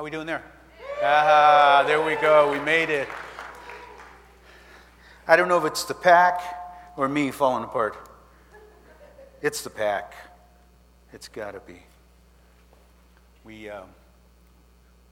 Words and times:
How 0.00 0.04
we 0.04 0.10
doing 0.10 0.26
there? 0.26 0.42
Ah, 1.02 1.84
there 1.86 2.00
we 2.00 2.14
go. 2.14 2.50
We 2.50 2.58
made 2.60 2.88
it. 2.88 3.06
I 5.28 5.36
don't 5.36 5.46
know 5.46 5.58
if 5.58 5.66
it's 5.66 5.84
the 5.84 5.92
pack 5.92 6.40
or 6.96 7.06
me 7.06 7.30
falling 7.30 7.64
apart. 7.64 7.98
It's 9.42 9.60
the 9.60 9.68
pack. 9.68 10.14
It's 11.12 11.28
got 11.28 11.50
to 11.50 11.60
be. 11.60 11.82
We, 13.44 13.68
uh, 13.68 13.82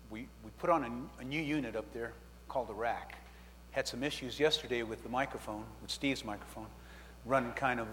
we, 0.08 0.20
we 0.42 0.50
put 0.56 0.70
on 0.70 1.10
a, 1.18 1.20
a 1.20 1.24
new 1.24 1.42
unit 1.42 1.76
up 1.76 1.92
there 1.92 2.14
called 2.48 2.70
a 2.70 2.72
rack. 2.72 3.16
Had 3.72 3.86
some 3.86 4.02
issues 4.02 4.40
yesterday 4.40 4.84
with 4.84 5.02
the 5.02 5.10
microphone, 5.10 5.64
with 5.82 5.90
Steve's 5.90 6.24
microphone, 6.24 6.68
running 7.26 7.52
kind 7.52 7.78
of, 7.78 7.88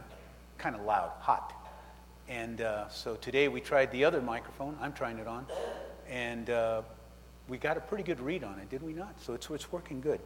kind 0.57 0.77
of 0.77 0.83
loud, 0.83 1.11
hot. 1.19 1.51
And 2.29 2.61
uh, 2.61 2.87
so 2.87 3.15
today 3.17 3.49
we 3.49 3.59
tried 3.59 3.91
the 3.91 4.05
other 4.05 4.21
microphone. 4.21 4.77
I'm 4.79 4.93
trying 4.93 5.17
it 5.17 5.27
on. 5.27 5.45
And 6.09 6.49
uh, 6.49 6.81
we 7.47 7.57
got 7.57 7.77
a 7.77 7.81
pretty 7.81 8.03
good 8.03 8.19
read 8.19 8.43
on 8.43 8.59
it, 8.59 8.69
did 8.69 8.81
we 8.81 8.93
not? 8.93 9.19
So 9.21 9.33
it's, 9.33 9.49
it's 9.49 9.71
working 9.71 10.01
good. 10.01 10.19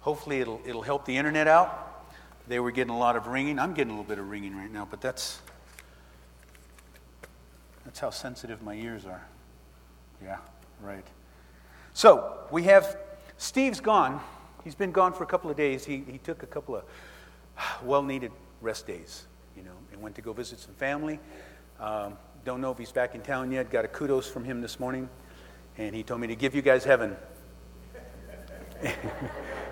Hopefully 0.00 0.40
it'll, 0.40 0.60
it'll 0.64 0.82
help 0.82 1.04
the 1.04 1.16
internet 1.16 1.46
out. 1.46 2.06
They 2.48 2.58
were 2.58 2.70
getting 2.70 2.92
a 2.92 2.98
lot 2.98 3.16
of 3.16 3.26
ringing. 3.26 3.58
I'm 3.58 3.74
getting 3.74 3.92
a 3.92 3.94
little 3.94 4.08
bit 4.08 4.18
of 4.18 4.28
ringing 4.28 4.56
right 4.56 4.70
now, 4.70 4.86
but 4.90 5.00
that's, 5.00 5.40
that's 7.84 8.00
how 8.00 8.10
sensitive 8.10 8.62
my 8.62 8.74
ears 8.74 9.04
are. 9.06 9.26
Yeah, 10.22 10.38
right. 10.80 11.06
So 11.92 12.38
we 12.50 12.64
have 12.64 12.96
Steve's 13.36 13.80
gone. 13.80 14.20
He's 14.64 14.74
been 14.74 14.92
gone 14.92 15.12
for 15.12 15.24
a 15.24 15.26
couple 15.26 15.50
of 15.50 15.56
days. 15.56 15.84
He, 15.84 16.04
he 16.06 16.18
took 16.18 16.42
a 16.42 16.46
couple 16.46 16.76
of 16.76 16.84
well 17.82 18.02
needed 18.02 18.32
rest 18.60 18.86
days, 18.86 19.26
you 19.56 19.62
know, 19.62 19.72
and 19.92 20.00
went 20.00 20.14
to 20.16 20.22
go 20.22 20.32
visit 20.32 20.60
some 20.60 20.74
family. 20.74 21.18
Um, 21.78 22.16
don't 22.44 22.60
know 22.60 22.70
if 22.70 22.78
he's 22.78 22.92
back 22.92 23.14
in 23.14 23.20
town 23.20 23.52
yet. 23.52 23.70
Got 23.70 23.84
a 23.84 23.88
kudos 23.88 24.28
from 24.28 24.44
him 24.44 24.60
this 24.60 24.80
morning, 24.80 25.08
and 25.80 25.96
he 25.96 26.02
told 26.02 26.20
me 26.20 26.26
to 26.26 26.36
give 26.36 26.54
you 26.54 26.60
guys 26.60 26.84
heaven. 26.84 27.16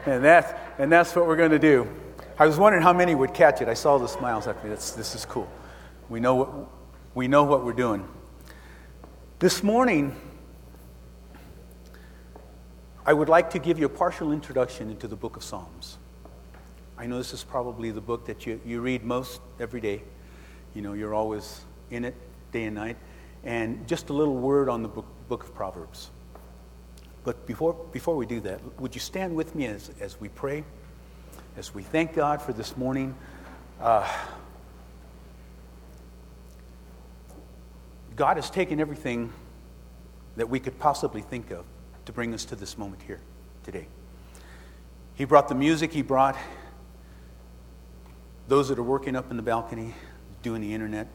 and, 0.06 0.24
that's, 0.24 0.52
and 0.78 0.90
that's 0.90 1.14
what 1.14 1.26
we're 1.26 1.36
going 1.36 1.50
to 1.50 1.58
do. 1.58 1.86
I 2.38 2.46
was 2.46 2.56
wondering 2.56 2.82
how 2.82 2.94
many 2.94 3.14
would 3.14 3.34
catch 3.34 3.60
it. 3.60 3.68
I 3.68 3.74
saw 3.74 3.98
the 3.98 4.06
smiles 4.06 4.46
after 4.46 4.68
this. 4.68 4.92
This 4.92 5.14
is 5.14 5.26
cool. 5.26 5.50
We 6.08 6.18
know 6.18 6.34
what, 6.34 6.50
we 7.14 7.28
know 7.28 7.44
what 7.44 7.62
we're 7.62 7.74
doing. 7.74 8.08
This 9.38 9.62
morning, 9.62 10.16
I 13.04 13.12
would 13.12 13.28
like 13.28 13.50
to 13.50 13.58
give 13.58 13.78
you 13.78 13.86
a 13.86 13.90
partial 13.90 14.32
introduction 14.32 14.90
into 14.90 15.08
the 15.08 15.16
book 15.16 15.36
of 15.36 15.44
Psalms. 15.44 15.98
I 16.96 17.06
know 17.06 17.18
this 17.18 17.34
is 17.34 17.44
probably 17.44 17.90
the 17.90 18.00
book 18.00 18.26
that 18.26 18.46
you, 18.46 18.60
you 18.64 18.80
read 18.80 19.04
most 19.04 19.42
every 19.60 19.82
day. 19.82 20.02
You 20.74 20.80
know, 20.80 20.94
you're 20.94 21.14
always 21.14 21.60
in 21.90 22.06
it 22.06 22.14
day 22.50 22.64
and 22.64 22.76
night. 22.76 22.96
And 23.48 23.88
just 23.88 24.10
a 24.10 24.12
little 24.12 24.36
word 24.36 24.68
on 24.68 24.82
the 24.82 24.90
book, 24.90 25.06
book 25.26 25.42
of 25.42 25.54
Proverbs. 25.54 26.10
But 27.24 27.46
before, 27.46 27.72
before 27.92 28.14
we 28.14 28.26
do 28.26 28.40
that, 28.40 28.60
would 28.78 28.94
you 28.94 29.00
stand 29.00 29.34
with 29.34 29.54
me 29.54 29.64
as, 29.64 29.90
as 30.00 30.20
we 30.20 30.28
pray, 30.28 30.64
as 31.56 31.74
we 31.74 31.82
thank 31.82 32.14
God 32.14 32.42
for 32.42 32.52
this 32.52 32.76
morning? 32.76 33.14
Uh, 33.80 34.06
God 38.16 38.36
has 38.36 38.50
taken 38.50 38.80
everything 38.80 39.32
that 40.36 40.50
we 40.50 40.60
could 40.60 40.78
possibly 40.78 41.22
think 41.22 41.50
of 41.50 41.64
to 42.04 42.12
bring 42.12 42.34
us 42.34 42.44
to 42.44 42.54
this 42.54 42.76
moment 42.76 43.00
here 43.00 43.22
today. 43.62 43.88
He 45.14 45.24
brought 45.24 45.48
the 45.48 45.54
music, 45.54 45.90
he 45.90 46.02
brought 46.02 46.36
those 48.46 48.68
that 48.68 48.78
are 48.78 48.82
working 48.82 49.16
up 49.16 49.30
in 49.30 49.38
the 49.38 49.42
balcony, 49.42 49.94
doing 50.42 50.60
the 50.60 50.74
internet. 50.74 51.08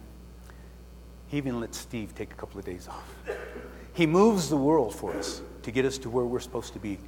He 1.34 1.38
even 1.38 1.60
let 1.60 1.74
Steve 1.74 2.14
take 2.14 2.32
a 2.32 2.36
couple 2.36 2.60
of 2.60 2.66
days 2.66 2.88
off. 2.88 3.12
He 3.94 4.06
moves 4.06 4.50
the 4.50 4.56
world 4.56 4.94
for 4.94 5.16
us 5.16 5.42
to 5.64 5.72
get 5.72 5.84
us 5.84 5.98
to 5.98 6.10
where 6.12 6.26
we're 6.26 6.40
supposed 6.40 6.74
to 6.74 6.80
be 6.80 7.00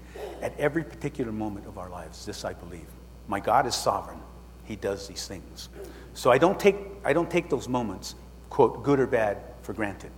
at 0.42 0.60
every 0.60 0.84
particular 0.84 1.32
moment 1.32 1.68
of 1.68 1.78
our 1.78 1.92
lives. 1.92 2.26
This 2.26 2.44
I 2.44 2.54
believe. 2.54 2.88
My 3.28 3.40
God 3.40 3.68
is 3.68 3.76
sovereign. 3.76 4.18
He 4.64 4.78
does 4.78 5.08
these 5.08 5.28
things. 5.28 5.70
So 6.16 6.32
I 6.32 6.40
don't 6.40 6.60
take, 6.60 6.76
I 7.04 7.14
don't 7.14 7.30
take 7.30 7.52
those 7.52 7.70
moments, 7.70 8.16
quote, 8.50 8.82
good 8.82 9.00
or 9.00 9.06
bad, 9.06 9.38
for 9.62 9.74
granted. 9.74 10.10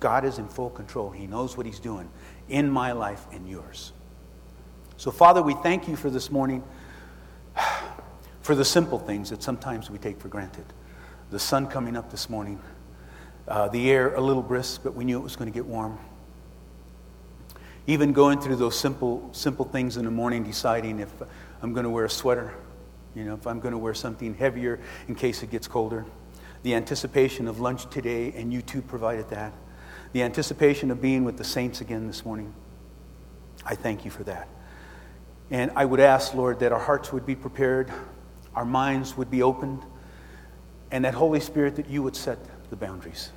God 0.00 0.24
is 0.24 0.40
in 0.40 0.48
full 0.48 0.70
control. 0.70 1.10
He 1.10 1.28
knows 1.28 1.56
what 1.56 1.66
He's 1.66 1.78
doing 1.78 2.10
in 2.48 2.68
my 2.68 2.90
life 2.90 3.28
and 3.30 3.48
yours. 3.48 3.92
So, 4.96 5.12
Father, 5.12 5.40
we 5.40 5.54
thank 5.54 5.86
you 5.86 5.94
for 5.94 6.10
this 6.10 6.32
morning, 6.32 6.64
for 8.40 8.56
the 8.56 8.64
simple 8.64 8.98
things 8.98 9.30
that 9.30 9.40
sometimes 9.40 9.88
we 9.88 9.98
take 9.98 10.20
for 10.20 10.26
granted. 10.26 10.64
The 11.30 11.38
sun 11.38 11.68
coming 11.68 11.96
up 11.96 12.10
this 12.10 12.28
morning, 12.28 12.60
uh, 13.50 13.68
the 13.68 13.90
air 13.90 14.14
a 14.14 14.20
little 14.20 14.42
brisk, 14.42 14.82
but 14.82 14.94
we 14.94 15.04
knew 15.04 15.18
it 15.18 15.22
was 15.22 15.36
going 15.36 15.50
to 15.50 15.54
get 15.54 15.66
warm. 15.66 15.98
Even 17.86 18.12
going 18.12 18.40
through 18.40 18.56
those 18.56 18.78
simple, 18.78 19.28
simple 19.32 19.64
things 19.64 19.96
in 19.96 20.04
the 20.04 20.10
morning, 20.10 20.44
deciding 20.44 21.00
if 21.00 21.12
I'm 21.60 21.72
going 21.72 21.84
to 21.84 21.90
wear 21.90 22.06
a 22.06 22.10
sweater, 22.10 22.54
you 23.14 23.24
know, 23.24 23.34
if 23.34 23.46
I'm 23.46 23.60
going 23.60 23.72
to 23.72 23.78
wear 23.78 23.92
something 23.92 24.34
heavier 24.34 24.80
in 25.08 25.14
case 25.14 25.42
it 25.42 25.50
gets 25.50 25.66
colder. 25.66 26.06
The 26.62 26.74
anticipation 26.74 27.48
of 27.48 27.58
lunch 27.58 27.90
today, 27.90 28.32
and 28.36 28.52
you 28.52 28.62
too 28.62 28.80
provided 28.82 29.28
that 29.30 29.52
the 30.12 30.22
anticipation 30.22 30.90
of 30.90 31.00
being 31.00 31.24
with 31.24 31.36
the 31.36 31.44
saints 31.44 31.80
again 31.80 32.06
this 32.06 32.24
morning. 32.24 32.52
I 33.64 33.74
thank 33.74 34.04
you 34.04 34.10
for 34.10 34.24
that. 34.24 34.48
And 35.50 35.70
I 35.76 35.84
would 35.84 36.00
ask, 36.00 36.34
Lord, 36.34 36.60
that 36.60 36.72
our 36.72 36.78
hearts 36.78 37.12
would 37.12 37.26
be 37.26 37.34
prepared, 37.34 37.92
our 38.54 38.64
minds 38.64 39.16
would 39.16 39.30
be 39.30 39.42
opened, 39.42 39.82
and 40.90 41.04
that 41.04 41.14
Holy 41.14 41.40
Spirit, 41.40 41.76
that 41.76 41.88
you 41.88 42.02
would 42.02 42.16
set 42.16 42.38
the 42.70 42.76
boundaries. 42.76 43.30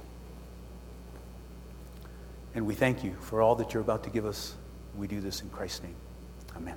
And 2.56 2.66
we 2.66 2.76
thank 2.76 3.04
you 3.04 3.16
for 3.20 3.42
all 3.42 3.56
that 3.56 3.74
you're 3.74 3.82
about 3.82 4.04
to 4.04 4.10
give 4.10 4.26
us. 4.26 4.56
We 4.96 5.08
do 5.08 5.20
this 5.20 5.42
in 5.42 5.50
Christ's 5.50 5.84
name. 5.84 5.96
Amen. 6.56 6.76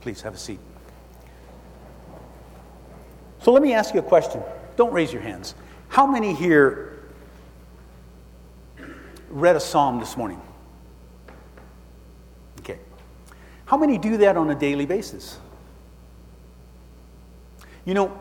Please 0.00 0.20
have 0.22 0.34
a 0.34 0.38
seat. 0.38 0.60
So 3.42 3.52
let 3.52 3.62
me 3.62 3.72
ask 3.72 3.94
you 3.94 4.00
a 4.00 4.02
question. 4.02 4.42
Don't 4.76 4.92
raise 4.92 5.12
your 5.12 5.22
hands. 5.22 5.54
How 5.88 6.06
many 6.06 6.34
here 6.34 6.98
read 9.30 9.56
a 9.56 9.60
psalm 9.60 10.00
this 10.00 10.16
morning? 10.16 10.40
Okay. 12.60 12.78
How 13.64 13.78
many 13.78 13.96
do 13.96 14.18
that 14.18 14.36
on 14.36 14.50
a 14.50 14.54
daily 14.54 14.84
basis? 14.84 15.38
You 17.84 17.94
know, 17.94 18.20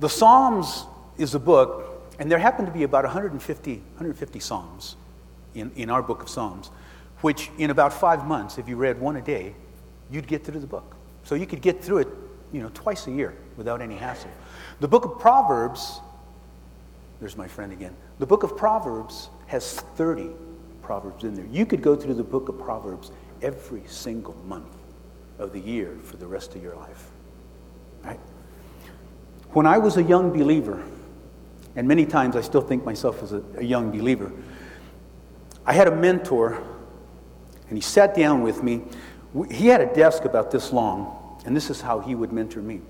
the 0.00 0.08
Psalms 0.08 0.84
is 1.16 1.34
a 1.34 1.38
book, 1.38 1.87
and 2.18 2.30
there 2.30 2.38
happen 2.38 2.66
to 2.66 2.72
be 2.72 2.82
about 2.82 3.04
150, 3.04 3.72
150 3.72 4.40
Psalms 4.40 4.96
in, 5.54 5.70
in 5.76 5.90
our 5.90 6.02
book 6.02 6.22
of 6.22 6.28
Psalms, 6.28 6.70
which 7.20 7.50
in 7.58 7.70
about 7.70 7.92
five 7.92 8.26
months, 8.26 8.58
if 8.58 8.68
you 8.68 8.76
read 8.76 9.00
one 9.00 9.16
a 9.16 9.22
day, 9.22 9.54
you'd 10.10 10.26
get 10.26 10.44
through 10.44 10.60
the 10.60 10.66
book. 10.66 10.96
So 11.24 11.34
you 11.34 11.46
could 11.46 11.62
get 11.62 11.82
through 11.82 11.98
it, 11.98 12.08
you 12.52 12.62
know, 12.62 12.70
twice 12.74 13.06
a 13.06 13.10
year 13.10 13.36
without 13.56 13.80
any 13.80 13.96
hassle. 13.96 14.30
The 14.80 14.88
book 14.88 15.04
of 15.04 15.18
Proverbs, 15.18 16.00
there's 17.20 17.36
my 17.36 17.46
friend 17.46 17.72
again. 17.72 17.94
The 18.18 18.26
book 18.26 18.42
of 18.42 18.56
Proverbs 18.56 19.30
has 19.46 19.74
30 19.74 20.30
Proverbs 20.82 21.24
in 21.24 21.34
there. 21.34 21.46
You 21.46 21.66
could 21.66 21.82
go 21.82 21.94
through 21.94 22.14
the 22.14 22.24
book 22.24 22.48
of 22.48 22.58
Proverbs 22.58 23.12
every 23.42 23.82
single 23.86 24.34
month 24.46 24.74
of 25.38 25.52
the 25.52 25.60
year 25.60 25.96
for 26.02 26.16
the 26.16 26.26
rest 26.26 26.56
of 26.56 26.62
your 26.62 26.74
life. 26.74 27.10
Right? 28.02 28.20
When 29.50 29.66
I 29.66 29.78
was 29.78 29.96
a 29.96 30.02
young 30.02 30.30
believer, 30.32 30.82
and 31.78 31.86
many 31.86 32.04
times 32.04 32.34
I 32.34 32.40
still 32.40 32.60
think 32.60 32.84
myself 32.84 33.22
as 33.22 33.32
a, 33.32 33.42
a 33.56 33.62
young 33.62 33.90
believer, 33.90 34.32
I 35.64 35.72
had 35.72 35.86
a 35.86 35.94
mentor, 35.94 36.60
and 37.68 37.78
he 37.78 37.80
sat 37.80 38.14
down 38.14 38.42
with 38.42 38.62
me. 38.62 38.82
He 39.50 39.68
had 39.68 39.80
a 39.80 39.94
desk 39.94 40.24
about 40.24 40.50
this 40.50 40.72
long, 40.72 41.40
and 41.46 41.56
this 41.56 41.70
is 41.70 41.80
how 41.80 42.00
he 42.00 42.14
would 42.14 42.32
mentor 42.32 42.60
me. 42.60 42.80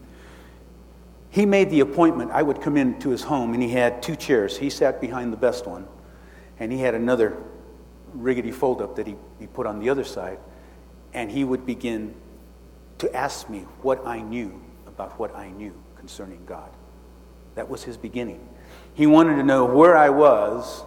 He 1.31 1.45
made 1.45 1.71
the 1.71 1.81
appointment. 1.81 2.31
I 2.31 2.43
would 2.43 2.63
come 2.63 2.77
into 2.77 3.11
his 3.11 3.23
home, 3.23 3.53
and 3.53 3.63
he 3.63 3.69
had 3.69 4.03
two 4.03 4.17
chairs. 4.17 4.57
He 4.57 4.71
sat 4.71 5.01
behind 5.01 5.33
the 5.33 5.37
best 5.37 5.67
one 5.67 5.87
and 6.59 6.73
he 6.73 6.79
had 6.79 6.95
another 6.95 7.37
riggedy 8.17 8.53
fold 8.53 8.83
up 8.83 8.97
that 8.97 9.07
he, 9.07 9.17
he 9.39 9.47
put 9.47 9.67
on 9.67 9.79
the 9.79 9.89
other 9.89 10.05
side. 10.05 10.39
And 11.15 11.31
he 11.31 11.45
would 11.45 11.65
begin 11.65 12.15
to 12.99 13.15
ask 13.15 13.49
me 13.49 13.61
what 13.83 14.07
I 14.07 14.21
knew 14.21 14.61
about 14.87 15.19
what 15.19 15.35
I 15.35 15.51
knew 15.51 15.75
concerning 15.97 16.45
God. 16.45 16.71
That 17.55 17.69
was 17.69 17.83
his 17.83 17.97
beginning. 17.97 18.47
He 18.99 19.07
wanted 19.07 19.37
to 19.37 19.45
know 19.45 19.65
where 19.65 19.97
I 19.97 20.09
was 20.09 20.83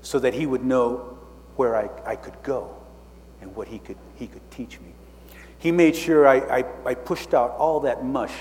so 0.00 0.18
that 0.18 0.32
he 0.32 0.46
would 0.46 0.64
know 0.64 1.18
where 1.56 1.76
I, 1.76 1.90
I 2.06 2.16
could 2.16 2.42
go 2.42 2.74
and 3.42 3.54
what 3.54 3.68
he 3.68 3.78
could, 3.78 3.98
he 4.16 4.26
could 4.26 4.50
teach 4.50 4.80
me. 4.80 4.94
He 5.58 5.70
made 5.70 5.94
sure 5.94 6.26
I, 6.26 6.36
I, 6.36 6.64
I 6.86 6.94
pushed 6.94 7.34
out 7.34 7.50
all 7.58 7.80
that 7.80 8.02
mush 8.02 8.32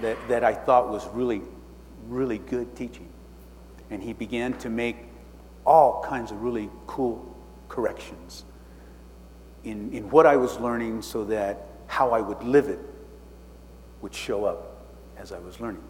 that, 0.00 0.16
that 0.26 0.42
I 0.42 0.54
thought 0.54 0.88
was 0.88 1.06
really, 1.12 1.40
really 2.08 2.38
good 2.38 2.74
teaching 2.74 3.10
and 3.90 4.02
he 4.02 4.12
began 4.12 4.52
to 4.54 4.68
make 4.68 4.96
all 5.64 6.02
kinds 6.02 6.32
of 6.32 6.42
really 6.42 6.68
cool 6.88 7.32
corrections 7.68 8.44
in, 9.62 9.92
in 9.92 10.10
what 10.10 10.26
I 10.26 10.34
was 10.34 10.58
learning 10.58 11.02
so 11.02 11.26
that 11.26 11.64
how 11.86 12.10
I 12.10 12.20
would 12.20 12.42
live 12.42 12.68
it 12.68 12.80
would 14.02 14.12
show 14.12 14.44
up 14.44 14.84
as 15.16 15.30
I 15.30 15.38
was 15.38 15.60
learning. 15.60 15.84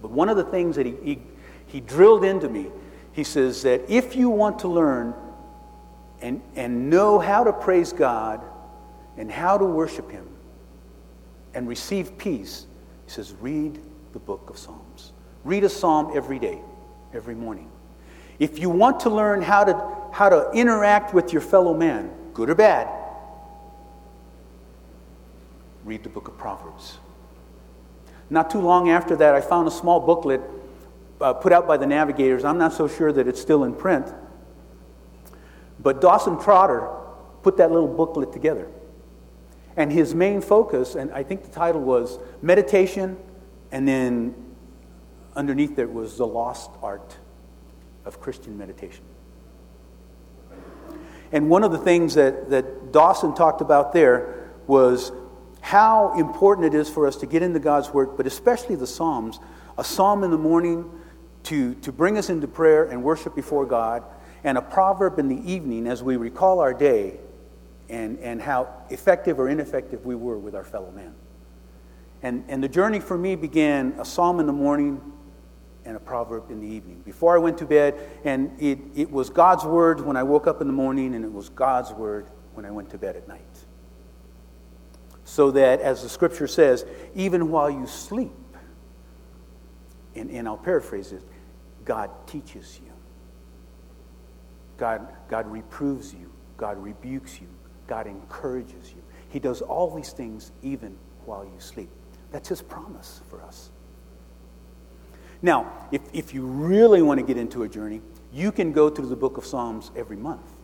But 0.00 0.10
one 0.10 0.28
of 0.28 0.36
the 0.36 0.44
things 0.44 0.76
that 0.76 0.86
he, 0.86 0.94
he, 1.02 1.18
he 1.66 1.80
drilled 1.80 2.24
into 2.24 2.48
me 2.48 2.68
he 3.18 3.24
says 3.24 3.62
that 3.62 3.90
if 3.90 4.14
you 4.14 4.30
want 4.30 4.60
to 4.60 4.68
learn 4.68 5.12
and, 6.20 6.40
and 6.54 6.88
know 6.88 7.18
how 7.18 7.42
to 7.42 7.52
praise 7.52 7.92
God 7.92 8.40
and 9.16 9.28
how 9.28 9.58
to 9.58 9.64
worship 9.64 10.08
Him 10.08 10.24
and 11.52 11.66
receive 11.66 12.16
peace, 12.16 12.66
he 13.06 13.10
says, 13.10 13.34
read 13.40 13.80
the 14.12 14.20
book 14.20 14.50
of 14.50 14.56
Psalms. 14.56 15.12
Read 15.42 15.64
a 15.64 15.68
psalm 15.68 16.12
every 16.14 16.38
day, 16.38 16.60
every 17.12 17.34
morning. 17.34 17.68
If 18.38 18.60
you 18.60 18.70
want 18.70 19.00
to 19.00 19.10
learn 19.10 19.42
how 19.42 19.64
to, 19.64 19.96
how 20.12 20.28
to 20.28 20.52
interact 20.52 21.12
with 21.12 21.32
your 21.32 21.42
fellow 21.42 21.74
man, 21.74 22.12
good 22.34 22.48
or 22.48 22.54
bad, 22.54 22.88
read 25.84 26.04
the 26.04 26.08
book 26.08 26.28
of 26.28 26.38
Proverbs. 26.38 26.98
Not 28.30 28.50
too 28.50 28.60
long 28.60 28.90
after 28.90 29.16
that, 29.16 29.34
I 29.34 29.40
found 29.40 29.68
a 29.68 29.70
small 29.70 30.00
booklet 30.00 30.40
uh, 31.20 31.32
put 31.32 31.52
out 31.52 31.66
by 31.66 31.76
the 31.76 31.86
Navigators. 31.86 32.44
I'm 32.44 32.58
not 32.58 32.72
so 32.72 32.86
sure 32.88 33.12
that 33.12 33.26
it's 33.26 33.40
still 33.40 33.64
in 33.64 33.74
print. 33.74 34.12
But 35.80 36.00
Dawson 36.00 36.38
Trotman 36.38 36.88
put 37.42 37.56
that 37.56 37.70
little 37.70 37.88
booklet 37.88 38.32
together. 38.32 38.68
And 39.76 39.92
his 39.92 40.14
main 40.14 40.40
focus, 40.40 40.96
and 40.96 41.12
I 41.12 41.22
think 41.22 41.44
the 41.44 41.50
title 41.50 41.80
was 41.80 42.18
Meditation, 42.42 43.16
and 43.70 43.86
then 43.86 44.34
underneath 45.36 45.78
it 45.78 45.90
was 45.90 46.18
The 46.18 46.26
Lost 46.26 46.70
Art 46.82 47.16
of 48.04 48.20
Christian 48.20 48.58
Meditation. 48.58 49.04
And 51.30 51.48
one 51.48 51.62
of 51.62 51.72
the 51.72 51.78
things 51.78 52.14
that, 52.14 52.50
that 52.50 52.92
Dawson 52.92 53.34
talked 53.34 53.60
about 53.60 53.92
there 53.92 54.50
was 54.66 55.12
how 55.68 56.14
important 56.18 56.66
it 56.66 56.74
is 56.74 56.88
for 56.88 57.06
us 57.06 57.16
to 57.16 57.26
get 57.26 57.42
into 57.42 57.58
God's 57.58 57.92
Word, 57.92 58.16
but 58.16 58.26
especially 58.26 58.74
the 58.74 58.86
Psalms. 58.86 59.38
A 59.76 59.84
psalm 59.84 60.24
in 60.24 60.30
the 60.30 60.38
morning 60.38 60.90
to, 61.42 61.74
to 61.74 61.92
bring 61.92 62.16
us 62.16 62.30
into 62.30 62.48
prayer 62.48 62.84
and 62.84 63.02
worship 63.02 63.34
before 63.34 63.66
God, 63.66 64.02
and 64.44 64.56
a 64.56 64.62
proverb 64.62 65.18
in 65.18 65.28
the 65.28 65.52
evening 65.52 65.86
as 65.86 66.02
we 66.02 66.16
recall 66.16 66.60
our 66.60 66.72
day 66.72 67.18
and, 67.90 68.18
and 68.20 68.40
how 68.40 68.66
effective 68.88 69.38
or 69.38 69.50
ineffective 69.50 70.06
we 70.06 70.14
were 70.14 70.38
with 70.38 70.54
our 70.54 70.64
fellow 70.64 70.90
man. 70.90 71.14
And, 72.22 72.46
and 72.48 72.64
the 72.64 72.68
journey 72.68 72.98
for 72.98 73.18
me 73.18 73.36
began 73.36 73.94
a 73.98 74.06
psalm 74.06 74.40
in 74.40 74.46
the 74.46 74.54
morning 74.54 75.02
and 75.84 75.98
a 75.98 76.00
proverb 76.00 76.50
in 76.50 76.62
the 76.62 76.66
evening. 76.66 77.02
Before 77.04 77.34
I 77.34 77.38
went 77.38 77.58
to 77.58 77.66
bed, 77.66 77.94
and 78.24 78.56
it, 78.58 78.78
it 78.94 79.10
was 79.10 79.28
God's 79.28 79.66
word 79.66 80.00
when 80.00 80.16
I 80.16 80.22
woke 80.22 80.46
up 80.46 80.62
in 80.62 80.66
the 80.66 80.72
morning, 80.72 81.14
and 81.14 81.26
it 81.26 81.32
was 81.32 81.50
God's 81.50 81.92
word 81.92 82.26
when 82.54 82.64
I 82.64 82.70
went 82.70 82.88
to 82.92 82.96
bed 82.96 83.16
at 83.16 83.28
night. 83.28 83.57
So 85.28 85.50
that, 85.50 85.82
as 85.82 86.02
the 86.02 86.08
scripture 86.08 86.46
says, 86.46 86.86
even 87.14 87.50
while 87.50 87.70
you 87.70 87.86
sleep, 87.86 88.32
and, 90.14 90.30
and 90.30 90.48
I'll 90.48 90.56
paraphrase 90.56 91.12
it, 91.12 91.22
God 91.84 92.10
teaches 92.26 92.80
you. 92.82 92.90
God, 94.78 95.06
God 95.28 95.46
reproves 95.46 96.14
you. 96.14 96.32
God 96.56 96.82
rebukes 96.82 97.42
you. 97.42 97.46
God 97.86 98.06
encourages 98.06 98.90
you. 98.90 99.02
He 99.28 99.38
does 99.38 99.60
all 99.60 99.94
these 99.94 100.12
things 100.12 100.50
even 100.62 100.96
while 101.26 101.44
you 101.44 101.58
sleep. 101.58 101.90
That's 102.32 102.48
His 102.48 102.62
promise 102.62 103.20
for 103.28 103.42
us. 103.42 103.68
Now, 105.42 105.70
if, 105.92 106.00
if 106.14 106.32
you 106.32 106.46
really 106.46 107.02
want 107.02 107.20
to 107.20 107.26
get 107.26 107.36
into 107.36 107.64
a 107.64 107.68
journey, 107.68 108.00
you 108.32 108.50
can 108.50 108.72
go 108.72 108.88
through 108.88 109.08
the 109.08 109.16
book 109.16 109.36
of 109.36 109.44
Psalms 109.44 109.90
every 109.94 110.16
month. 110.16 110.56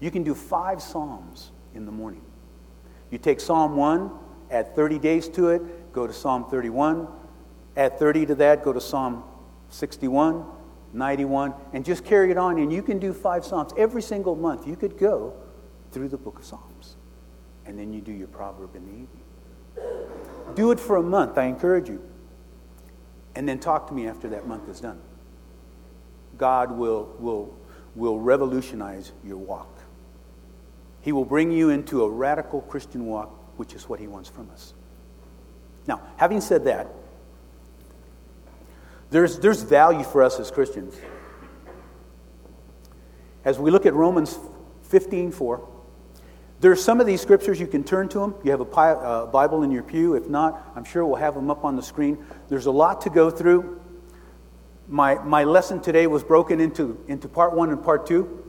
You 0.00 0.10
can 0.10 0.24
do 0.24 0.34
five 0.34 0.82
Psalms 0.82 1.52
in 1.72 1.86
the 1.86 1.92
morning. 1.92 2.22
You 3.10 3.18
take 3.18 3.40
Psalm 3.40 3.76
1, 3.76 4.10
add 4.50 4.74
30 4.74 4.98
days 4.98 5.28
to 5.30 5.48
it, 5.48 5.92
go 5.92 6.06
to 6.06 6.12
Psalm 6.12 6.48
31, 6.48 7.08
add 7.76 7.98
30 7.98 8.26
to 8.26 8.34
that, 8.36 8.62
go 8.62 8.72
to 8.72 8.80
Psalm 8.80 9.24
61, 9.68 10.44
91, 10.92 11.54
and 11.72 11.84
just 11.84 12.04
carry 12.04 12.30
it 12.30 12.36
on. 12.36 12.58
And 12.58 12.72
you 12.72 12.82
can 12.82 12.98
do 12.98 13.12
five 13.12 13.44
Psalms 13.44 13.72
every 13.76 14.02
single 14.02 14.36
month. 14.36 14.66
You 14.66 14.76
could 14.76 14.98
go 14.98 15.34
through 15.92 16.08
the 16.08 16.18
book 16.18 16.38
of 16.38 16.44
Psalms. 16.44 16.96
And 17.66 17.78
then 17.78 17.92
you 17.92 18.00
do 18.00 18.12
your 18.12 18.28
proverb 18.28 18.74
in 18.74 18.84
the 18.84 18.92
evening. 18.92 20.06
Do 20.54 20.70
it 20.72 20.80
for 20.80 20.96
a 20.96 21.02
month, 21.02 21.38
I 21.38 21.44
encourage 21.44 21.88
you. 21.88 22.02
And 23.34 23.48
then 23.48 23.58
talk 23.58 23.86
to 23.88 23.94
me 23.94 24.08
after 24.08 24.28
that 24.30 24.46
month 24.46 24.68
is 24.68 24.80
done. 24.80 25.00
God 26.36 26.72
will, 26.72 27.14
will, 27.18 27.56
will 27.94 28.18
revolutionize 28.18 29.12
your 29.24 29.36
walk. 29.36 29.79
He 31.02 31.12
will 31.12 31.24
bring 31.24 31.50
you 31.50 31.70
into 31.70 32.04
a 32.04 32.10
radical 32.10 32.60
Christian 32.62 33.06
walk, 33.06 33.30
which 33.56 33.74
is 33.74 33.88
what 33.88 34.00
He 34.00 34.06
wants 34.06 34.28
from 34.28 34.50
us. 34.50 34.74
Now, 35.86 36.02
having 36.16 36.40
said 36.40 36.64
that, 36.64 36.88
there's, 39.10 39.38
there's 39.38 39.62
value 39.62 40.04
for 40.04 40.22
us 40.22 40.38
as 40.38 40.50
Christians. 40.50 40.96
As 43.44 43.58
we 43.58 43.70
look 43.70 43.86
at 43.86 43.94
Romans 43.94 44.38
15 44.82 45.32
4, 45.32 45.68
there 46.60 46.70
are 46.70 46.76
some 46.76 47.00
of 47.00 47.06
these 47.06 47.22
scriptures 47.22 47.58
you 47.58 47.66
can 47.66 47.82
turn 47.82 48.08
to 48.10 48.18
them. 48.18 48.34
You 48.44 48.50
have 48.50 48.60
a 48.60 48.64
uh, 48.64 49.26
Bible 49.26 49.62
in 49.62 49.70
your 49.70 49.82
pew. 49.82 50.14
If 50.14 50.28
not, 50.28 50.72
I'm 50.76 50.84
sure 50.84 51.06
we'll 51.06 51.16
have 51.16 51.34
them 51.34 51.50
up 51.50 51.64
on 51.64 51.74
the 51.74 51.82
screen. 51.82 52.22
There's 52.48 52.66
a 52.66 52.70
lot 52.70 53.00
to 53.02 53.10
go 53.10 53.30
through. 53.30 53.80
My, 54.86 55.14
my 55.14 55.44
lesson 55.44 55.80
today 55.80 56.06
was 56.06 56.22
broken 56.22 56.60
into, 56.60 57.02
into 57.08 57.28
part 57.28 57.54
one 57.54 57.70
and 57.70 57.82
part 57.82 58.06
two. 58.06 58.44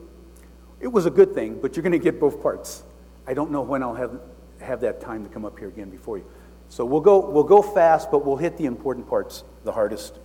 It 0.81 0.91
was 0.91 1.05
a 1.05 1.11
good 1.11 1.33
thing, 1.33 1.59
but 1.61 1.75
you're 1.75 1.83
going 1.83 1.91
to 1.91 1.99
get 1.99 2.19
both 2.19 2.41
parts. 2.41 2.83
I 3.27 3.33
don't 3.33 3.51
know 3.51 3.61
when 3.61 3.83
I'll 3.83 3.93
have, 3.93 4.19
have 4.59 4.81
that 4.81 4.99
time 4.99 5.23
to 5.23 5.29
come 5.29 5.45
up 5.45 5.57
here 5.59 5.67
again 5.67 5.89
before 5.89 6.17
you. 6.17 6.25
So 6.69 6.85
we'll 6.85 7.01
go, 7.01 7.29
we'll 7.29 7.43
go 7.43 7.61
fast, 7.61 8.09
but 8.09 8.25
we'll 8.25 8.37
hit 8.37 8.57
the 8.57 8.65
important 8.65 9.07
parts 9.07 9.43
the 9.63 9.71
hardest. 9.71 10.17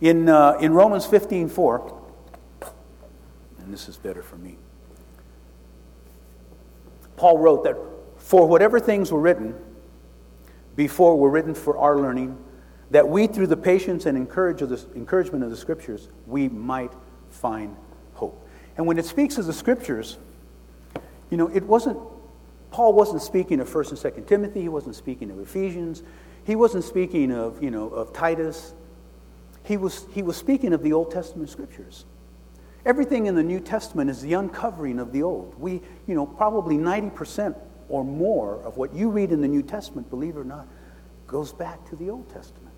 In, 0.00 0.28
uh, 0.28 0.52
in 0.60 0.72
Romans 0.72 1.04
15 1.04 1.48
4, 1.48 2.02
and 3.58 3.72
this 3.72 3.88
is 3.88 3.96
better 3.98 4.22
for 4.22 4.36
me. 4.36 4.56
Paul 7.16 7.38
wrote 7.38 7.64
that 7.64 7.76
for 8.16 8.46
whatever 8.46 8.80
things 8.80 9.12
were 9.12 9.20
written 9.20 9.54
before 10.76 11.18
were 11.18 11.28
written 11.28 11.54
for 11.54 11.76
our 11.76 11.98
learning, 11.98 12.38
that 12.90 13.06
we, 13.06 13.26
through 13.26 13.48
the 13.48 13.56
patience 13.56 14.06
and 14.06 14.16
encouragement 14.16 15.44
of 15.44 15.50
the 15.50 15.56
Scriptures, 15.56 16.08
we 16.26 16.48
might 16.48 16.92
find. 17.28 17.76
And 18.80 18.86
when 18.86 18.96
it 18.96 19.04
speaks 19.04 19.36
of 19.36 19.44
the 19.44 19.52
Scriptures, 19.52 20.16
you 21.28 21.36
know, 21.36 21.48
it 21.48 21.64
wasn't, 21.64 21.98
Paul 22.70 22.94
wasn't 22.94 23.20
speaking 23.20 23.60
of 23.60 23.68
1st 23.68 23.90
and 23.90 24.14
2nd 24.14 24.26
Timothy, 24.26 24.62
he 24.62 24.70
wasn't 24.70 24.96
speaking 24.96 25.30
of 25.30 25.38
Ephesians, 25.38 26.02
he 26.44 26.56
wasn't 26.56 26.84
speaking 26.84 27.30
of, 27.30 27.62
you 27.62 27.70
know, 27.70 27.90
of 27.90 28.14
Titus. 28.14 28.72
He 29.64 29.76
was, 29.76 30.06
he 30.12 30.22
was 30.22 30.38
speaking 30.38 30.72
of 30.72 30.82
the 30.82 30.94
Old 30.94 31.10
Testament 31.10 31.50
Scriptures. 31.50 32.06
Everything 32.86 33.26
in 33.26 33.34
the 33.34 33.42
New 33.42 33.60
Testament 33.60 34.08
is 34.08 34.22
the 34.22 34.32
uncovering 34.32 34.98
of 34.98 35.12
the 35.12 35.24
Old. 35.24 35.60
We, 35.60 35.82
you 36.06 36.14
know, 36.14 36.24
probably 36.24 36.78
90% 36.78 37.54
or 37.90 38.02
more 38.02 38.62
of 38.62 38.78
what 38.78 38.94
you 38.94 39.10
read 39.10 39.30
in 39.30 39.42
the 39.42 39.48
New 39.48 39.62
Testament, 39.62 40.08
believe 40.08 40.36
it 40.36 40.40
or 40.40 40.44
not, 40.44 40.66
goes 41.26 41.52
back 41.52 41.86
to 41.90 41.96
the 41.96 42.08
Old 42.08 42.30
Testament. 42.30 42.74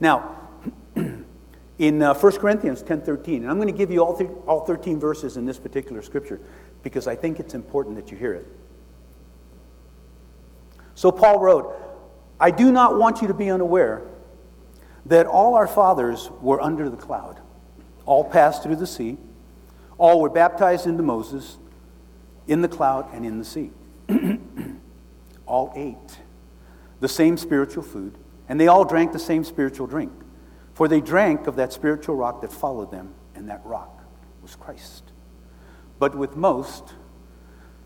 Now, 0.00 0.38
in 1.80 2.02
uh, 2.02 2.12
1 2.12 2.32
Corinthians 2.36 2.82
10.13, 2.82 3.38
and 3.38 3.50
I'm 3.50 3.56
going 3.56 3.66
to 3.66 3.76
give 3.76 3.90
you 3.90 4.04
all, 4.04 4.14
th- 4.14 4.28
all 4.46 4.66
13 4.66 5.00
verses 5.00 5.38
in 5.38 5.46
this 5.46 5.58
particular 5.58 6.02
scripture 6.02 6.38
because 6.82 7.06
I 7.06 7.16
think 7.16 7.40
it's 7.40 7.54
important 7.54 7.96
that 7.96 8.10
you 8.10 8.18
hear 8.18 8.34
it. 8.34 8.46
So 10.94 11.10
Paul 11.10 11.40
wrote, 11.40 11.74
I 12.38 12.50
do 12.50 12.70
not 12.70 12.98
want 12.98 13.22
you 13.22 13.28
to 13.28 13.34
be 13.34 13.48
unaware 13.50 14.02
that 15.06 15.26
all 15.26 15.54
our 15.54 15.66
fathers 15.66 16.30
were 16.42 16.60
under 16.60 16.90
the 16.90 16.98
cloud 16.98 17.40
all 18.04 18.24
passed 18.24 18.62
through 18.62 18.76
the 18.76 18.86
sea. 18.86 19.16
All 19.96 20.20
were 20.20 20.28
baptized 20.28 20.86
into 20.86 21.02
Moses 21.02 21.56
in 22.46 22.60
the 22.60 22.68
cloud 22.68 23.08
and 23.14 23.24
in 23.24 23.38
the 23.38 23.44
sea. 23.44 23.70
all 25.46 25.72
ate 25.74 26.18
the 27.00 27.08
same 27.08 27.38
spiritual 27.38 27.82
food, 27.82 28.18
and 28.50 28.60
they 28.60 28.68
all 28.68 28.84
drank 28.84 29.12
the 29.12 29.18
same 29.18 29.44
spiritual 29.44 29.86
drink. 29.86 30.12
For 30.74 30.88
they 30.88 31.00
drank 31.00 31.46
of 31.46 31.56
that 31.56 31.72
spiritual 31.72 32.16
rock 32.16 32.40
that 32.42 32.52
followed 32.52 32.90
them, 32.90 33.14
and 33.34 33.48
that 33.48 33.60
rock 33.64 34.02
was 34.42 34.56
Christ. 34.56 35.04
But 35.98 36.16
with 36.16 36.36
most, 36.36 36.94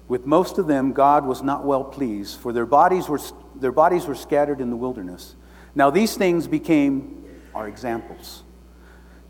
with 0.06 0.26
most 0.26 0.58
of 0.58 0.66
them, 0.66 0.92
God 0.92 1.26
was 1.26 1.42
not 1.42 1.64
well 1.64 1.84
pleased, 1.84 2.38
for 2.38 2.52
their 2.52 2.66
bodies 2.66 3.08
were, 3.08 3.20
their 3.56 3.72
bodies 3.72 4.06
were 4.06 4.14
scattered 4.14 4.60
in 4.60 4.70
the 4.70 4.76
wilderness. 4.76 5.34
Now 5.74 5.90
these 5.90 6.16
things 6.16 6.46
became 6.46 7.24
our 7.54 7.66
examples 7.66 8.44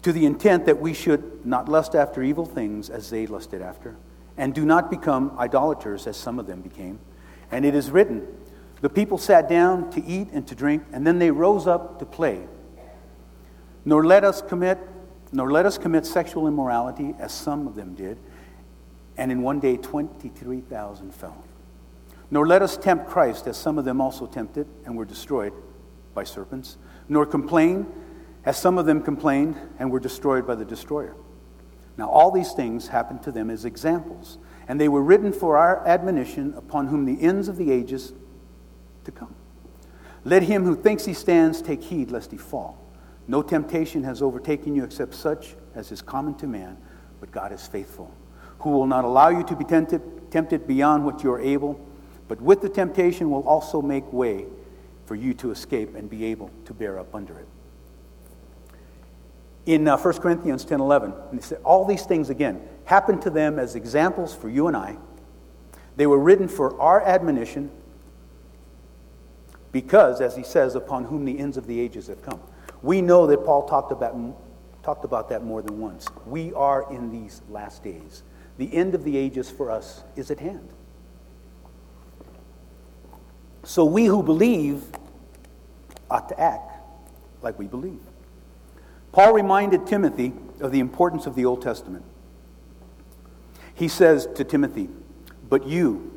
to 0.04 0.12
the 0.12 0.26
intent 0.26 0.66
that 0.66 0.78
we 0.78 0.92
should 0.92 1.46
not 1.46 1.66
lust 1.66 1.94
after 1.94 2.22
evil 2.22 2.44
things 2.44 2.90
as 2.90 3.08
they 3.08 3.26
lusted 3.26 3.62
after, 3.62 3.96
and 4.36 4.54
do 4.54 4.64
not 4.66 4.90
become 4.90 5.34
idolaters 5.38 6.06
as 6.06 6.14
some 6.14 6.38
of 6.38 6.46
them 6.46 6.60
became. 6.60 6.98
And 7.50 7.64
it 7.64 7.74
is 7.74 7.90
written, 7.90 8.26
The 8.82 8.90
people 8.90 9.16
sat 9.16 9.48
down 9.48 9.90
to 9.92 10.04
eat 10.04 10.28
and 10.32 10.46
to 10.46 10.54
drink, 10.54 10.84
and 10.92 11.06
then 11.06 11.18
they 11.18 11.30
rose 11.30 11.66
up 11.66 11.98
to 12.00 12.04
play. 12.04 12.46
Nor 13.84 14.04
let 14.04 14.24
us 14.24 14.40
commit, 14.42 14.78
nor 15.32 15.50
let 15.50 15.66
us 15.66 15.78
commit 15.78 16.06
sexual 16.06 16.46
immorality, 16.46 17.14
as 17.18 17.32
some 17.32 17.66
of 17.66 17.74
them 17.74 17.94
did, 17.94 18.18
and 19.16 19.30
in 19.30 19.42
one 19.42 19.60
day 19.60 19.76
23,000 19.76 21.14
fell. 21.14 21.44
Nor 22.30 22.46
let 22.46 22.62
us 22.62 22.76
tempt 22.76 23.06
Christ, 23.06 23.46
as 23.46 23.56
some 23.56 23.78
of 23.78 23.84
them 23.84 24.00
also 24.00 24.26
tempted 24.26 24.66
and 24.84 24.96
were 24.96 25.04
destroyed 25.04 25.52
by 26.14 26.24
serpents. 26.24 26.78
Nor 27.08 27.26
complain 27.26 27.86
as 28.44 28.56
some 28.58 28.78
of 28.78 28.86
them 28.86 29.02
complained 29.02 29.56
and 29.78 29.90
were 29.90 30.00
destroyed 30.00 30.46
by 30.46 30.54
the 30.54 30.64
destroyer. 30.64 31.14
Now, 31.96 32.08
all 32.10 32.30
these 32.30 32.52
things 32.52 32.88
happened 32.88 33.22
to 33.22 33.32
them 33.32 33.50
as 33.50 33.64
examples, 33.64 34.38
and 34.66 34.80
they 34.80 34.88
were 34.88 35.02
written 35.02 35.32
for 35.32 35.56
our 35.56 35.86
admonition 35.86 36.54
upon 36.56 36.88
whom 36.88 37.04
the 37.04 37.22
ends 37.22 37.48
of 37.48 37.56
the 37.56 37.70
ages 37.70 38.12
to 39.04 39.12
come. 39.12 39.34
Let 40.24 40.42
him 40.42 40.64
who 40.64 40.74
thinks 40.74 41.04
he 41.04 41.14
stands 41.14 41.62
take 41.62 41.82
heed 41.82 42.10
lest 42.10 42.32
he 42.32 42.38
fall. 42.38 42.83
No 43.26 43.42
temptation 43.42 44.04
has 44.04 44.22
overtaken 44.22 44.74
you 44.74 44.84
except 44.84 45.14
such 45.14 45.54
as 45.74 45.90
is 45.90 46.02
common 46.02 46.34
to 46.36 46.46
man, 46.46 46.76
but 47.20 47.30
God 47.30 47.52
is 47.52 47.66
faithful, 47.66 48.12
who 48.60 48.70
will 48.70 48.86
not 48.86 49.04
allow 49.04 49.28
you 49.28 49.42
to 49.44 49.56
be 49.56 49.64
tempted, 49.64 50.30
tempted 50.30 50.66
beyond 50.66 51.04
what 51.04 51.22
you 51.22 51.32
are 51.32 51.40
able, 51.40 51.80
but 52.28 52.40
with 52.40 52.60
the 52.60 52.68
temptation 52.68 53.30
will 53.30 53.46
also 53.46 53.80
make 53.80 54.10
way 54.12 54.46
for 55.06 55.14
you 55.14 55.34
to 55.34 55.50
escape 55.50 55.94
and 55.94 56.08
be 56.08 56.24
able 56.26 56.50
to 56.64 56.74
bear 56.74 56.98
up 56.98 57.14
under 57.14 57.38
it 57.38 57.46
in 59.66 59.88
uh, 59.88 59.96
1 59.96 60.14
Corinthians 60.18 60.64
10 60.64 60.80
11. 60.80 61.12
And 61.30 61.42
said, 61.42 61.58
all 61.64 61.84
these 61.84 62.04
things, 62.04 62.30
again, 62.30 62.60
happened 62.84 63.22
to 63.22 63.30
them 63.30 63.58
as 63.58 63.74
examples 63.74 64.34
for 64.34 64.48
you 64.48 64.68
and 64.68 64.76
I. 64.76 64.96
They 65.96 66.06
were 66.06 66.18
written 66.18 66.48
for 66.48 66.78
our 66.80 67.02
admonition 67.02 67.70
because, 69.72 70.20
as 70.20 70.36
he 70.36 70.42
says, 70.42 70.74
upon 70.74 71.04
whom 71.04 71.24
the 71.24 71.38
ends 71.38 71.56
of 71.56 71.66
the 71.66 71.80
ages 71.80 72.08
have 72.08 72.22
come. 72.22 72.40
We 72.84 73.00
know 73.00 73.26
that 73.28 73.46
Paul 73.46 73.66
talked 73.66 73.92
about, 73.92 74.14
talked 74.82 75.06
about 75.06 75.30
that 75.30 75.42
more 75.42 75.62
than 75.62 75.80
once. 75.80 76.06
We 76.26 76.52
are 76.52 76.92
in 76.92 77.10
these 77.10 77.40
last 77.48 77.82
days. 77.82 78.22
The 78.58 78.72
end 78.74 78.94
of 78.94 79.04
the 79.04 79.16
ages 79.16 79.50
for 79.50 79.70
us 79.70 80.04
is 80.16 80.30
at 80.30 80.38
hand. 80.38 80.68
So 83.62 83.86
we 83.86 84.04
who 84.04 84.22
believe 84.22 84.82
ought 86.10 86.28
to 86.28 86.38
act 86.38 86.72
like 87.40 87.58
we 87.58 87.66
believe. 87.66 88.02
Paul 89.12 89.32
reminded 89.32 89.86
Timothy 89.86 90.34
of 90.60 90.70
the 90.70 90.80
importance 90.80 91.24
of 91.24 91.36
the 91.36 91.46
Old 91.46 91.62
Testament. 91.62 92.04
He 93.72 93.88
says 93.88 94.28
to 94.34 94.44
Timothy, 94.44 94.90
But 95.48 95.66
you, 95.66 96.12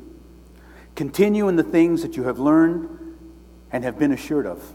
continue 0.94 1.48
in 1.48 1.56
the 1.56 1.62
things 1.62 2.02
that 2.02 2.14
you 2.14 2.24
have 2.24 2.38
learned 2.38 3.16
and 3.72 3.84
have 3.84 3.98
been 3.98 4.12
assured 4.12 4.46
of, 4.46 4.74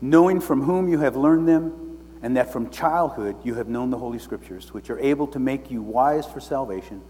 knowing 0.00 0.40
from 0.40 0.62
whom 0.62 0.88
you 0.88 0.98
have 1.00 1.16
learned 1.16 1.48
them, 1.48 1.98
and 2.22 2.36
that 2.36 2.52
from 2.52 2.70
childhood 2.70 3.36
you 3.44 3.54
have 3.54 3.68
known 3.68 3.90
the 3.90 3.98
Holy 3.98 4.18
Scriptures, 4.18 4.72
which 4.74 4.90
are 4.90 4.98
able 4.98 5.26
to 5.28 5.38
make 5.38 5.70
you 5.70 5.82
wise 5.82 6.26
for 6.26 6.40
salvation 6.40 7.02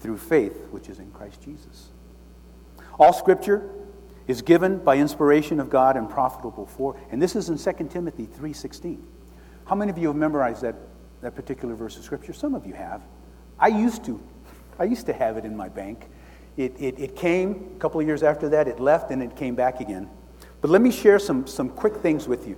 through 0.00 0.18
faith 0.18 0.68
which 0.70 0.88
is 0.88 0.98
in 0.98 1.10
Christ 1.10 1.42
Jesus. 1.42 1.90
All 2.98 3.12
Scripture 3.12 3.68
is 4.26 4.42
given 4.42 4.78
by 4.78 4.96
inspiration 4.96 5.58
of 5.58 5.70
God 5.70 5.96
and 5.96 6.08
profitable 6.08 6.66
for, 6.66 6.96
and 7.10 7.20
this 7.20 7.34
is 7.34 7.48
in 7.48 7.58
2 7.58 7.88
Timothy 7.88 8.26
3.16. 8.26 9.00
How 9.64 9.74
many 9.74 9.90
of 9.90 9.98
you 9.98 10.08
have 10.08 10.16
memorized 10.16 10.62
that, 10.62 10.76
that 11.22 11.34
particular 11.34 11.74
verse 11.74 11.96
of 11.96 12.04
Scripture? 12.04 12.32
Some 12.32 12.54
of 12.54 12.66
you 12.66 12.74
have. 12.74 13.02
I 13.58 13.68
used 13.68 14.04
to. 14.04 14.20
I 14.78 14.84
used 14.84 15.06
to 15.06 15.12
have 15.12 15.36
it 15.36 15.44
in 15.44 15.56
my 15.56 15.68
bank. 15.68 16.08
It, 16.56 16.74
it, 16.78 16.98
it 16.98 17.16
came 17.16 17.72
a 17.76 17.78
couple 17.78 18.00
of 18.00 18.06
years 18.06 18.22
after 18.22 18.48
that, 18.50 18.68
it 18.68 18.80
left, 18.80 19.10
and 19.10 19.22
it 19.22 19.36
came 19.36 19.54
back 19.54 19.80
again. 19.80 20.08
But 20.62 20.70
let 20.70 20.80
me 20.80 20.90
share 20.90 21.18
some, 21.18 21.46
some 21.46 21.68
quick 21.68 21.96
things 21.96 22.26
with 22.26 22.48
you. 22.48 22.56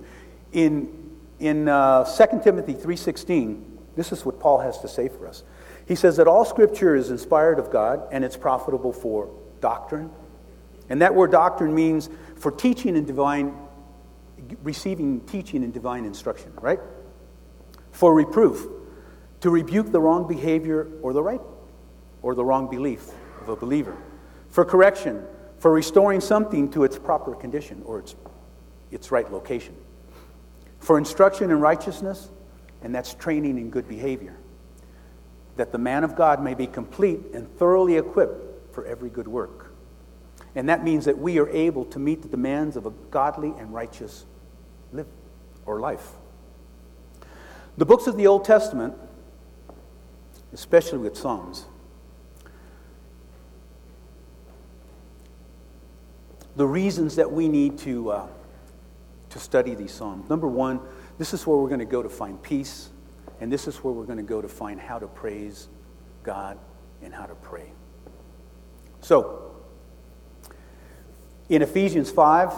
In, 0.53 1.17
in 1.39 1.67
uh, 1.67 2.05
2 2.05 2.39
Timothy 2.41 2.73
3.16, 2.73 3.61
this 3.97 4.13
is 4.13 4.23
what 4.23 4.39
Paul 4.39 4.59
has 4.59 4.79
to 4.79 4.87
say 4.87 5.09
for 5.09 5.27
us. 5.27 5.43
He 5.85 5.95
says 5.95 6.15
that 6.15 6.27
all 6.27 6.45
Scripture 6.45 6.95
is 6.95 7.11
inspired 7.11 7.59
of 7.59 7.69
God, 7.69 8.07
and 8.13 8.23
it's 8.23 8.37
profitable 8.37 8.93
for 8.93 9.29
doctrine. 9.59 10.09
And 10.87 11.01
that 11.01 11.13
word 11.13 11.31
doctrine 11.31 11.75
means 11.75 12.09
for 12.37 12.51
teaching 12.51 12.95
and 12.95 13.05
divine, 13.05 13.53
receiving 14.63 15.19
teaching 15.21 15.63
and 15.65 15.73
divine 15.73 16.05
instruction, 16.05 16.53
right? 16.61 16.79
for 17.95 18.13
reproof, 18.13 18.67
to 19.39 19.49
rebuke 19.49 19.91
the 19.91 19.99
wrong 20.01 20.27
behavior 20.27 20.87
or 21.01 21.13
the 21.13 21.23
right 21.23 21.41
or 22.21 22.35
the 22.35 22.43
wrong 22.43 22.69
belief 22.69 23.09
of 23.39 23.47
a 23.47 23.55
believer, 23.55 23.95
for 24.49 24.65
correction, 24.65 25.23
for 25.65 25.71
restoring 25.71 26.21
something 26.21 26.69
to 26.69 26.83
its 26.83 26.99
proper 26.99 27.33
condition 27.33 27.81
or 27.87 27.97
its, 27.97 28.15
its 28.91 29.09
right 29.09 29.31
location, 29.31 29.75
for 30.77 30.99
instruction 30.99 31.49
in 31.49 31.59
righteousness, 31.59 32.29
and 32.83 32.93
that's 32.93 33.15
training 33.15 33.57
in 33.57 33.71
good 33.71 33.87
behavior, 33.87 34.37
that 35.55 35.71
the 35.71 35.77
man 35.79 36.03
of 36.03 36.15
God 36.15 36.39
may 36.43 36.53
be 36.53 36.67
complete 36.67 37.19
and 37.33 37.51
thoroughly 37.57 37.97
equipped 37.97 38.75
for 38.75 38.85
every 38.85 39.09
good 39.09 39.27
work. 39.27 39.73
And 40.53 40.69
that 40.69 40.83
means 40.83 41.05
that 41.05 41.17
we 41.17 41.39
are 41.39 41.49
able 41.49 41.85
to 41.85 41.97
meet 41.97 42.21
the 42.21 42.27
demands 42.27 42.75
of 42.75 42.85
a 42.85 42.91
godly 43.09 43.51
and 43.57 43.73
righteous 43.73 44.27
live 44.93 45.07
or 45.65 45.79
life. 45.79 46.11
The 47.75 47.87
books 47.87 48.05
of 48.05 48.17
the 48.17 48.27
Old 48.27 48.45
Testament, 48.45 48.93
especially 50.53 50.99
with 50.99 51.17
Psalms, 51.17 51.65
the 56.55 56.65
reasons 56.65 57.15
that 57.15 57.31
we 57.31 57.47
need 57.47 57.77
to, 57.79 58.11
uh, 58.11 58.27
to 59.29 59.39
study 59.39 59.75
these 59.75 59.93
Psalms. 59.93 60.29
Number 60.29 60.47
one, 60.47 60.79
this 61.17 61.33
is 61.33 61.45
where 61.45 61.57
we're 61.57 61.67
going 61.67 61.79
to 61.79 61.85
go 61.85 62.01
to 62.01 62.09
find 62.09 62.41
peace, 62.41 62.89
and 63.39 63.51
this 63.51 63.67
is 63.67 63.77
where 63.77 63.93
we're 63.93 64.05
going 64.05 64.17
to 64.17 64.23
go 64.23 64.41
to 64.41 64.47
find 64.47 64.79
how 64.79 64.99
to 64.99 65.07
praise 65.07 65.67
God 66.23 66.57
and 67.01 67.13
how 67.13 67.25
to 67.25 67.35
pray. 67.35 67.71
So, 69.01 69.55
in 71.49 71.61
Ephesians 71.61 72.09
5, 72.09 72.53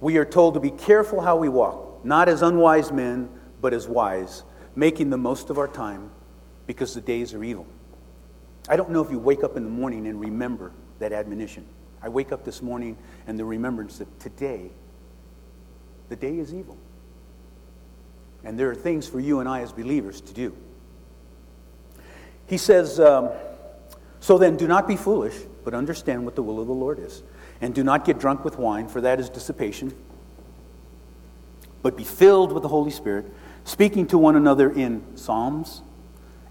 we 0.00 0.16
are 0.16 0.24
told 0.24 0.54
to 0.54 0.60
be 0.60 0.70
careful 0.70 1.20
how 1.20 1.36
we 1.36 1.48
walk, 1.48 2.04
not 2.04 2.28
as 2.28 2.42
unwise 2.42 2.92
men 2.92 3.28
but 3.60 3.74
as 3.74 3.88
wise, 3.88 4.44
making 4.76 5.10
the 5.10 5.18
most 5.18 5.50
of 5.50 5.58
our 5.58 5.66
time 5.66 6.10
because 6.66 6.94
the 6.94 7.00
days 7.00 7.34
are 7.34 7.42
evil. 7.42 7.66
I 8.68 8.76
don't 8.76 8.90
know 8.90 9.02
if 9.02 9.10
you 9.10 9.18
wake 9.18 9.42
up 9.42 9.56
in 9.56 9.64
the 9.64 9.70
morning 9.70 10.06
and 10.06 10.20
remember 10.20 10.72
that 10.98 11.12
admonition. 11.12 11.66
I 12.02 12.08
wake 12.08 12.32
up 12.32 12.44
this 12.44 12.62
morning 12.62 12.96
and 13.26 13.38
the 13.38 13.44
remembrance 13.44 13.98
that 13.98 14.20
today, 14.20 14.70
the 16.08 16.16
day 16.16 16.38
is 16.38 16.54
evil. 16.54 16.76
And 18.44 18.58
there 18.58 18.70
are 18.70 18.74
things 18.74 19.08
for 19.08 19.20
you 19.20 19.40
and 19.40 19.48
I 19.48 19.62
as 19.62 19.72
believers 19.72 20.20
to 20.22 20.32
do. 20.32 20.56
He 22.46 22.56
says, 22.56 22.98
um, 23.00 23.30
So 24.20 24.38
then, 24.38 24.56
do 24.56 24.66
not 24.66 24.86
be 24.86 24.96
foolish, 24.96 25.34
but 25.64 25.74
understand 25.74 26.24
what 26.24 26.36
the 26.36 26.42
will 26.42 26.60
of 26.60 26.66
the 26.66 26.72
Lord 26.72 26.98
is. 26.98 27.22
And 27.60 27.74
do 27.74 27.82
not 27.82 28.04
get 28.04 28.18
drunk 28.18 28.44
with 28.44 28.58
wine, 28.58 28.88
for 28.88 29.00
that 29.00 29.18
is 29.18 29.28
dissipation, 29.28 29.92
but 31.82 31.96
be 31.96 32.04
filled 32.04 32.52
with 32.52 32.62
the 32.62 32.68
Holy 32.68 32.90
Spirit 32.90 33.26
speaking 33.64 34.06
to 34.06 34.16
one 34.16 34.34
another 34.34 34.70
in 34.70 35.04
psalms 35.14 35.82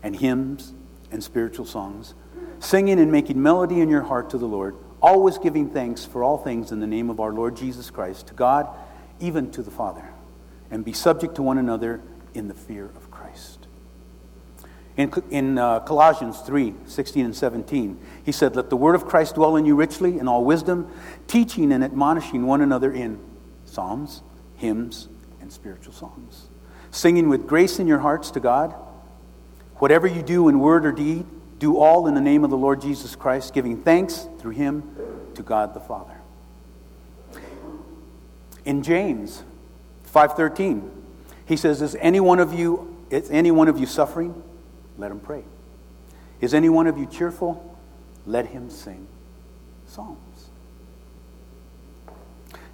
and 0.04 0.16
hymns 0.16 0.74
and 1.12 1.24
spiritual 1.24 1.66
songs, 1.66 2.14
singing 2.60 3.00
and 3.00 3.12
making 3.12 3.42
melody 3.42 3.82
in 3.82 3.90
your 3.90 4.04
heart 4.04 4.30
to 4.30 4.38
the 4.38 4.46
Lord, 4.46 4.76
always 5.02 5.38
giving 5.38 5.70
thanks 5.70 6.06
for 6.06 6.24
all 6.24 6.38
things 6.38 6.72
in 6.72 6.80
the 6.80 6.88
name 6.88 7.10
of 7.10 7.20
our 7.20 7.32
Lord 7.32 7.56
Jesus 7.56 7.90
Christ, 7.90 8.28
to 8.28 8.34
God, 8.34 8.68
even 9.20 9.52
to 9.52 9.62
the 9.62 9.72
Father, 9.72 10.10
and 10.72 10.84
be 10.84 10.94
subject 10.94 11.36
to 11.36 11.42
one 11.42 11.58
another 11.58 12.02
in 12.34 12.48
the 12.48 12.54
fear 12.54 12.86
of 12.86 13.10
Christ. 13.10 13.68
In, 14.96 15.14
in 15.30 15.58
uh, 15.58 15.82
Colossians 15.82 16.40
3 16.40 16.74
16 16.86 17.26
and 17.26 17.36
17, 17.36 18.00
he 18.24 18.32
said, 18.32 18.56
Let 18.56 18.70
the 18.70 18.78
word 18.78 18.96
of 18.96 19.06
Christ 19.06 19.36
dwell 19.36 19.56
in 19.56 19.66
you 19.66 19.76
richly 19.76 20.18
in 20.18 20.28
all 20.28 20.44
wisdom, 20.44 20.92
teaching 21.28 21.72
and 21.72 21.84
admonishing 21.84 22.46
one 22.46 22.62
another 22.62 22.92
in 22.92 23.20
psalms, 23.66 24.24
hymns, 24.56 25.08
and 25.40 25.52
spiritual 25.52 25.94
songs 25.94 26.48
singing 26.92 27.30
with 27.30 27.48
grace 27.48 27.80
in 27.80 27.88
your 27.88 28.00
hearts 28.00 28.32
to 28.32 28.40
God. 28.40 28.76
Whatever 29.76 30.08
you 30.08 30.22
do 30.22 30.50
in 30.50 30.60
word 30.60 30.86
or 30.86 30.92
deed, 30.92 31.26
do 31.60 31.78
all 31.78 32.08
in 32.08 32.14
the 32.14 32.22
name 32.22 32.44
of 32.44 32.50
the 32.50 32.58
Lord 32.58 32.82
Jesus 32.82 33.16
Christ, 33.16 33.54
giving 33.54 33.82
thanks 33.82 34.28
through 34.40 34.52
him 34.52 34.84
to 35.36 35.44
God 35.44 35.74
the 35.74 35.80
Father. 35.80 36.22
In 38.66 38.84
James 38.84 39.44
5:13, 40.04 40.92
he 41.46 41.56
says, 41.56 41.82
"Is 41.82 41.96
any 42.00 42.20
one 42.20 42.40
of 42.40 42.54
you 42.54 42.96
is 43.10 43.32
any 43.32 43.52
one 43.52 43.70
of 43.70 43.80
you 43.80 43.86
suffering? 43.86 44.44
Let 44.98 45.12
him 45.12 45.20
pray. 45.20 45.46
Is 46.42 46.54
any 46.54 46.70
one 46.70 46.88
of 46.88 46.98
you 46.98 47.06
cheerful? 47.06 47.64
Let 48.26 48.48
him 48.48 48.70
sing 48.70 49.08
psalms." 49.86 50.50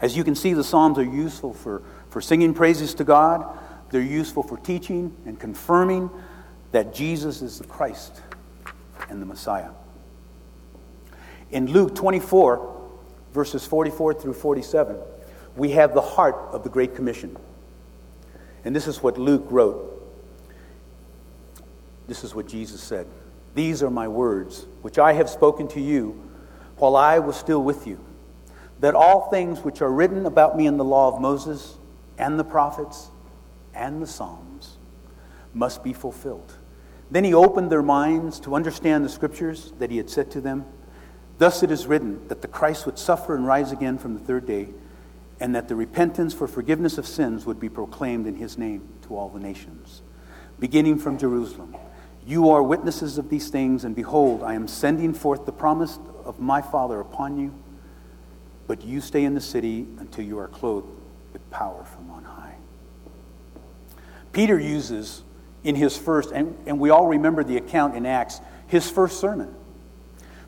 As 0.02 0.18
you 0.18 0.24
can 0.24 0.36
see, 0.36 0.54
the 0.54 0.64
psalms 0.64 0.98
are 0.98 1.04
useful 1.04 1.54
for, 1.54 1.82
for 2.10 2.20
singing 2.20 2.54
praises 2.54 2.94
to 2.96 3.06
God, 3.06 3.46
they're 3.90 4.02
useful 4.02 4.44
for 4.44 4.58
teaching 4.58 5.16
and 5.26 5.40
confirming 5.40 6.10
that 6.72 6.94
Jesus 6.94 7.42
is 7.42 7.60
the 7.60 7.68
Christ 7.68 8.22
and 9.10 9.22
the 9.22 9.26
Messiah. 9.26 9.72
In 11.52 11.68
Luke 11.68 11.96
24, 11.96 12.90
verses 13.34 13.66
44 13.66 14.14
through 14.16 14.34
47, 14.34 14.98
we 15.56 15.72
have 15.72 15.94
the 15.94 16.02
heart 16.02 16.36
of 16.52 16.64
the 16.64 16.70
Great 16.70 16.96
Commission. 16.96 17.38
And 18.66 18.76
this 18.76 18.88
is 18.88 19.04
what 19.04 19.18
Luke 19.18 19.46
wrote. 19.50 19.90
This 22.08 22.24
is 22.24 22.36
what 22.36 22.48
Jesus 22.48 22.82
said 22.82 23.08
These 23.56 23.84
are 23.84 23.90
my 23.90 24.08
words, 24.08 24.66
which 24.82 24.98
I 24.98 25.14
have 25.14 25.30
spoken 25.30 25.68
to 25.70 25.82
you 25.82 26.30
while 26.78 26.96
I 26.96 27.20
was 27.20 27.36
still 27.36 27.64
with 27.64 27.86
you, 27.86 28.04
that 28.80 28.96
all 28.96 29.30
things 29.30 29.60
which 29.62 29.82
are 29.82 29.92
written 29.92 30.26
about 30.26 30.58
me 30.58 30.68
in 30.68 30.78
the 30.78 30.84
law 30.84 31.14
of 31.14 31.22
Moses 31.22 31.78
and 32.18 32.40
the 32.40 32.44
prophets 32.44 33.10
and 33.74 34.02
the 34.02 34.08
Psalms 34.08 34.78
must 35.54 35.84
be 35.84 35.94
fulfilled. 35.94 36.54
Then 37.14 37.26
he 37.26 37.36
opened 37.36 37.72
their 37.72 37.84
minds 37.84 38.40
to 38.40 38.56
understand 38.56 39.06
the 39.06 39.10
scriptures 39.10 39.72
that 39.78 39.92
he 39.92 39.98
had 39.98 40.10
said 40.10 40.32
to 40.32 40.42
them. 40.42 40.66
Thus 41.38 41.62
it 41.62 41.70
is 41.70 41.86
written 41.86 42.28
that 42.28 42.42
the 42.42 42.48
Christ 42.48 42.88
would 42.88 42.98
suffer 42.98 43.36
and 43.36 43.46
rise 43.46 43.72
again 43.72 44.00
from 44.00 44.16
the 44.16 44.20
third 44.20 44.48
day, 44.48 44.70
and 45.40 45.54
that 45.54 45.68
the 45.68 45.76
repentance 45.76 46.34
for 46.34 46.48
forgiveness 46.48 46.98
of 46.98 47.06
sins 47.06 47.46
would 47.46 47.60
be 47.60 47.70
proclaimed 47.70 48.26
in 48.26 48.34
his 48.34 48.58
name 48.58 48.90
to 49.04 49.16
all 49.16 49.30
the 49.30 49.40
nations, 49.40 50.02
beginning 50.60 50.98
from 50.98 51.20
Jerusalem. 51.20 51.78
You 52.26 52.50
are 52.50 52.64
witnesses 52.64 53.20
of 53.20 53.30
these 53.30 53.50
things, 53.50 53.84
and 53.84 53.96
behold, 53.96 54.42
I 54.42 54.56
am 54.56 54.68
sending 54.68 55.14
forth 55.14 55.46
the 55.46 55.52
promise 55.52 56.00
of 56.26 56.40
my 56.40 56.64
Father 56.64 57.00
upon 57.00 57.38
you, 57.38 57.54
but 58.66 58.84
you 58.84 59.02
stay 59.02 59.24
in 59.24 59.36
the 59.36 59.42
city 59.42 59.86
until 60.00 60.26
you 60.26 60.40
are 60.40 60.48
clothed 60.48 60.90
with 61.32 61.48
power 61.52 61.84
from 61.84 62.10
on 62.10 62.24
high. 62.24 62.56
Peter 64.32 64.60
uses 64.60 65.22
in 65.64 65.76
his 65.76 65.98
first, 65.98 66.32
and, 66.32 66.56
and 66.66 66.80
we 66.80 66.90
all 66.90 67.08
remember 67.08 67.44
the 67.44 67.58
account 67.58 67.96
in 67.96 68.06
Acts, 68.06 68.42
his 68.68 68.90
first 68.90 69.20
sermon. 69.20 69.54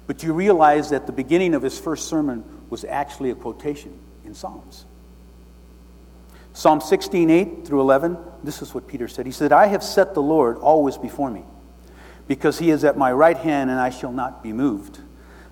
But 0.07 0.23
you 0.23 0.33
realize 0.33 0.89
that 0.89 1.07
the 1.07 1.13
beginning 1.13 1.55
of 1.55 1.61
his 1.61 1.79
first 1.79 2.07
sermon 2.07 2.43
was 2.69 2.83
actually 2.85 3.31
a 3.31 3.35
quotation 3.35 3.97
in 4.23 4.33
Psalms. 4.33 4.85
Psalm 6.53 6.79
16, 6.79 7.29
8 7.29 7.67
through 7.67 7.81
11, 7.81 8.17
this 8.43 8.61
is 8.61 8.73
what 8.73 8.87
Peter 8.87 9.07
said. 9.07 9.25
He 9.25 9.31
said, 9.31 9.51
I 9.51 9.67
have 9.67 9.83
set 9.83 10.13
the 10.13 10.21
Lord 10.21 10.57
always 10.57 10.97
before 10.97 11.29
me, 11.29 11.43
because 12.27 12.59
he 12.59 12.69
is 12.69 12.83
at 12.83 12.97
my 12.97 13.11
right 13.11 13.37
hand, 13.37 13.69
and 13.69 13.79
I 13.79 13.89
shall 13.89 14.11
not 14.11 14.43
be 14.43 14.53
moved. 14.53 14.99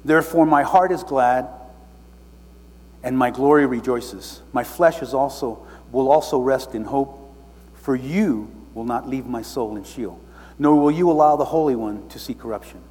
Therefore, 0.05 0.45
my 0.45 0.63
heart 0.63 0.91
is 0.91 1.03
glad, 1.03 1.47
and 3.03 3.17
my 3.17 3.31
glory 3.31 3.65
rejoices. 3.65 4.41
My 4.53 4.63
flesh 4.63 5.01
is 5.01 5.13
also, 5.13 5.65
will 5.91 6.11
also 6.11 6.39
rest 6.39 6.73
in 6.73 6.85
hope, 6.85 7.35
for 7.73 7.95
you 7.95 8.49
will 8.73 8.85
not 8.85 9.07
leave 9.07 9.25
my 9.25 9.41
soul 9.41 9.75
in 9.75 9.83
Sheol, 9.83 10.19
nor 10.57 10.75
will 10.75 10.91
you 10.91 11.09
allow 11.11 11.35
the 11.35 11.45
Holy 11.45 11.75
One 11.75 12.07
to 12.09 12.19
see 12.19 12.33
corruption. 12.33 12.81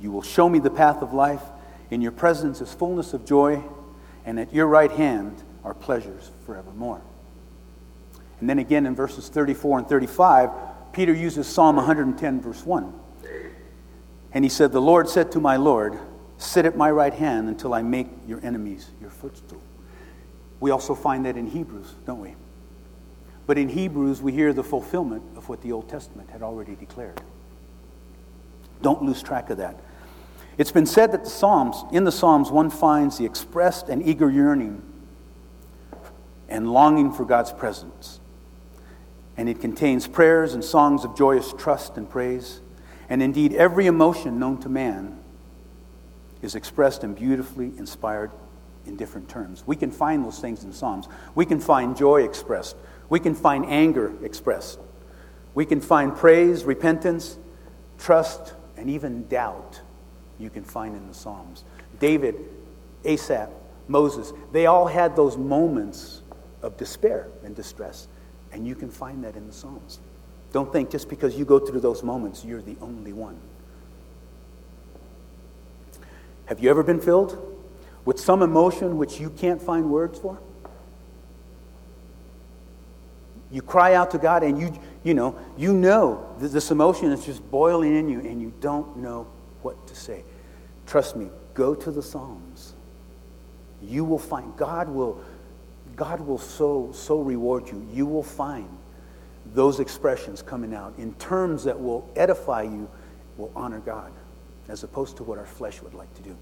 You 0.00 0.10
will 0.10 0.22
show 0.22 0.48
me 0.48 0.58
the 0.58 0.70
path 0.70 1.02
of 1.02 1.12
life. 1.12 1.42
In 1.90 2.00
your 2.00 2.12
presence 2.12 2.60
is 2.60 2.72
fullness 2.72 3.14
of 3.14 3.24
joy, 3.24 3.62
and 4.24 4.38
at 4.40 4.52
your 4.52 4.66
right 4.66 4.90
hand 4.90 5.42
are 5.64 5.74
pleasures 5.74 6.30
forevermore. 6.46 7.00
And 8.40 8.48
then 8.50 8.58
again 8.58 8.86
in 8.86 8.94
verses 8.94 9.28
34 9.28 9.78
and 9.78 9.88
35, 9.88 10.50
Peter 10.92 11.12
uses 11.12 11.46
Psalm 11.46 11.76
110, 11.76 12.40
verse 12.40 12.66
1. 12.66 12.92
And 14.32 14.44
he 14.44 14.48
said, 14.48 14.72
The 14.72 14.80
Lord 14.80 15.08
said 15.08 15.30
to 15.32 15.40
my 15.40 15.56
Lord, 15.56 15.98
Sit 16.38 16.66
at 16.66 16.76
my 16.76 16.90
right 16.90 17.14
hand 17.14 17.48
until 17.48 17.72
I 17.72 17.82
make 17.82 18.08
your 18.26 18.44
enemies 18.44 18.90
your 19.00 19.10
footstool. 19.10 19.62
We 20.58 20.70
also 20.70 20.94
find 20.94 21.24
that 21.26 21.36
in 21.36 21.46
Hebrews, 21.46 21.94
don't 22.04 22.20
we? 22.20 22.34
But 23.46 23.58
in 23.58 23.68
Hebrews, 23.68 24.22
we 24.22 24.32
hear 24.32 24.52
the 24.52 24.62
fulfillment 24.62 25.22
of 25.36 25.48
what 25.48 25.62
the 25.62 25.72
Old 25.72 25.88
Testament 25.88 26.30
had 26.30 26.42
already 26.42 26.76
declared. 26.76 27.20
Don't 28.82 29.02
lose 29.02 29.22
track 29.22 29.50
of 29.50 29.58
that. 29.58 29.80
It's 30.58 30.72
been 30.72 30.86
said 30.86 31.12
that 31.12 31.24
the 31.24 31.30
Psalms, 31.30 31.84
in 31.92 32.04
the 32.04 32.12
Psalms, 32.12 32.50
one 32.50 32.70
finds 32.70 33.18
the 33.18 33.24
expressed 33.24 33.88
and 33.88 34.06
eager 34.06 34.30
yearning 34.30 34.82
and 36.48 36.70
longing 36.70 37.12
for 37.12 37.24
God's 37.24 37.52
presence. 37.52 38.20
And 39.36 39.48
it 39.48 39.60
contains 39.60 40.06
prayers 40.06 40.52
and 40.52 40.62
songs 40.62 41.04
of 41.04 41.16
joyous 41.16 41.54
trust 41.54 41.96
and 41.96 42.08
praise. 42.08 42.60
And 43.08 43.22
indeed, 43.22 43.54
every 43.54 43.86
emotion 43.86 44.38
known 44.38 44.58
to 44.58 44.68
man 44.68 45.18
is 46.42 46.54
expressed 46.54 47.02
and 47.02 47.16
beautifully 47.16 47.72
inspired 47.78 48.30
in 48.84 48.96
different 48.96 49.28
terms. 49.28 49.64
We 49.66 49.76
can 49.76 49.90
find 49.90 50.24
those 50.24 50.38
things 50.38 50.64
in 50.64 50.72
Psalms. 50.72 51.08
We 51.34 51.46
can 51.46 51.60
find 51.60 51.96
joy 51.96 52.22
expressed. 52.24 52.76
We 53.08 53.20
can 53.20 53.34
find 53.34 53.66
anger 53.66 54.12
expressed. 54.24 54.78
We 55.54 55.66
can 55.66 55.80
find 55.80 56.16
praise, 56.16 56.64
repentance, 56.64 57.38
trust, 57.98 58.54
and 58.76 58.88
even 58.88 59.26
doubt 59.28 59.80
you 60.38 60.50
can 60.50 60.64
find 60.64 60.96
in 60.96 61.06
the 61.06 61.14
Psalms. 61.14 61.64
David, 62.00 62.36
Asaph, 63.04 63.50
Moses, 63.88 64.32
they 64.52 64.66
all 64.66 64.86
had 64.86 65.14
those 65.14 65.36
moments 65.36 66.22
of 66.62 66.76
despair 66.76 67.28
and 67.44 67.54
distress, 67.54 68.08
and 68.52 68.66
you 68.66 68.74
can 68.74 68.90
find 68.90 69.22
that 69.24 69.36
in 69.36 69.46
the 69.46 69.52
Psalms. 69.52 70.00
Don't 70.52 70.72
think 70.72 70.90
just 70.90 71.08
because 71.08 71.36
you 71.36 71.44
go 71.44 71.58
through 71.58 71.80
those 71.80 72.02
moments, 72.02 72.44
you're 72.44 72.62
the 72.62 72.76
only 72.80 73.12
one. 73.12 73.38
Have 76.46 76.60
you 76.60 76.70
ever 76.70 76.82
been 76.82 77.00
filled 77.00 77.38
with 78.04 78.18
some 78.18 78.42
emotion 78.42 78.98
which 78.98 79.20
you 79.20 79.30
can't 79.30 79.62
find 79.62 79.90
words 79.90 80.18
for? 80.18 80.38
You 83.52 83.60
cry 83.60 83.94
out 83.94 84.10
to 84.12 84.18
God 84.18 84.42
and 84.42 84.58
you, 84.58 84.72
you 85.04 85.12
know, 85.12 85.38
you 85.58 85.74
know 85.74 86.34
this 86.38 86.70
emotion 86.70 87.12
is 87.12 87.26
just 87.26 87.48
boiling 87.50 87.94
in 87.94 88.08
you 88.08 88.20
and 88.20 88.40
you 88.40 88.52
don't 88.60 88.96
know 88.96 89.26
what 89.60 89.86
to 89.88 89.94
say. 89.94 90.24
Trust 90.86 91.16
me, 91.16 91.28
go 91.52 91.74
to 91.74 91.90
the 91.90 92.02
Psalms. 92.02 92.74
You 93.82 94.04
will 94.04 94.18
find, 94.18 94.56
God 94.56 94.88
will, 94.88 95.20
God 95.96 96.20
will 96.20 96.38
so, 96.38 96.90
so 96.94 97.20
reward 97.20 97.68
you. 97.68 97.86
You 97.92 98.06
will 98.06 98.22
find 98.22 98.68
those 99.54 99.80
expressions 99.80 100.40
coming 100.40 100.74
out 100.74 100.94
in 100.96 101.12
terms 101.14 101.64
that 101.64 101.78
will 101.78 102.10
edify 102.16 102.62
you, 102.62 102.88
will 103.36 103.52
honor 103.54 103.80
God, 103.80 104.12
as 104.68 104.82
opposed 104.82 105.18
to 105.18 105.24
what 105.24 105.38
our 105.38 105.46
flesh 105.46 105.82
would 105.82 105.94
like 105.94 106.12
to 106.14 106.22
do. 106.22 106.36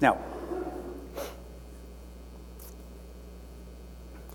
Now, 0.00 0.18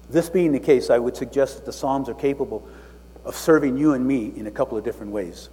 This 0.10 0.30
being 0.30 0.52
the 0.52 0.60
case, 0.60 0.90
I 0.90 0.98
would 0.98 1.16
suggest 1.16 1.58
that 1.58 1.66
the 1.66 1.74
Psalms 1.74 2.10
are 2.10 2.16
capable 2.16 2.68
of 3.26 3.36
serving 3.36 3.78
you 3.78 3.94
and 3.94 4.06
me 4.06 4.34
in 4.36 4.48
a 4.48 4.52
couple 4.52 4.78
of 4.78 4.84
different 4.84 5.12
ways. 5.12 5.50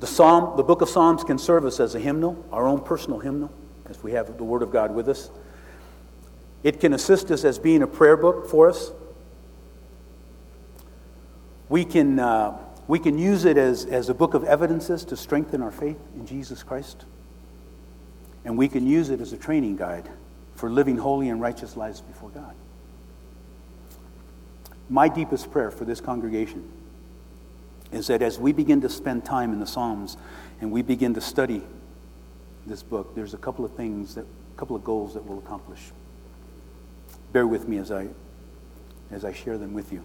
The, 0.00 0.06
Psalm, 0.06 0.56
the 0.56 0.62
book 0.62 0.82
of 0.82 0.88
Psalms 0.88 1.24
can 1.24 1.38
serve 1.38 1.64
us 1.64 1.80
as 1.80 1.94
a 1.94 1.98
hymnal, 1.98 2.44
our 2.52 2.68
own 2.68 2.82
personal 2.82 3.18
hymnal, 3.20 3.50
as 3.86 4.02
we 4.02 4.12
have 4.12 4.36
the 4.36 4.44
Word 4.44 4.62
of 4.62 4.70
God 4.70 4.94
with 4.94 5.08
us. 5.08 5.30
It 6.62 6.78
can 6.78 6.92
assist 6.92 7.30
us 7.30 7.44
as 7.44 7.58
being 7.58 7.82
a 7.82 7.86
prayer 7.86 8.16
book 8.16 8.48
for 8.48 8.68
us. 8.68 8.92
We 11.68 11.84
can, 11.84 12.18
uh, 12.18 12.58
we 12.86 12.98
can 12.98 13.18
use 13.18 13.44
it 13.44 13.56
as, 13.56 13.86
as 13.86 14.08
a 14.08 14.14
book 14.14 14.34
of 14.34 14.44
evidences 14.44 15.04
to 15.06 15.16
strengthen 15.16 15.62
our 15.62 15.70
faith 15.70 15.98
in 16.14 16.26
Jesus 16.26 16.62
Christ. 16.62 17.06
And 18.44 18.58
we 18.58 18.68
can 18.68 18.86
use 18.86 19.10
it 19.10 19.20
as 19.20 19.32
a 19.32 19.36
training 19.36 19.76
guide 19.76 20.08
for 20.58 20.68
living 20.68 20.96
holy 20.96 21.28
and 21.28 21.40
righteous 21.40 21.76
lives 21.76 22.00
before 22.00 22.30
God. 22.30 22.52
My 24.90 25.08
deepest 25.08 25.52
prayer 25.52 25.70
for 25.70 25.84
this 25.84 26.00
congregation 26.00 26.68
is 27.92 28.08
that 28.08 28.22
as 28.22 28.40
we 28.40 28.52
begin 28.52 28.80
to 28.80 28.88
spend 28.88 29.24
time 29.24 29.52
in 29.52 29.60
the 29.60 29.66
Psalms 29.66 30.16
and 30.60 30.72
we 30.72 30.82
begin 30.82 31.14
to 31.14 31.20
study 31.20 31.62
this 32.66 32.82
book, 32.82 33.14
there's 33.14 33.34
a 33.34 33.38
couple 33.38 33.64
of 33.64 33.76
things 33.76 34.16
that, 34.16 34.24
a 34.24 34.58
couple 34.58 34.74
of 34.74 34.82
goals 34.82 35.14
that 35.14 35.24
we'll 35.24 35.38
accomplish. 35.38 35.92
Bear 37.32 37.46
with 37.46 37.68
me 37.68 37.78
as 37.78 37.92
I, 37.92 38.08
as 39.12 39.24
I 39.24 39.32
share 39.32 39.58
them 39.58 39.74
with 39.74 39.92
you. 39.92 40.04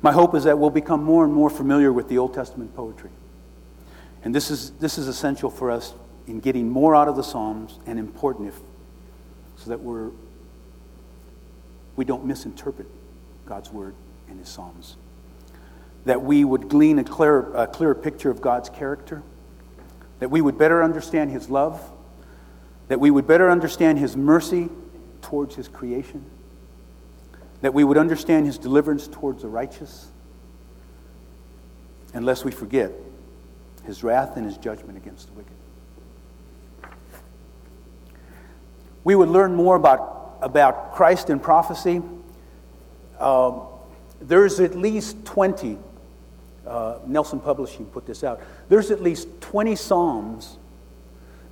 My 0.00 0.12
hope 0.12 0.36
is 0.36 0.44
that 0.44 0.60
we'll 0.60 0.70
become 0.70 1.02
more 1.02 1.24
and 1.24 1.34
more 1.34 1.50
familiar 1.50 1.92
with 1.92 2.08
the 2.08 2.18
Old 2.18 2.34
Testament 2.34 2.72
poetry. 2.76 3.10
And 4.22 4.32
this 4.32 4.48
is, 4.48 4.70
this 4.78 4.96
is 4.96 5.08
essential 5.08 5.50
for 5.50 5.72
us 5.72 5.92
in 6.28 6.38
getting 6.38 6.70
more 6.70 6.94
out 6.94 7.08
of 7.08 7.16
the 7.16 7.24
Psalms 7.24 7.80
and 7.84 7.98
important 7.98 8.46
if 8.46 8.60
that 9.68 9.80
we're, 9.80 10.10
we 11.96 12.04
don't 12.04 12.24
misinterpret 12.24 12.86
God's 13.46 13.72
word 13.72 13.94
in 14.28 14.38
his 14.38 14.48
Psalms. 14.48 14.96
That 16.04 16.22
we 16.22 16.44
would 16.44 16.68
glean 16.68 16.98
a 16.98 17.04
clearer, 17.04 17.52
a 17.54 17.66
clearer 17.66 17.94
picture 17.94 18.30
of 18.30 18.40
God's 18.40 18.68
character. 18.68 19.22
That 20.20 20.30
we 20.30 20.40
would 20.40 20.58
better 20.58 20.82
understand 20.82 21.30
his 21.30 21.48
love. 21.48 21.80
That 22.88 23.00
we 23.00 23.10
would 23.10 23.26
better 23.26 23.50
understand 23.50 23.98
his 23.98 24.16
mercy 24.16 24.68
towards 25.22 25.54
his 25.54 25.68
creation. 25.68 26.24
That 27.60 27.74
we 27.74 27.84
would 27.84 27.98
understand 27.98 28.46
his 28.46 28.58
deliverance 28.58 29.08
towards 29.08 29.42
the 29.42 29.48
righteous. 29.48 30.10
Unless 32.14 32.44
we 32.44 32.52
forget 32.52 32.92
his 33.84 34.02
wrath 34.02 34.36
and 34.36 34.46
his 34.46 34.56
judgment 34.56 34.96
against 34.96 35.26
the 35.28 35.32
wicked. 35.34 35.57
We 39.04 39.14
would 39.14 39.28
learn 39.28 39.54
more 39.54 39.76
about, 39.76 40.38
about 40.42 40.92
Christ 40.92 41.30
in 41.30 41.40
prophecy. 41.40 42.02
Uh, 43.18 43.60
there's 44.20 44.60
at 44.60 44.76
least 44.76 45.24
20, 45.24 45.78
uh, 46.66 46.98
Nelson 47.06 47.40
Publishing 47.40 47.86
put 47.86 48.06
this 48.06 48.24
out, 48.24 48.40
there's 48.68 48.90
at 48.90 49.02
least 49.02 49.28
20 49.40 49.76
Psalms 49.76 50.58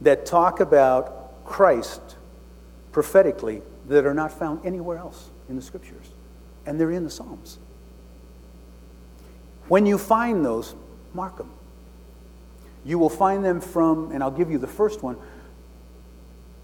that 0.01 0.27
talk 0.27 0.61
about 0.61 1.45
Christ 1.45 2.17
prophetically 2.93 3.63
that 3.89 4.05
are 4.05 4.15
not 4.15 4.33
found 4.33 4.65
anywhere 4.65 4.99
else 4.99 5.31
in 5.49 5.57
the 5.57 5.63
scriptures. 5.63 6.11
And 6.67 6.81
they're 6.81 6.91
in 6.91 7.05
the 7.05 7.11
Psalms. 7.11 7.59
When 9.69 9.87
you 9.87 9.99
find 9.99 10.45
those, 10.45 10.75
mark 11.15 11.37
them. 11.37 11.51
You 12.85 12.99
will 12.99 13.11
find 13.11 13.45
them 13.45 13.61
from, 13.61 14.13
and 14.13 14.23
I'll 14.23 14.31
give 14.31 14.51
you 14.51 14.59
the 14.59 14.67
first 14.67 15.03
one, 15.03 15.17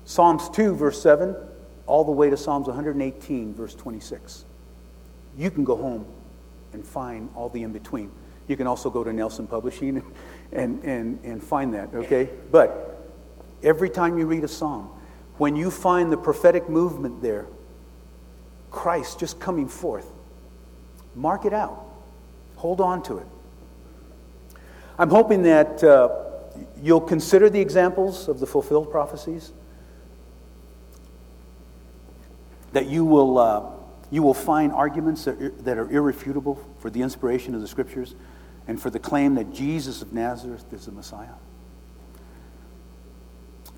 Psalms 0.04 0.48
2, 0.50 0.74
verse 0.74 1.00
7, 1.02 1.36
all 1.86 2.04
the 2.04 2.12
way 2.12 2.30
to 2.30 2.36
Psalms 2.36 2.66
118, 2.66 3.54
verse 3.54 3.74
26. 3.74 4.44
you 5.36 5.50
can 5.50 5.64
go 5.64 5.76
home 5.76 6.06
and 6.72 6.84
find 6.84 7.28
all 7.34 7.48
the 7.48 7.62
in 7.62 7.72
between. 7.72 8.10
You 8.48 8.56
can 8.56 8.66
also 8.66 8.90
go 8.90 9.04
to 9.04 9.12
Nelson 9.12 9.46
Publishing 9.46 10.02
and, 10.52 10.84
and, 10.84 11.18
and 11.24 11.42
find 11.42 11.72
that, 11.74 11.94
okay? 11.94 12.28
But 12.50 13.02
every 13.62 13.88
time 13.88 14.18
you 14.18 14.26
read 14.26 14.44
a 14.44 14.48
psalm, 14.48 14.90
when 15.38 15.56
you 15.56 15.70
find 15.70 16.12
the 16.12 16.16
prophetic 16.16 16.68
movement 16.68 17.22
there, 17.22 17.46
Christ 18.70 19.20
just 19.20 19.38
coming 19.38 19.68
forth, 19.68 20.10
mark 21.14 21.44
it 21.44 21.52
out. 21.52 21.84
Hold 22.56 22.80
on 22.80 23.02
to 23.04 23.18
it. 23.18 23.26
I'm 24.98 25.10
hoping 25.10 25.42
that 25.42 25.82
uh, 25.82 26.08
you'll 26.80 27.00
consider 27.00 27.48
the 27.48 27.60
examples 27.60 28.28
of 28.28 28.40
the 28.40 28.46
fulfilled 28.46 28.90
prophecies, 28.90 29.52
that 32.72 32.86
you 32.86 33.04
will, 33.04 33.38
uh, 33.38 33.62
you 34.10 34.22
will 34.22 34.34
find 34.34 34.72
arguments 34.72 35.24
that, 35.24 35.64
that 35.64 35.78
are 35.78 35.90
irrefutable 35.90 36.58
for 36.78 36.90
the 36.90 37.02
inspiration 37.02 37.54
of 37.54 37.60
the 37.60 37.68
scriptures 37.68 38.14
and 38.66 38.80
for 38.80 38.90
the 38.90 38.98
claim 38.98 39.34
that 39.34 39.52
Jesus 39.52 40.02
of 40.02 40.12
Nazareth 40.12 40.72
is 40.72 40.86
the 40.86 40.92
Messiah. 40.92 41.34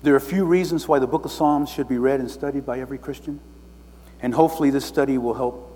There 0.03 0.13
are 0.13 0.17
a 0.17 0.21
few 0.21 0.45
reasons 0.45 0.87
why 0.87 0.99
the 0.99 1.07
book 1.07 1.25
of 1.25 1.31
Psalms 1.31 1.69
should 1.69 1.87
be 1.87 1.97
read 1.97 2.19
and 2.19 2.29
studied 2.29 2.65
by 2.65 2.79
every 2.79 2.97
Christian, 2.97 3.39
and 4.21 4.33
hopefully 4.33 4.69
this 4.69 4.85
study 4.85 5.17
will 5.17 5.33
help 5.33 5.71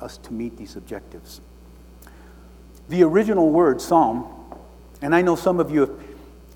us 0.00 0.18
to 0.18 0.32
meet 0.32 0.56
these 0.56 0.76
objectives. 0.76 1.40
The 2.88 3.02
original 3.02 3.50
word, 3.50 3.80
psalm, 3.80 4.28
and 5.02 5.14
I 5.14 5.22
know 5.22 5.34
some 5.34 5.60
of 5.60 5.70
you 5.70 5.80
have, 5.80 5.90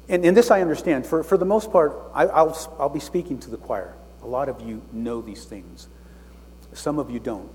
and, 0.09 0.25
and 0.25 0.37
this 0.37 0.51
I 0.51 0.61
understand, 0.61 1.07
for, 1.07 1.23
for 1.25 1.37
the 1.37 1.45
most 1.45 1.73
part, 1.73 1.99
I, 2.15 2.27
I'll, 2.27 2.77
I'll 2.79 2.88
be 2.88 3.01
speaking 3.01 3.38
to 3.41 3.51
the 3.51 3.57
choir. 3.57 3.95
A 4.23 4.27
lot 4.27 4.49
of 4.49 4.61
you 4.61 4.83
know 4.93 5.21
these 5.21 5.45
things, 5.45 5.89
some 6.73 6.99
of 6.99 7.11
you 7.11 7.19
don't. 7.19 7.51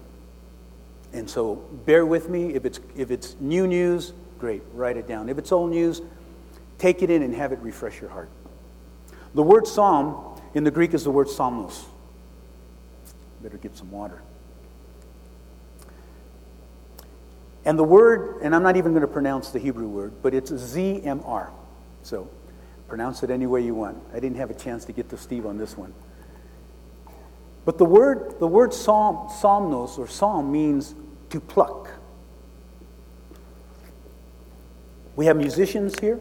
And 1.13 1.29
so 1.29 1.55
bear 1.85 2.05
with 2.05 2.29
me. 2.29 2.53
If 2.53 2.65
it's, 2.65 2.79
if 2.95 3.11
it's 3.11 3.35
new 3.39 3.65
news, 3.67 4.13
great, 4.39 4.61
write 4.73 4.97
it 4.97 5.07
down. 5.07 5.29
If 5.29 5.37
it's 5.37 5.51
old 5.51 5.71
news, 5.71 6.01
take 6.77 7.01
it 7.01 7.09
in 7.09 7.23
and 7.23 7.33
have 7.33 7.51
it 7.51 7.59
refresh 7.59 8.01
your 8.01 8.09
heart. 8.09 8.29
The 9.33 9.43
word 9.43 9.67
psalm 9.67 10.39
in 10.53 10.63
the 10.63 10.71
Greek 10.71 10.93
is 10.93 11.03
the 11.03 11.11
word 11.11 11.27
psalmos. 11.27 11.85
Better 13.41 13.57
get 13.57 13.77
some 13.77 13.91
water. 13.91 14.21
And 17.65 17.77
the 17.77 17.83
word, 17.83 18.41
and 18.41 18.55
I'm 18.55 18.63
not 18.63 18.77
even 18.77 18.93
going 18.93 19.01
to 19.01 19.07
pronounce 19.07 19.51
the 19.51 19.59
Hebrew 19.59 19.87
word, 19.87 20.13
but 20.21 20.33
it's 20.33 20.51
ZMR. 20.51 21.49
So 22.01 22.29
pronounce 22.87 23.23
it 23.23 23.29
any 23.29 23.45
way 23.45 23.61
you 23.61 23.75
want. 23.75 24.01
I 24.13 24.19
didn't 24.21 24.37
have 24.37 24.49
a 24.49 24.53
chance 24.53 24.85
to 24.85 24.93
get 24.93 25.09
to 25.09 25.17
Steve 25.17 25.45
on 25.45 25.57
this 25.57 25.77
one. 25.77 25.93
But 27.67 27.77
the 27.77 27.83
word, 27.83 28.39
the 28.39 28.47
word 28.47 28.73
psalm, 28.73 29.27
psalmos 29.27 29.99
or 29.99 30.07
psalm 30.07 30.53
means 30.53 30.95
to 31.31 31.41
pluck. 31.41 31.89
We 35.17 35.25
have 35.25 35.35
musicians 35.35 35.99
here. 35.99 36.17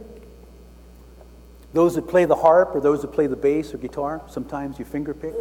Those 1.73 1.95
that 1.95 2.09
play 2.09 2.25
the 2.25 2.35
harp 2.35 2.75
or 2.75 2.81
those 2.81 3.01
that 3.03 3.13
play 3.13 3.29
the 3.29 3.37
bass 3.37 3.73
or 3.73 3.79
guitar, 3.79 4.23
sometimes 4.27 4.81
you 4.81 4.85
finger 4.85 5.15
pick. 5.15 5.35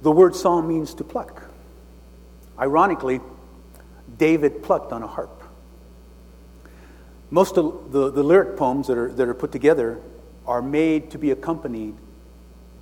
The 0.00 0.10
word 0.10 0.34
psalm 0.34 0.66
means 0.66 0.94
to 0.94 1.04
pluck. 1.04 1.50
Ironically, 2.58 3.20
David 4.16 4.62
plucked 4.62 4.90
on 4.90 5.02
a 5.02 5.06
harp. 5.06 5.42
Most 7.28 7.58
of 7.58 7.92
the, 7.92 8.10
the 8.10 8.22
lyric 8.22 8.56
poems 8.56 8.86
that 8.86 8.96
are, 8.96 9.12
that 9.12 9.28
are 9.28 9.34
put 9.34 9.52
together 9.52 10.00
are 10.46 10.62
made 10.62 11.10
to 11.10 11.18
be 11.18 11.30
accompanied 11.30 11.94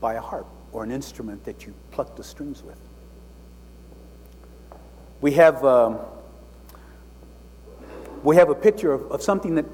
by 0.00 0.14
a 0.14 0.20
harp 0.20 0.46
or 0.74 0.82
an 0.82 0.90
instrument 0.90 1.44
that 1.44 1.64
you 1.64 1.72
pluck 1.92 2.16
the 2.16 2.24
strings 2.24 2.62
with. 2.62 2.78
We 5.20 5.32
have, 5.32 5.64
um, 5.64 6.00
we 8.24 8.36
have 8.36 8.50
a 8.50 8.54
picture 8.54 8.92
of, 8.92 9.10
of 9.12 9.22
something 9.22 9.54
that, 9.54 9.66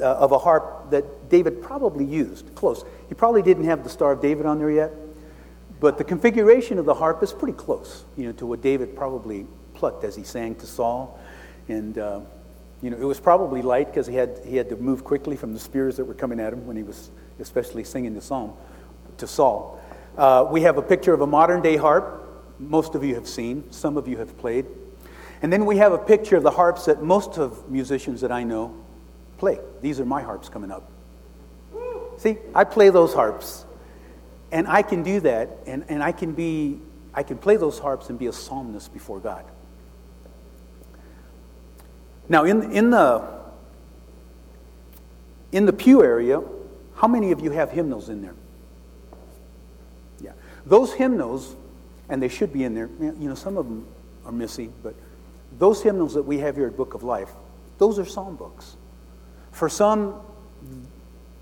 uh, 0.00 0.04
of 0.04 0.32
a 0.32 0.38
harp 0.38 0.90
that 0.92 1.28
David 1.28 1.60
probably 1.60 2.04
used. 2.04 2.54
Close. 2.54 2.84
He 3.08 3.14
probably 3.14 3.42
didn't 3.42 3.64
have 3.64 3.82
the 3.82 3.90
Star 3.90 4.12
of 4.12 4.22
David 4.22 4.46
on 4.46 4.58
there 4.58 4.70
yet, 4.70 4.92
but 5.80 5.98
the 5.98 6.04
configuration 6.04 6.78
of 6.78 6.84
the 6.86 6.94
harp 6.94 7.22
is 7.22 7.32
pretty 7.32 7.58
close, 7.58 8.04
you 8.16 8.24
know, 8.26 8.32
to 8.32 8.46
what 8.46 8.62
David 8.62 8.96
probably 8.96 9.46
plucked 9.74 10.04
as 10.04 10.14
he 10.14 10.22
sang 10.22 10.54
to 10.56 10.66
Saul. 10.66 11.18
And, 11.68 11.98
uh, 11.98 12.20
you 12.82 12.90
know, 12.90 12.96
it 12.96 13.04
was 13.04 13.18
probably 13.18 13.62
light 13.62 13.88
because 13.88 14.06
he 14.06 14.14
had, 14.14 14.40
he 14.46 14.56
had 14.56 14.68
to 14.68 14.76
move 14.76 15.02
quickly 15.02 15.36
from 15.36 15.52
the 15.52 15.60
spears 15.60 15.96
that 15.96 16.04
were 16.04 16.14
coming 16.14 16.38
at 16.38 16.52
him 16.52 16.66
when 16.66 16.76
he 16.76 16.84
was 16.84 17.10
especially 17.40 17.82
singing 17.82 18.14
the 18.14 18.20
psalm 18.20 18.52
to 19.18 19.26
Saul. 19.26 19.79
Uh, 20.20 20.46
we 20.50 20.60
have 20.60 20.76
a 20.76 20.82
picture 20.82 21.14
of 21.14 21.22
a 21.22 21.26
modern 21.26 21.62
day 21.62 21.78
harp. 21.78 22.44
Most 22.58 22.94
of 22.94 23.02
you 23.02 23.14
have 23.14 23.26
seen, 23.26 23.64
some 23.72 23.96
of 23.96 24.06
you 24.06 24.18
have 24.18 24.36
played. 24.36 24.66
And 25.40 25.50
then 25.50 25.64
we 25.64 25.78
have 25.78 25.92
a 25.92 25.98
picture 25.98 26.36
of 26.36 26.42
the 26.42 26.50
harps 26.50 26.84
that 26.84 27.02
most 27.02 27.38
of 27.38 27.70
musicians 27.70 28.20
that 28.20 28.30
I 28.30 28.42
know 28.42 28.84
play. 29.38 29.58
These 29.80 29.98
are 29.98 30.04
my 30.04 30.20
harps 30.20 30.50
coming 30.50 30.70
up. 30.70 30.92
See, 32.18 32.36
I 32.54 32.64
play 32.64 32.90
those 32.90 33.14
harps. 33.14 33.64
And 34.52 34.68
I 34.68 34.82
can 34.82 35.02
do 35.02 35.20
that, 35.20 35.56
and, 35.64 35.86
and 35.88 36.02
I 36.02 36.12
can 36.12 36.32
be 36.32 36.80
I 37.14 37.22
can 37.22 37.38
play 37.38 37.56
those 37.56 37.78
harps 37.78 38.10
and 38.10 38.18
be 38.18 38.26
a 38.26 38.32
psalmist 38.32 38.92
before 38.92 39.20
God. 39.20 39.46
Now, 42.28 42.44
in, 42.44 42.72
in, 42.72 42.90
the, 42.90 43.26
in 45.50 45.64
the 45.64 45.72
pew 45.72 46.04
area, 46.04 46.42
how 46.94 47.08
many 47.08 47.32
of 47.32 47.40
you 47.40 47.52
have 47.52 47.70
hymnals 47.70 48.10
in 48.10 48.20
there? 48.20 48.34
Those 50.70 50.92
hymnals, 50.92 51.56
and 52.08 52.22
they 52.22 52.28
should 52.28 52.52
be 52.52 52.62
in 52.62 52.74
there, 52.74 52.88
you 53.00 53.28
know, 53.28 53.34
some 53.34 53.56
of 53.56 53.66
them 53.66 53.88
are 54.24 54.30
missing, 54.30 54.72
but 54.84 54.94
those 55.58 55.82
hymnals 55.82 56.14
that 56.14 56.22
we 56.22 56.38
have 56.38 56.54
here 56.54 56.68
at 56.68 56.76
Book 56.76 56.94
of 56.94 57.02
Life, 57.02 57.30
those 57.78 57.98
are 57.98 58.04
psalm 58.04 58.36
books. 58.36 58.76
For 59.50 59.68
some, 59.68 60.14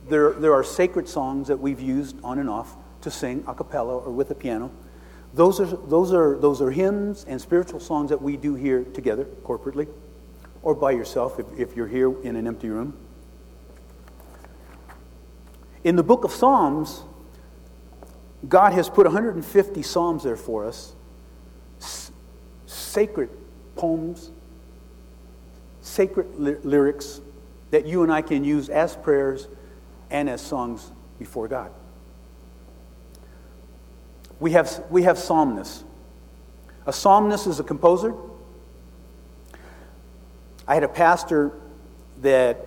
there, 0.08 0.32
there 0.32 0.54
are 0.54 0.64
sacred 0.64 1.06
songs 1.10 1.48
that 1.48 1.58
we've 1.58 1.78
used 1.78 2.16
on 2.24 2.38
and 2.38 2.48
off 2.48 2.74
to 3.02 3.10
sing 3.10 3.44
a 3.46 3.54
cappella 3.54 3.98
or 3.98 4.10
with 4.10 4.30
a 4.30 4.34
piano. 4.34 4.70
Those 5.34 5.60
are, 5.60 5.66
those, 5.66 6.14
are, 6.14 6.38
those 6.38 6.62
are 6.62 6.70
hymns 6.70 7.26
and 7.28 7.38
spiritual 7.38 7.80
songs 7.80 8.08
that 8.08 8.22
we 8.22 8.38
do 8.38 8.54
here 8.54 8.82
together 8.82 9.26
corporately 9.44 9.88
or 10.62 10.74
by 10.74 10.92
yourself 10.92 11.38
if, 11.38 11.46
if 11.58 11.76
you're 11.76 11.86
here 11.86 12.18
in 12.22 12.34
an 12.34 12.46
empty 12.46 12.70
room. 12.70 12.96
In 15.84 15.96
the 15.96 16.02
book 16.02 16.24
of 16.24 16.32
Psalms, 16.32 17.02
God 18.46 18.72
has 18.72 18.88
put 18.88 19.06
150 19.06 19.82
Psalms 19.82 20.22
there 20.22 20.36
for 20.36 20.64
us, 20.64 20.94
S- 21.80 22.12
sacred 22.66 23.30
poems, 23.74 24.30
sacred 25.80 26.28
ly- 26.36 26.56
lyrics 26.62 27.20
that 27.70 27.86
you 27.86 28.02
and 28.02 28.12
I 28.12 28.22
can 28.22 28.44
use 28.44 28.68
as 28.68 28.94
prayers 28.96 29.48
and 30.10 30.28
as 30.30 30.40
songs 30.40 30.92
before 31.18 31.48
God. 31.48 31.72
We 34.40 34.52
have, 34.52 34.84
we 34.88 35.02
have 35.02 35.18
psalmists. 35.18 35.84
A 36.86 36.92
psalmist 36.92 37.46
is 37.46 37.58
a 37.60 37.64
composer 37.64 38.14
I 40.68 40.74
had 40.74 40.84
a 40.84 40.88
pastor 40.88 41.52
that 42.20 42.66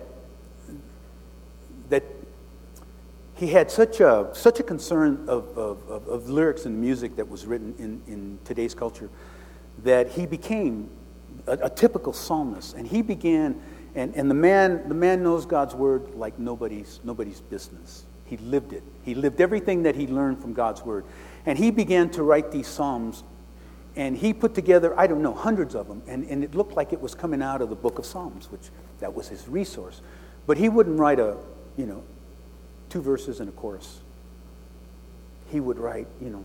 he 3.42 3.48
had 3.48 3.70
such 3.70 4.00
a 4.00 4.30
such 4.32 4.60
a 4.60 4.62
concern 4.62 5.24
of, 5.26 5.58
of, 5.58 5.88
of, 5.88 6.06
of 6.06 6.30
lyrics 6.30 6.64
and 6.64 6.80
music 6.80 7.16
that 7.16 7.28
was 7.28 7.44
written 7.44 7.74
in, 7.76 8.00
in 8.06 8.38
today's 8.44 8.72
culture 8.72 9.10
that 9.82 10.08
he 10.08 10.26
became 10.26 10.88
a, 11.48 11.52
a 11.62 11.70
typical 11.70 12.12
psalmist 12.12 12.76
and 12.76 12.86
he 12.86 13.02
began 13.02 13.60
and, 13.96 14.14
and 14.14 14.30
the 14.30 14.34
man 14.34 14.88
the 14.88 14.94
man 14.94 15.24
knows 15.24 15.44
God's 15.44 15.74
word 15.74 16.14
like 16.14 16.38
nobody's 16.38 17.00
nobody's 17.02 17.40
business. 17.40 18.06
He 18.24 18.36
lived 18.36 18.72
it. 18.72 18.84
He 19.02 19.14
lived 19.16 19.40
everything 19.40 19.82
that 19.82 19.96
he 19.96 20.06
learned 20.06 20.40
from 20.40 20.52
God's 20.54 20.82
word. 20.82 21.04
And 21.44 21.58
he 21.58 21.72
began 21.72 22.08
to 22.10 22.22
write 22.22 22.52
these 22.52 22.68
psalms 22.68 23.24
and 23.96 24.16
he 24.16 24.32
put 24.32 24.54
together, 24.54 24.98
I 24.98 25.08
don't 25.08 25.20
know, 25.20 25.34
hundreds 25.34 25.74
of 25.74 25.88
them. 25.88 26.02
And, 26.06 26.24
and 26.26 26.44
it 26.44 26.54
looked 26.54 26.74
like 26.76 26.92
it 26.92 27.00
was 27.00 27.14
coming 27.14 27.42
out 27.42 27.60
of 27.60 27.68
the 27.68 27.76
book 27.76 27.98
of 27.98 28.06
Psalms, 28.06 28.50
which 28.50 28.70
that 29.00 29.12
was 29.12 29.28
his 29.28 29.46
resource. 29.48 30.00
But 30.46 30.56
he 30.56 30.70
wouldn't 30.70 30.98
write 30.98 31.18
a, 31.18 31.36
you 31.76 31.84
know, 31.84 32.02
two 32.92 33.00
verses 33.00 33.40
and 33.40 33.48
a 33.48 33.52
chorus. 33.52 34.02
He 35.46 35.60
would 35.60 35.78
write, 35.78 36.06
you 36.20 36.28
know, 36.28 36.44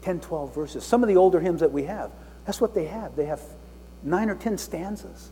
10, 0.00 0.20
12 0.20 0.54
verses. 0.54 0.84
Some 0.84 1.02
of 1.02 1.08
the 1.08 1.16
older 1.18 1.38
hymns 1.38 1.60
that 1.60 1.70
we 1.70 1.84
have, 1.84 2.10
that's 2.46 2.62
what 2.62 2.74
they 2.74 2.86
have. 2.86 3.14
They 3.14 3.26
have 3.26 3.42
nine 4.02 4.30
or 4.30 4.34
10 4.34 4.56
stanzas, 4.56 5.30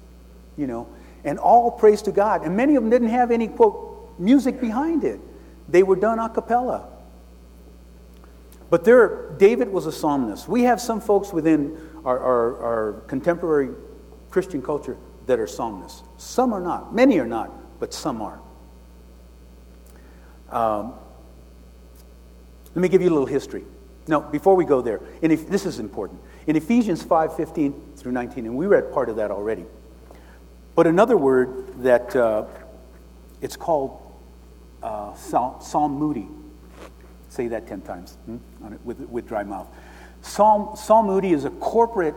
you 0.58 0.66
know, 0.66 0.86
and 1.24 1.38
all 1.38 1.70
praise 1.70 2.02
to 2.02 2.12
God. 2.12 2.44
And 2.44 2.58
many 2.58 2.76
of 2.76 2.82
them 2.82 2.90
didn't 2.90 3.08
have 3.08 3.30
any, 3.30 3.48
quote, 3.48 4.14
music 4.18 4.60
behind 4.60 5.02
it. 5.02 5.18
They 5.66 5.82
were 5.82 5.96
done 5.96 6.18
a 6.18 6.28
cappella. 6.28 6.88
But 8.68 8.84
there, 8.84 9.30
David 9.38 9.72
was 9.72 9.86
a 9.86 9.92
psalmist. 9.92 10.46
We 10.46 10.64
have 10.64 10.78
some 10.78 11.00
folks 11.00 11.32
within 11.32 11.76
our, 12.04 12.18
our, 12.18 12.62
our 12.62 12.92
contemporary 13.06 13.70
Christian 14.28 14.60
culture 14.60 14.98
that 15.26 15.40
are 15.40 15.46
psalmists. 15.46 16.02
Some 16.18 16.52
are 16.52 16.60
not. 16.60 16.94
Many 16.94 17.18
are 17.18 17.26
not, 17.26 17.50
but 17.80 17.94
some 17.94 18.20
are. 18.20 18.40
Um, 20.50 20.94
let 22.74 22.82
me 22.82 22.88
give 22.88 23.02
you 23.02 23.08
a 23.08 23.12
little 23.12 23.26
history. 23.26 23.64
Now, 24.06 24.20
before 24.20 24.54
we 24.56 24.64
go 24.64 24.80
there, 24.80 25.00
and 25.22 25.32
if, 25.32 25.48
this 25.48 25.66
is 25.66 25.78
important. 25.78 26.20
In 26.46 26.56
Ephesians 26.56 27.02
5 27.02 27.36
15 27.36 27.92
through 27.96 28.12
19, 28.12 28.46
and 28.46 28.56
we 28.56 28.66
read 28.66 28.92
part 28.92 29.08
of 29.08 29.16
that 29.16 29.30
already. 29.30 29.64
But 30.74 30.86
another 30.86 31.16
word 31.16 31.82
that 31.82 32.14
uh, 32.16 32.46
it's 33.40 33.56
called 33.56 34.00
uh, 34.82 35.14
Psalmody. 35.14 36.28
Say 37.28 37.48
that 37.48 37.66
10 37.66 37.82
times 37.82 38.16
hmm? 38.26 38.38
with, 38.84 39.00
with 39.00 39.28
dry 39.28 39.44
mouth. 39.44 39.68
Psalm, 40.22 40.76
Psalmody 40.76 41.32
is 41.32 41.44
a 41.44 41.50
corporate 41.50 42.14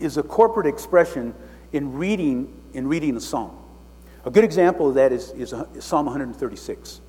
is 0.00 0.16
a 0.16 0.22
corporate 0.22 0.66
expression 0.66 1.34
in 1.72 1.94
reading 1.94 2.52
in 2.74 2.86
reading 2.88 3.16
a 3.16 3.20
psalm. 3.20 3.56
A 4.24 4.30
good 4.30 4.44
example 4.44 4.88
of 4.88 4.94
that 4.94 5.12
is, 5.12 5.30
is, 5.32 5.52
is 5.74 5.84
Psalm 5.84 6.06
136. 6.06 7.00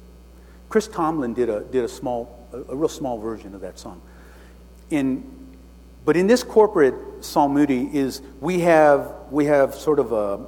Chris 0.76 0.90
Tomlin 0.90 1.34
did 1.34 1.48
a, 1.48 1.62
did 1.62 1.86
a 1.86 1.88
small, 1.88 2.50
a, 2.52 2.74
a, 2.74 2.76
real 2.76 2.90
small 2.90 3.18
version 3.18 3.56
of 3.56 3.62
that 3.62 3.80
song. 3.80 4.02
In, 4.90 5.24
but 6.04 6.18
in 6.18 6.28
this 6.28 6.44
corporate 6.44 7.24
psalmody 7.24 7.90
is 7.94 8.22
we 8.42 8.60
have, 8.60 9.16
we 9.32 9.46
have 9.46 9.74
sort 9.74 10.00
of 10.00 10.12
a, 10.12 10.46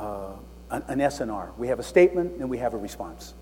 uh, 0.00 0.36
an 0.70 1.00
SNR. 1.00 1.54
We 1.58 1.68
have 1.68 1.78
a 1.78 1.82
statement 1.82 2.38
and 2.40 2.48
we 2.48 2.56
have 2.56 2.72
a 2.72 2.78
response. 2.78 3.34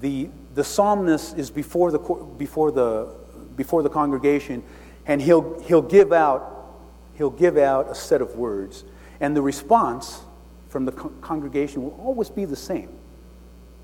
The, 0.00 0.28
the 0.54 0.64
psalmist 0.64 1.38
is 1.38 1.52
before 1.52 1.92
the, 1.92 2.00
before, 2.36 2.72
the, 2.72 3.14
before 3.54 3.84
the 3.84 3.90
congregation 3.90 4.64
and 5.06 5.22
he'll, 5.22 5.60
he'll, 5.60 5.82
give 5.82 6.12
out, 6.12 6.80
he'll 7.14 7.30
give 7.30 7.56
out 7.56 7.88
a 7.92 7.94
set 7.94 8.20
of 8.20 8.34
words. 8.34 8.82
And 9.20 9.36
the 9.36 9.42
response 9.42 10.22
from 10.68 10.84
the 10.84 10.90
congregation 10.90 11.80
will 11.84 11.96
always 12.02 12.28
be 12.28 12.44
the 12.44 12.56
same. 12.56 12.96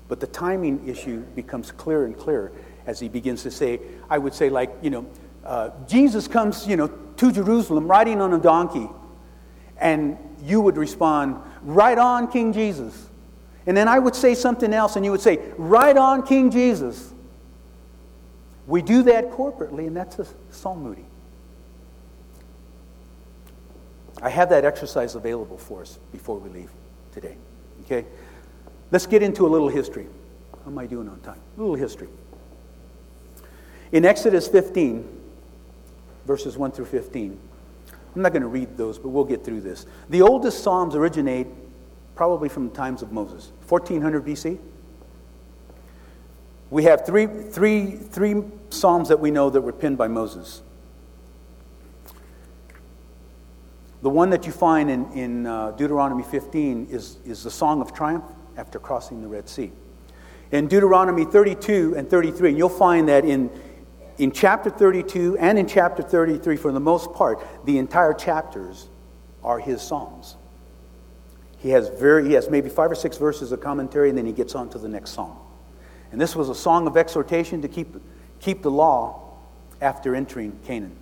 But 0.07 0.19
the 0.19 0.27
timing 0.27 0.87
issue 0.87 1.21
becomes 1.35 1.71
clearer 1.71 2.05
and 2.05 2.17
clearer 2.17 2.51
as 2.85 2.99
he 2.99 3.09
begins 3.09 3.43
to 3.43 3.51
say, 3.51 3.79
I 4.09 4.17
would 4.17 4.33
say, 4.33 4.49
like, 4.49 4.73
you 4.81 4.89
know, 4.89 5.05
uh, 5.43 5.71
Jesus 5.87 6.27
comes, 6.27 6.67
you 6.67 6.77
know, 6.77 6.87
to 6.87 7.31
Jerusalem 7.31 7.87
riding 7.87 8.21
on 8.21 8.33
a 8.33 8.39
donkey. 8.39 8.89
And 9.77 10.17
you 10.43 10.61
would 10.61 10.77
respond, 10.77 11.41
Right 11.63 11.97
on, 11.97 12.31
King 12.31 12.53
Jesus. 12.53 13.09
And 13.65 13.75
then 13.75 13.87
I 13.87 13.99
would 13.99 14.15
say 14.15 14.33
something 14.33 14.73
else, 14.73 14.95
and 14.95 15.03
you 15.03 15.11
would 15.11 15.21
say, 15.21 15.39
Right 15.57 15.97
on, 15.97 16.25
King 16.25 16.51
Jesus. 16.51 17.13
We 18.65 18.81
do 18.81 19.03
that 19.03 19.31
corporately, 19.31 19.87
and 19.87 19.95
that's 19.95 20.19
a 20.19 20.27
psalmody. 20.51 21.05
I 24.21 24.29
have 24.29 24.49
that 24.49 24.65
exercise 24.65 25.15
available 25.15 25.57
for 25.57 25.81
us 25.81 25.99
before 26.11 26.37
we 26.37 26.49
leave 26.49 26.71
today. 27.13 27.37
Okay? 27.85 28.05
Let's 28.91 29.05
get 29.05 29.21
into 29.21 29.45
a 29.45 29.49
little 29.49 29.67
history. 29.67 30.07
How 30.63 30.71
am 30.71 30.77
I 30.77 30.85
doing 30.85 31.09
on 31.09 31.19
time? 31.19 31.39
A 31.57 31.59
little 31.59 31.75
history. 31.75 32.07
In 33.91 34.05
Exodus 34.05 34.47
15, 34.47 35.07
verses 36.25 36.57
1 36.57 36.71
through 36.71 36.85
15, 36.85 37.39
I'm 38.15 38.21
not 38.21 38.31
going 38.31 38.41
to 38.41 38.47
read 38.47 38.77
those, 38.77 38.97
but 38.97 39.09
we'll 39.09 39.25
get 39.25 39.43
through 39.43 39.61
this. 39.61 39.85
The 40.09 40.21
oldest 40.21 40.63
Psalms 40.63 40.95
originate 40.95 41.47
probably 42.15 42.49
from 42.49 42.69
the 42.69 42.75
times 42.75 43.01
of 43.01 43.11
Moses, 43.11 43.51
1400 43.67 44.25
BC. 44.25 44.57
We 46.69 46.83
have 46.83 47.05
three, 47.05 47.27
three, 47.27 47.91
three 47.91 48.43
Psalms 48.69 49.09
that 49.09 49.19
we 49.19 49.31
know 49.31 49.49
that 49.49 49.61
were 49.61 49.71
penned 49.71 49.97
by 49.97 50.07
Moses. 50.07 50.61
The 54.01 54.09
one 54.09 54.29
that 54.31 54.45
you 54.45 54.51
find 54.51 54.89
in, 54.89 55.11
in 55.13 55.45
uh, 55.45 55.71
Deuteronomy 55.71 56.23
15 56.23 56.87
is, 56.89 57.17
is 57.25 57.43
the 57.43 57.51
Song 57.51 57.81
of 57.81 57.93
Triumph 57.93 58.25
after 58.57 58.79
crossing 58.79 59.21
the 59.21 59.27
Red 59.27 59.47
Sea. 59.47 59.71
In 60.51 60.67
Deuteronomy 60.67 61.25
32 61.25 61.95
and 61.95 62.09
33, 62.09 62.53
you'll 62.53 62.69
find 62.69 63.07
that 63.09 63.25
in, 63.25 63.49
in 64.17 64.31
chapter 64.31 64.69
32 64.69 65.37
and 65.37 65.57
in 65.57 65.67
chapter 65.67 66.01
33, 66.01 66.57
for 66.57 66.71
the 66.71 66.79
most 66.79 67.13
part, 67.13 67.45
the 67.65 67.77
entire 67.77 68.13
chapters 68.13 68.89
are 69.43 69.59
his 69.59 69.81
Psalms. 69.81 70.35
He 71.57 71.69
has, 71.69 71.89
very, 71.89 72.27
he 72.27 72.33
has 72.33 72.49
maybe 72.49 72.69
five 72.69 72.91
or 72.91 72.95
six 72.95 73.17
verses 73.17 73.51
of 73.51 73.61
commentary, 73.61 74.09
and 74.09 74.17
then 74.17 74.25
he 74.25 74.31
gets 74.31 74.55
on 74.55 74.69
to 74.69 74.77
the 74.77 74.87
next 74.87 75.11
psalm. 75.11 75.35
And 76.11 76.21
this 76.21 76.35
was 76.35 76.49
a 76.49 76.55
song 76.55 76.87
of 76.87 76.95
exhortation 76.95 77.61
to 77.61 77.67
keep, 77.67 77.95
keep 78.39 78.61
the 78.61 78.71
law 78.71 79.33
after 79.81 80.15
entering 80.15 80.57
Canaan. 80.65 80.95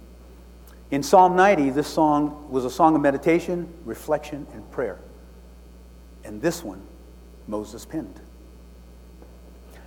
In 0.92 1.04
Psalm 1.04 1.36
90, 1.36 1.72
this 1.72 1.88
song 1.88 2.48
was 2.50 2.64
a 2.64 2.70
song 2.70 2.96
of 2.96 3.02
meditation, 3.02 3.72
reflection, 3.84 4.48
and 4.54 4.70
prayer. 4.72 5.00
And 6.24 6.42
this 6.42 6.64
one, 6.64 6.82
Moses 7.48 7.86
penned. 7.86 8.20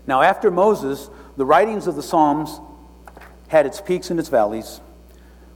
Now, 0.07 0.23
after 0.23 0.51
Moses, 0.51 1.11
the 1.37 1.45
writings 1.45 1.87
of 1.87 1.97
the 1.97 2.03
Psalms 2.03 2.61
had 3.49 3.67
its 3.67 3.81
peaks 3.81 4.11
and 4.11 4.19
its 4.19 4.29
valleys. 4.29 4.81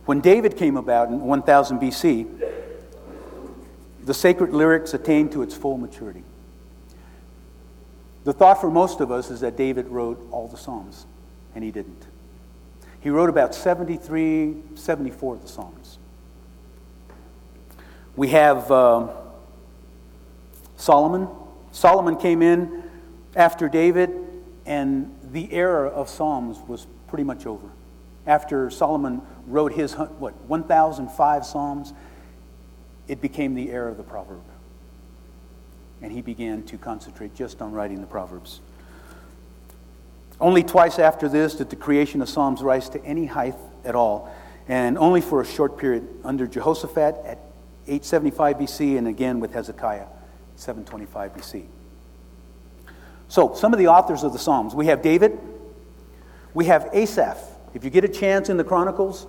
When 0.05 0.21
David 0.21 0.57
came 0.57 0.77
about 0.77 1.09
in 1.09 1.21
1000 1.21 1.79
BC, 1.79 2.51
the 4.05 4.15
sacred 4.15 4.53
lyrics 4.53 4.95
attained 4.95 5.33
to 5.33 5.43
its 5.43 5.55
full 5.55 5.79
maturity. 5.79 6.25
The 8.25 8.33
thought 8.33 8.61
for 8.61 8.71
most 8.71 9.01
of 9.01 9.11
us 9.11 9.31
is 9.31 9.41
that 9.41 9.57
David 9.57 9.89
wrote 9.89 10.29
all 10.31 10.49
the 10.49 10.57
Psalms, 10.57 11.07
and 11.55 11.65
he 11.65 11.71
didn't. 11.71 12.07
He 13.01 13.11
wrote 13.11 13.31
about 13.31 13.55
73, 13.55 14.57
74 14.75 15.35
of 15.35 15.43
the 15.43 15.49
Psalms. 15.49 15.99
We 18.15 18.29
have 18.29 18.71
uh, 18.71 19.09
Solomon. 20.77 21.29
Solomon 21.73 22.17
came 22.17 22.43
in 22.43 22.85
after 23.35 23.69
David, 23.69 24.11
and 24.67 25.15
the 25.33 25.53
era 25.53 25.89
of 25.89 26.09
Psalms 26.09 26.59
was 26.69 26.87
pretty 27.09 27.25
much 27.25 27.47
over. 27.47 27.69
After 28.27 28.71
Solomon 28.71 29.23
wrote 29.47 29.73
his, 29.73 29.95
what, 29.95 30.35
1,005 30.45 31.45
Psalms, 31.45 31.93
it 33.09 33.21
became 33.21 33.55
the 33.55 33.71
era 33.71 33.91
of 33.91 33.97
the 33.97 34.03
proverb. 34.03 34.43
And 36.01 36.13
he 36.13 36.23
began 36.23 36.63
to 36.65 36.79
concentrate 36.79 37.35
just 37.35 37.61
on 37.61 37.73
writing 37.73 38.01
the 38.01 38.07
Proverbs. 38.07 38.61
Only 40.41 40.63
twice 40.63 40.99
after 40.99 41.29
this 41.29 41.55
did 41.55 41.71
the 41.71 41.77
creation 41.77 42.21
of 42.21 42.29
Psalms 42.29 42.63
rise 42.63 42.89
to 42.91 43.05
any 43.05 43.27
height 43.27 43.55
at 43.85 43.95
all, 43.95 44.33
and 44.69 44.99
only 44.99 45.21
for 45.21 45.41
a 45.41 45.45
short 45.45 45.79
period 45.79 46.09
under 46.25 46.47
Jehoshaphat 46.47 47.17
at 47.25 47.39
875 47.87 48.57
BC 48.59 48.99
and 48.99 49.09
again 49.09 49.41
with 49.41 49.53
Hezekiah, 49.53 50.07
725 50.63 51.35
BC. 51.35 51.67
So, 53.29 53.55
some 53.55 53.73
of 53.73 53.79
the 53.79 53.89
authors 53.89 54.23
of 54.23 54.33
the 54.33 54.39
Psalms 54.39 54.75
we 54.75 54.87
have 54.87 55.03
David, 55.03 55.39
we 56.55 56.67
have 56.67 56.89
Asaph. 56.93 57.39
If 57.75 57.85
you 57.85 57.91
get 57.91 58.05
a 58.05 58.09
chance 58.09 58.49
in 58.49 58.57
the 58.57 58.65
Chronicles, 58.65 59.27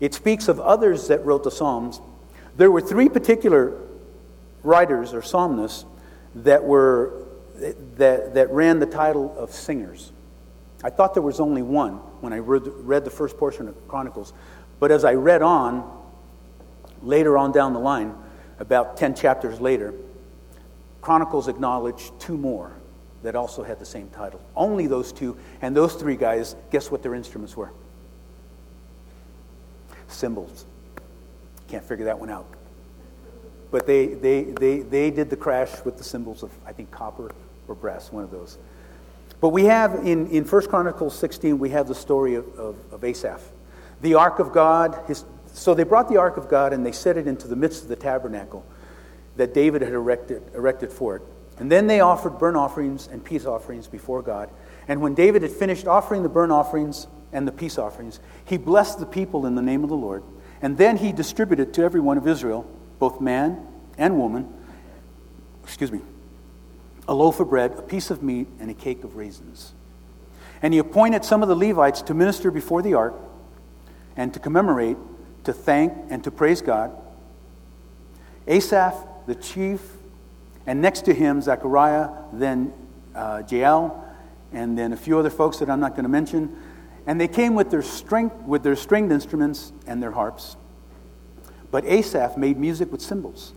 it 0.00 0.12
speaks 0.12 0.48
of 0.48 0.60
others 0.60 1.08
that 1.08 1.24
wrote 1.24 1.44
the 1.44 1.50
Psalms. 1.50 2.00
There 2.56 2.70
were 2.70 2.80
three 2.80 3.08
particular 3.08 3.80
writers 4.62 5.14
or 5.14 5.22
psalmists 5.22 5.84
that 6.34 6.62
were 6.62 7.26
that, 7.96 8.34
that 8.34 8.50
ran 8.50 8.78
the 8.78 8.86
title 8.86 9.34
of 9.38 9.50
singers. 9.50 10.12
I 10.84 10.90
thought 10.90 11.14
there 11.14 11.22
was 11.22 11.40
only 11.40 11.62
one 11.62 11.94
when 12.20 12.32
I 12.32 12.38
read, 12.38 12.66
read 12.66 13.04
the 13.04 13.10
first 13.10 13.38
portion 13.38 13.66
of 13.66 13.88
Chronicles. 13.88 14.34
But 14.78 14.90
as 14.90 15.04
I 15.04 15.14
read 15.14 15.40
on, 15.40 15.90
later 17.00 17.38
on 17.38 17.52
down 17.52 17.72
the 17.72 17.78
line, 17.78 18.14
about 18.58 18.96
10 18.98 19.14
chapters 19.14 19.58
later, 19.58 19.94
Chronicles 21.06 21.46
acknowledged 21.46 22.18
two 22.18 22.36
more 22.36 22.72
that 23.22 23.36
also 23.36 23.62
had 23.62 23.78
the 23.78 23.86
same 23.86 24.08
title. 24.08 24.40
Only 24.56 24.88
those 24.88 25.12
two, 25.12 25.36
and 25.62 25.76
those 25.76 25.94
three 25.94 26.16
guys, 26.16 26.56
guess 26.72 26.90
what 26.90 27.04
their 27.04 27.14
instruments 27.14 27.56
were? 27.56 27.70
Cymbals. 30.08 30.66
Can't 31.68 31.84
figure 31.84 32.06
that 32.06 32.18
one 32.18 32.28
out. 32.28 32.48
But 33.70 33.86
they, 33.86 34.14
they, 34.14 34.42
they, 34.46 34.80
they 34.80 35.12
did 35.12 35.30
the 35.30 35.36
crash 35.36 35.70
with 35.84 35.96
the 35.96 36.02
cymbals 36.02 36.42
of, 36.42 36.50
I 36.66 36.72
think, 36.72 36.90
copper 36.90 37.30
or 37.68 37.76
brass, 37.76 38.10
one 38.10 38.24
of 38.24 38.32
those. 38.32 38.58
But 39.40 39.50
we 39.50 39.66
have 39.66 40.04
in, 40.04 40.26
in 40.30 40.42
1 40.42 40.66
Chronicles 40.66 41.16
16, 41.16 41.56
we 41.56 41.70
have 41.70 41.86
the 41.86 41.94
story 41.94 42.34
of, 42.34 42.48
of, 42.58 42.76
of 42.90 43.04
Asaph. 43.04 43.42
The 44.00 44.14
ark 44.14 44.40
of 44.40 44.52
God, 44.52 45.00
his, 45.06 45.24
so 45.52 45.72
they 45.72 45.84
brought 45.84 46.08
the 46.08 46.16
ark 46.16 46.36
of 46.36 46.48
God 46.48 46.72
and 46.72 46.84
they 46.84 46.90
set 46.90 47.16
it 47.16 47.28
into 47.28 47.46
the 47.46 47.54
midst 47.54 47.84
of 47.84 47.88
the 47.88 47.94
tabernacle 47.94 48.66
that 49.36 49.54
David 49.54 49.82
had 49.82 49.92
erected, 49.92 50.42
erected 50.54 50.92
for 50.92 51.16
it. 51.16 51.22
And 51.58 51.70
then 51.70 51.86
they 51.86 52.00
offered 52.00 52.38
burnt 52.38 52.56
offerings 52.56 53.08
and 53.10 53.24
peace 53.24 53.46
offerings 53.46 53.86
before 53.86 54.22
God. 54.22 54.50
And 54.88 55.00
when 55.00 55.14
David 55.14 55.42
had 55.42 55.50
finished 55.50 55.86
offering 55.86 56.22
the 56.22 56.28
burnt 56.28 56.52
offerings 56.52 57.06
and 57.32 57.46
the 57.46 57.52
peace 57.52 57.78
offerings, 57.78 58.20
he 58.44 58.56
blessed 58.56 59.00
the 59.00 59.06
people 59.06 59.46
in 59.46 59.54
the 59.54 59.62
name 59.62 59.82
of 59.82 59.88
the 59.88 59.96
Lord. 59.96 60.22
And 60.60 60.76
then 60.76 60.98
he 60.98 61.12
distributed 61.12 61.72
to 61.74 61.82
every 61.82 62.00
one 62.00 62.18
of 62.18 62.26
Israel, 62.26 62.70
both 62.98 63.20
man 63.20 63.66
and 63.98 64.18
woman, 64.18 64.52
excuse 65.64 65.90
me, 65.90 66.00
a 67.08 67.14
loaf 67.14 67.40
of 67.40 67.48
bread, 67.50 67.72
a 67.72 67.82
piece 67.82 68.10
of 68.10 68.22
meat, 68.22 68.48
and 68.58 68.70
a 68.70 68.74
cake 68.74 69.04
of 69.04 69.16
raisins. 69.16 69.72
And 70.62 70.72
he 70.72 70.78
appointed 70.78 71.24
some 71.24 71.42
of 71.42 71.48
the 71.48 71.56
Levites 71.56 72.02
to 72.02 72.14
minister 72.14 72.50
before 72.50 72.82
the 72.82 72.94
ark 72.94 73.14
and 74.16 74.32
to 74.34 74.40
commemorate, 74.40 74.96
to 75.44 75.52
thank, 75.52 75.92
and 76.10 76.24
to 76.24 76.30
praise 76.30 76.62
God. 76.62 76.92
Asaph, 78.48 78.94
the 79.26 79.34
chief, 79.34 79.80
and 80.66 80.80
next 80.80 81.02
to 81.02 81.14
him, 81.14 81.40
Zechariah, 81.40 82.08
then 82.32 82.72
uh, 83.14 83.42
Jael, 83.48 84.04
and 84.52 84.78
then 84.78 84.92
a 84.92 84.96
few 84.96 85.18
other 85.18 85.30
folks 85.30 85.58
that 85.58 85.68
I'm 85.68 85.80
not 85.80 85.92
going 85.92 86.04
to 86.04 86.08
mention. 86.08 86.56
And 87.06 87.20
they 87.20 87.28
came 87.28 87.54
with 87.54 87.70
their, 87.70 87.82
string, 87.82 88.30
with 88.46 88.62
their 88.62 88.76
stringed 88.76 89.12
instruments 89.12 89.72
and 89.86 90.02
their 90.02 90.10
harps. 90.10 90.56
But 91.70 91.84
Asaph 91.84 92.36
made 92.36 92.58
music 92.58 92.90
with 92.90 93.00
cymbals. 93.00 93.52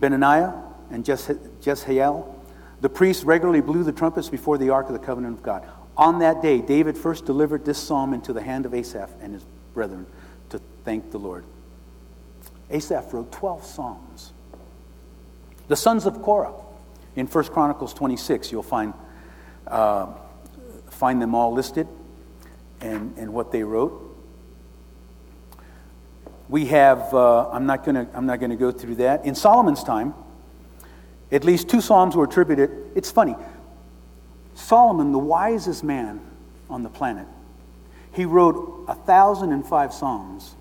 Benaniah 0.00 0.62
and 0.90 1.04
Jeshael, 1.04 2.34
the 2.80 2.88
priests 2.88 3.24
regularly 3.24 3.60
blew 3.60 3.82
the 3.82 3.92
trumpets 3.92 4.28
before 4.28 4.58
the 4.58 4.70
ark 4.70 4.86
of 4.86 4.92
the 4.92 4.98
covenant 4.98 5.38
of 5.38 5.42
God. 5.42 5.68
On 5.96 6.20
that 6.20 6.40
day, 6.40 6.60
David 6.60 6.96
first 6.96 7.26
delivered 7.26 7.64
this 7.64 7.78
psalm 7.78 8.14
into 8.14 8.32
the 8.32 8.42
hand 8.42 8.64
of 8.64 8.72
Asaph 8.72 9.10
and 9.20 9.34
his 9.34 9.44
brethren 9.74 10.06
to 10.50 10.60
thank 10.84 11.10
the 11.10 11.18
Lord. 11.18 11.44
Asaph 12.70 13.12
wrote 13.12 13.32
12 13.32 13.64
psalms. 13.64 14.32
The 15.68 15.76
sons 15.76 16.06
of 16.06 16.22
Korah, 16.22 16.54
in 17.14 17.26
1 17.26 17.44
Chronicles 17.46 17.92
26, 17.92 18.50
you'll 18.50 18.62
find, 18.62 18.94
uh, 19.66 20.06
find 20.90 21.20
them 21.20 21.34
all 21.34 21.52
listed 21.52 21.86
and, 22.80 23.16
and 23.18 23.32
what 23.32 23.52
they 23.52 23.62
wrote. 23.62 24.04
We 26.48 26.66
have, 26.66 27.12
uh, 27.12 27.50
I'm 27.50 27.66
not 27.66 27.84
going 27.84 28.50
to 28.50 28.56
go 28.56 28.72
through 28.72 28.96
that. 28.96 29.26
In 29.26 29.34
Solomon's 29.34 29.84
time, 29.84 30.14
at 31.30 31.44
least 31.44 31.68
two 31.68 31.82
Psalms 31.82 32.16
were 32.16 32.24
attributed. 32.24 32.70
It's 32.94 33.10
funny. 33.10 33.36
Solomon, 34.54 35.12
the 35.12 35.18
wisest 35.18 35.84
man 35.84 36.20
on 36.70 36.82
the 36.82 36.88
planet, 36.88 37.26
he 38.12 38.24
wrote 38.24 38.86
1,005 38.88 39.92
Psalms, 39.92 40.54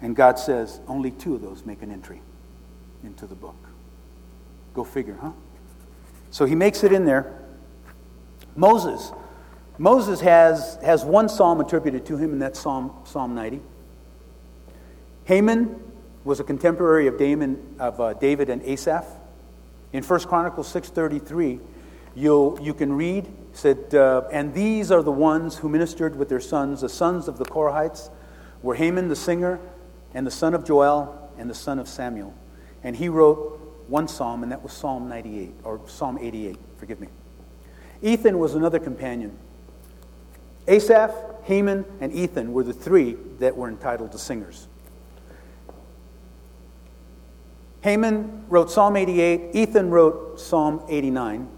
and 0.00 0.14
God 0.14 0.38
says 0.38 0.80
only 0.86 1.10
two 1.10 1.34
of 1.34 1.42
those 1.42 1.66
make 1.66 1.82
an 1.82 1.90
entry 1.90 2.22
into 3.02 3.26
the 3.26 3.34
book. 3.34 3.71
Go 4.74 4.84
figure, 4.84 5.18
huh? 5.20 5.32
So 6.30 6.44
he 6.44 6.54
makes 6.54 6.82
it 6.82 6.92
in 6.92 7.04
there. 7.04 7.38
Moses. 8.56 9.12
Moses 9.78 10.20
has, 10.20 10.78
has 10.82 11.04
one 11.04 11.28
psalm 11.28 11.60
attributed 11.60 12.06
to 12.06 12.16
him, 12.16 12.32
and 12.32 12.40
that's 12.40 12.60
Psalm, 12.60 12.92
psalm 13.04 13.34
90. 13.34 13.60
Heman 15.24 15.80
was 16.24 16.40
a 16.40 16.44
contemporary 16.44 17.06
of, 17.06 17.18
Damon, 17.18 17.76
of 17.78 18.00
uh, 18.00 18.12
David 18.14 18.48
and 18.48 18.62
Asaph. 18.62 19.06
In 19.92 20.02
1 20.02 20.20
Chronicles 20.20 20.72
6.33, 20.72 21.60
you'll, 22.14 22.58
you 22.60 22.74
can 22.74 22.92
read, 22.92 23.28
said, 23.52 23.94
uh, 23.94 24.22
And 24.30 24.54
these 24.54 24.90
are 24.90 25.02
the 25.02 25.12
ones 25.12 25.56
who 25.56 25.68
ministered 25.68 26.16
with 26.16 26.28
their 26.28 26.40
sons, 26.40 26.80
the 26.80 26.88
sons 26.88 27.28
of 27.28 27.38
the 27.38 27.44
Korahites, 27.44 28.10
were 28.62 28.74
Heman 28.74 29.08
the 29.08 29.16
singer, 29.16 29.58
and 30.14 30.26
the 30.26 30.30
son 30.30 30.54
of 30.54 30.64
Joel, 30.64 31.30
and 31.38 31.48
the 31.48 31.54
son 31.54 31.78
of 31.78 31.88
Samuel. 31.88 32.34
And 32.82 32.96
he 32.96 33.08
wrote 33.08 33.51
one 33.88 34.08
psalm, 34.08 34.42
and 34.42 34.52
that 34.52 34.62
was 34.62 34.72
Psalm 34.72 35.08
98, 35.08 35.52
or 35.64 35.80
Psalm 35.86 36.18
88, 36.18 36.56
forgive 36.76 37.00
me. 37.00 37.08
Ethan 38.02 38.38
was 38.38 38.54
another 38.54 38.78
companion. 38.78 39.36
Asaph, 40.68 41.12
Heman, 41.44 41.84
and 42.00 42.12
Ethan 42.12 42.52
were 42.52 42.62
the 42.64 42.72
three 42.72 43.16
that 43.38 43.56
were 43.56 43.68
entitled 43.68 44.12
to 44.12 44.18
singers. 44.18 44.68
Heman 47.82 48.44
wrote 48.48 48.70
Psalm 48.70 48.96
88, 48.96 49.54
Ethan 49.54 49.90
wrote 49.90 50.40
Psalm 50.40 50.82
89. 50.88 51.48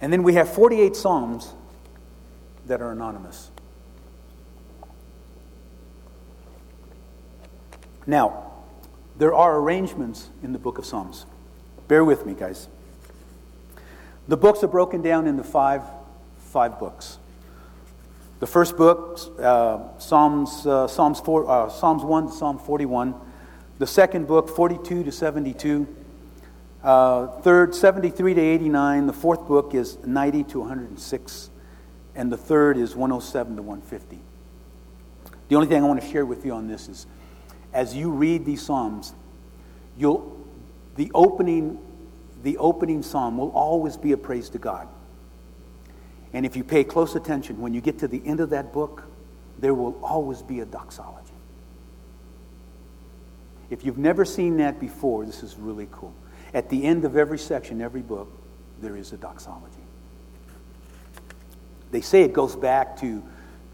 And 0.00 0.12
then 0.12 0.22
we 0.22 0.34
have 0.34 0.52
48 0.52 0.96
Psalms 0.96 1.52
that 2.66 2.80
are 2.80 2.92
anonymous. 2.92 3.50
Now, 8.06 8.52
there 9.18 9.34
are 9.34 9.58
arrangements 9.58 10.30
in 10.42 10.52
the 10.52 10.58
book 10.58 10.78
of 10.78 10.84
Psalms. 10.84 11.26
Bear 11.88 12.04
with 12.04 12.26
me, 12.26 12.34
guys. 12.34 12.68
The 14.28 14.36
books 14.36 14.62
are 14.62 14.68
broken 14.68 15.02
down 15.02 15.26
into 15.26 15.44
five, 15.44 15.82
five 16.38 16.78
books. 16.78 17.18
The 18.40 18.46
first 18.46 18.76
book, 18.76 19.18
uh, 19.40 19.98
Psalms, 19.98 20.66
uh, 20.66 20.88
Psalms, 20.88 21.20
four, 21.20 21.48
uh, 21.48 21.68
Psalms 21.70 22.02
1 22.02 22.26
to 22.26 22.32
Psalm 22.32 22.58
41, 22.58 23.14
the 23.78 23.86
second 23.86 24.26
book, 24.26 24.48
42 24.48 25.04
to 25.04 25.12
72. 25.12 25.86
Uh, 26.82 27.26
third, 27.40 27.74
73 27.74 28.34
to 28.34 28.40
89. 28.40 29.06
The 29.06 29.12
fourth 29.12 29.46
book 29.46 29.74
is 29.74 29.98
90 30.04 30.44
to 30.44 30.60
106. 30.60 31.50
And 32.14 32.32
the 32.32 32.36
third 32.36 32.76
is 32.76 32.94
107 32.94 33.56
to 33.56 33.62
150. 33.62 34.18
The 35.48 35.54
only 35.54 35.68
thing 35.68 35.82
I 35.82 35.86
want 35.86 36.00
to 36.00 36.08
share 36.08 36.24
with 36.24 36.44
you 36.44 36.52
on 36.52 36.68
this 36.68 36.88
is 36.88 37.06
as 37.72 37.94
you 37.94 38.10
read 38.10 38.44
these 38.44 38.62
Psalms, 38.62 39.14
you'll, 39.96 40.36
the, 40.96 41.10
opening, 41.14 41.78
the 42.42 42.56
opening 42.58 43.02
psalm 43.02 43.38
will 43.38 43.50
always 43.50 43.96
be 43.96 44.12
a 44.12 44.16
praise 44.16 44.48
to 44.50 44.58
God. 44.58 44.88
And 46.32 46.44
if 46.44 46.56
you 46.56 46.64
pay 46.64 46.84
close 46.84 47.14
attention, 47.14 47.60
when 47.60 47.72
you 47.72 47.80
get 47.80 47.98
to 48.00 48.08
the 48.08 48.22
end 48.26 48.40
of 48.40 48.50
that 48.50 48.72
book, 48.72 49.04
there 49.58 49.74
will 49.74 49.98
always 50.02 50.42
be 50.42 50.60
a 50.60 50.66
doxology. 50.66 51.32
If 53.70 53.84
you've 53.84 53.98
never 53.98 54.24
seen 54.24 54.58
that 54.58 54.78
before, 54.78 55.24
this 55.24 55.42
is 55.42 55.56
really 55.56 55.88
cool. 55.90 56.14
At 56.54 56.68
the 56.68 56.84
end 56.84 57.04
of 57.04 57.16
every 57.16 57.38
section, 57.38 57.80
every 57.80 58.02
book, 58.02 58.30
there 58.80 58.96
is 58.96 59.12
a 59.12 59.16
doxology. 59.16 59.72
They 61.90 62.00
say 62.00 62.22
it 62.22 62.32
goes 62.32 62.54
back 62.54 62.96
to, 62.98 63.22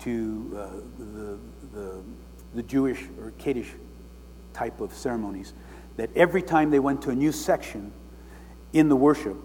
to 0.01 0.57
uh, 0.57 0.69
the, 0.99 1.39
the, 1.73 2.03
the 2.55 2.63
Jewish 2.63 3.03
or 3.21 3.33
Kaddish 3.39 3.71
type 4.53 4.81
of 4.81 4.93
ceremonies, 4.93 5.55
that 5.97 6.11
every 6.17 6.43
time 6.43 6.71
they 6.71 6.79
went 6.79 7.03
to 7.03 7.11
a 7.11 7.15
new 7.15 7.33
section 7.33 7.93
in 8.73 8.89
the 8.89 8.97
worship, 8.97 9.37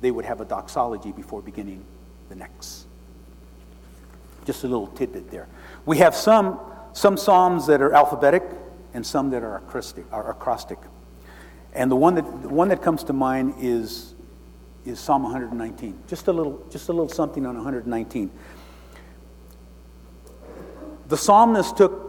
they 0.00 0.10
would 0.10 0.24
have 0.24 0.40
a 0.40 0.44
doxology 0.44 1.12
before 1.12 1.42
beginning 1.42 1.84
the 2.28 2.34
next. 2.34 2.86
Just 4.44 4.64
a 4.64 4.68
little 4.68 4.86
tidbit 4.88 5.30
there. 5.30 5.48
We 5.86 5.98
have 5.98 6.14
some, 6.14 6.60
some 6.92 7.16
psalms 7.16 7.66
that 7.66 7.80
are 7.82 7.92
alphabetic, 7.92 8.42
and 8.94 9.04
some 9.04 9.30
that 9.30 9.42
are 9.42 9.56
acrostic. 9.56 10.04
Are 10.12 10.30
acrostic. 10.30 10.78
And 11.72 11.90
the 11.90 11.96
one 11.96 12.14
that, 12.14 12.42
the 12.42 12.48
one 12.48 12.68
that 12.68 12.82
comes 12.82 13.04
to 13.04 13.12
mind 13.12 13.54
is, 13.60 14.14
is 14.84 14.98
Psalm 14.98 15.22
119. 15.22 16.02
Just 16.06 16.28
a, 16.28 16.32
little, 16.32 16.64
just 16.70 16.88
a 16.88 16.92
little 16.92 17.08
something 17.08 17.44
on 17.44 17.54
119. 17.56 18.30
The 21.08 21.16
psalmist 21.16 21.76
took, 21.76 22.07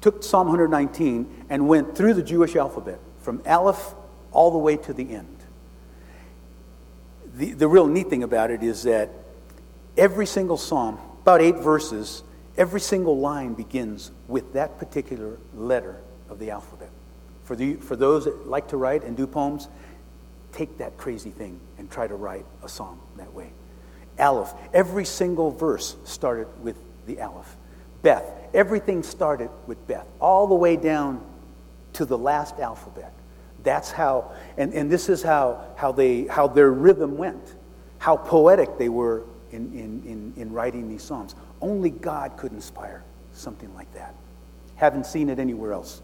took 0.00 0.22
Psalm 0.22 0.48
119 0.48 1.46
and 1.48 1.68
went 1.68 1.96
through 1.96 2.14
the 2.14 2.22
Jewish 2.22 2.56
alphabet 2.56 3.00
from 3.18 3.42
Aleph 3.46 3.94
all 4.32 4.50
the 4.50 4.58
way 4.58 4.76
to 4.76 4.92
the 4.92 5.10
end. 5.14 5.36
The, 7.34 7.52
the 7.52 7.68
real 7.68 7.86
neat 7.86 8.08
thing 8.08 8.22
about 8.22 8.50
it 8.50 8.62
is 8.62 8.82
that 8.84 9.10
every 9.96 10.26
single 10.26 10.56
psalm, 10.56 10.98
about 11.22 11.40
eight 11.40 11.56
verses, 11.56 12.22
every 12.56 12.80
single 12.80 13.18
line 13.18 13.54
begins 13.54 14.10
with 14.26 14.52
that 14.54 14.78
particular 14.78 15.38
letter 15.54 16.00
of 16.28 16.38
the 16.38 16.50
alphabet. 16.50 16.90
For, 17.44 17.56
the, 17.56 17.74
for 17.74 17.96
those 17.96 18.24
that 18.24 18.46
like 18.46 18.68
to 18.68 18.76
write 18.76 19.04
and 19.04 19.16
do 19.16 19.26
poems, 19.26 19.68
take 20.52 20.78
that 20.78 20.96
crazy 20.96 21.30
thing 21.30 21.60
and 21.78 21.90
try 21.90 22.06
to 22.06 22.14
write 22.14 22.46
a 22.62 22.68
psalm 22.68 23.00
that 23.16 23.32
way. 23.32 23.52
Aleph, 24.18 24.52
every 24.72 25.04
single 25.04 25.50
verse 25.50 25.96
started 26.04 26.48
with 26.62 26.76
the 27.06 27.20
Aleph. 27.20 27.56
Beth, 28.02 28.24
everything 28.54 29.02
started 29.02 29.50
with 29.66 29.84
Beth, 29.86 30.06
all 30.20 30.46
the 30.46 30.54
way 30.54 30.76
down 30.76 31.24
to 31.94 32.04
the 32.04 32.18
last 32.18 32.58
alphabet. 32.60 33.12
That's 33.64 33.90
how, 33.90 34.32
and, 34.56 34.72
and 34.72 34.90
this 34.90 35.08
is 35.08 35.22
how, 35.22 35.64
how, 35.76 35.92
they, 35.92 36.26
how 36.26 36.46
their 36.46 36.70
rhythm 36.70 37.16
went, 37.16 37.56
how 37.98 38.16
poetic 38.16 38.78
they 38.78 38.88
were 38.88 39.24
in, 39.50 39.72
in, 39.72 40.02
in, 40.06 40.32
in 40.36 40.52
writing 40.52 40.88
these 40.88 41.02
Psalms. 41.02 41.34
Only 41.60 41.90
God 41.90 42.36
could 42.36 42.52
inspire 42.52 43.02
something 43.32 43.72
like 43.74 43.92
that. 43.94 44.14
Haven't 44.76 45.06
seen 45.06 45.28
it 45.28 45.38
anywhere 45.38 45.72
else. 45.72 46.00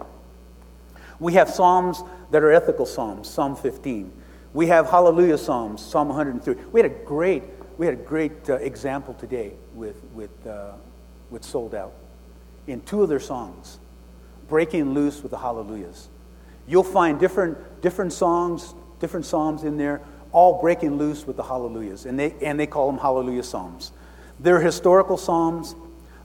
We 1.20 1.34
have 1.34 1.48
psalms 1.48 2.02
that 2.32 2.42
are 2.42 2.50
ethical 2.50 2.86
psalms, 2.86 3.28
Psalm 3.30 3.54
15. 3.54 4.10
We 4.52 4.66
have 4.66 4.90
hallelujah 4.90 5.38
psalms, 5.38 5.80
Psalm 5.84 6.08
103. 6.08 6.56
We 6.72 6.80
had 6.80 6.90
a 6.90 6.94
great, 7.04 7.44
we 7.78 7.86
had 7.86 7.94
a 7.94 8.02
great 8.02 8.50
uh, 8.50 8.54
example 8.56 9.14
today 9.14 9.52
with, 9.74 10.02
with, 10.12 10.46
uh, 10.46 10.72
with 11.30 11.44
Sold 11.44 11.74
Out. 11.74 11.94
In 12.66 12.80
two 12.80 13.02
of 13.02 13.08
their 13.08 13.20
songs, 13.20 13.78
breaking 14.48 14.94
loose 14.94 15.22
with 15.22 15.30
the 15.30 15.38
hallelujahs. 15.38 16.08
You'll 16.66 16.82
find 16.82 17.18
different, 17.18 17.82
different 17.82 18.12
songs, 18.12 18.74
different 19.00 19.26
psalms 19.26 19.64
in 19.64 19.76
there, 19.76 20.00
all 20.32 20.60
breaking 20.60 20.96
loose 20.96 21.26
with 21.26 21.36
the 21.36 21.42
hallelujahs. 21.42 22.06
And 22.06 22.18
they, 22.18 22.34
and 22.42 22.58
they 22.58 22.66
call 22.66 22.90
them 22.90 23.00
hallelujah 23.00 23.42
psalms. 23.42 23.92
There 24.40 24.56
are 24.56 24.60
historical 24.60 25.16
psalms, 25.16 25.74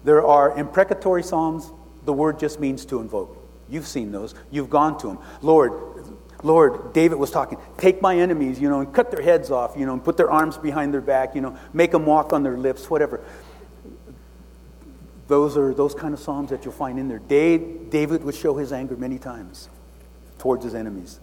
there 0.04 0.26
are 0.26 0.58
imprecatory 0.58 1.24
psalms. 1.24 1.72
The 2.06 2.14
word 2.14 2.40
just 2.40 2.60
means 2.60 2.86
to 2.86 3.02
invoke. 3.02 3.38
You've 3.68 3.88
seen 3.88 4.12
those. 4.12 4.34
You've 4.50 4.70
gone 4.70 4.98
to 5.00 5.08
them. 5.08 5.20
Lord, 5.42 5.74
Lord, 6.42 6.94
David 6.94 7.20
was 7.20 7.32
talking, 7.32 7.58
take 7.78 8.02
my 8.02 8.18
enemies, 8.18 8.60
you 8.60 8.70
know, 8.70 8.80
and 8.80 8.94
cut 8.94 9.12
their 9.12 9.22
heads 9.22 9.52
off, 9.52 9.76
you 9.78 9.86
know, 9.86 9.94
and 9.94 10.04
put 10.04 10.16
their 10.16 10.32
arms 10.32 10.58
behind 10.58 10.94
their 10.94 11.02
back, 11.02 11.36
you 11.36 11.42
know, 11.42 11.58
make 11.74 11.92
them 11.92 12.06
walk 12.06 12.32
on 12.32 12.44
their 12.44 12.58
lips, 12.58 12.90
whatever. 12.90 13.22
Those 15.30 15.56
are 15.58 15.76
those 15.76 15.94
kind 15.94 16.14
of 16.16 16.20
psalms 16.20 16.50
that 16.50 16.66
you'll 16.66 16.74
find 16.74 16.98
in 16.98 17.08
there. 17.08 17.20
David 17.20 18.24
would 18.24 18.36
show 18.36 18.58
his 18.58 18.74
anger 18.74 18.98
many 18.98 19.20
times 19.20 19.70
towards 20.40 20.64
his 20.66 20.74
enemies. 20.74 21.20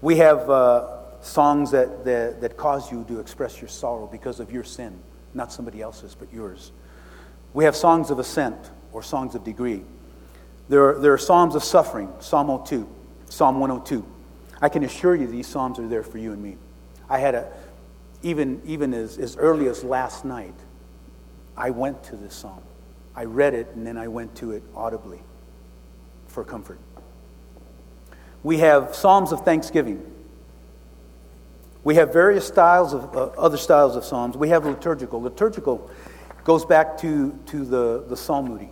We 0.00 0.16
have 0.16 0.48
uh, 0.48 1.20
songs 1.20 1.70
that, 1.72 2.06
that, 2.06 2.40
that 2.40 2.56
cause 2.56 2.90
you 2.90 3.04
to 3.04 3.20
express 3.20 3.60
your 3.60 3.68
sorrow 3.68 4.06
because 4.06 4.40
of 4.40 4.50
your 4.50 4.64
sin, 4.64 4.98
not 5.34 5.52
somebody 5.52 5.82
else's, 5.82 6.14
but 6.14 6.32
yours. 6.32 6.72
We 7.52 7.64
have 7.64 7.76
songs 7.76 8.10
of 8.10 8.18
ascent 8.18 8.70
or 8.92 9.02
songs 9.02 9.34
of 9.34 9.44
degree. 9.44 9.82
There 10.70 10.88
are, 10.88 10.98
there 10.98 11.12
are 11.12 11.18
psalms 11.18 11.54
of 11.54 11.62
suffering, 11.62 12.10
Psalm 12.20 12.64
02, 12.64 12.88
Psalm 13.28 13.60
102. 13.60 14.06
I 14.62 14.70
can 14.70 14.84
assure 14.84 15.14
you 15.14 15.26
these 15.26 15.46
psalms 15.46 15.78
are 15.78 15.86
there 15.86 16.02
for 16.02 16.16
you 16.16 16.32
and 16.32 16.42
me. 16.42 16.56
I 17.10 17.18
had 17.18 17.34
a, 17.34 17.52
even, 18.22 18.62
even 18.64 18.94
as, 18.94 19.18
as 19.18 19.36
early 19.36 19.68
as 19.68 19.84
last 19.84 20.24
night, 20.24 20.54
I 21.58 21.68
went 21.68 22.02
to 22.04 22.16
this 22.16 22.34
psalm. 22.34 22.62
I 23.16 23.24
read 23.24 23.54
it 23.54 23.68
and 23.74 23.86
then 23.86 23.96
I 23.96 24.08
went 24.08 24.34
to 24.36 24.52
it 24.52 24.62
audibly 24.74 25.20
for 26.26 26.44
comfort. 26.44 26.78
We 28.42 28.58
have 28.58 28.94
psalms 28.94 29.32
of 29.32 29.44
thanksgiving. 29.44 30.10
We 31.82 31.94
have 31.96 32.12
various 32.12 32.46
styles 32.46 32.92
of 32.94 33.14
uh, 33.16 33.26
other 33.38 33.56
styles 33.56 33.96
of 33.96 34.04
psalms. 34.04 34.36
We 34.36 34.48
have 34.48 34.66
liturgical. 34.66 35.22
Liturgical 35.22 35.90
goes 36.42 36.64
back 36.64 36.98
to, 36.98 37.38
to 37.46 37.64
the, 37.64 38.04
the 38.08 38.16
psalmody 38.16 38.70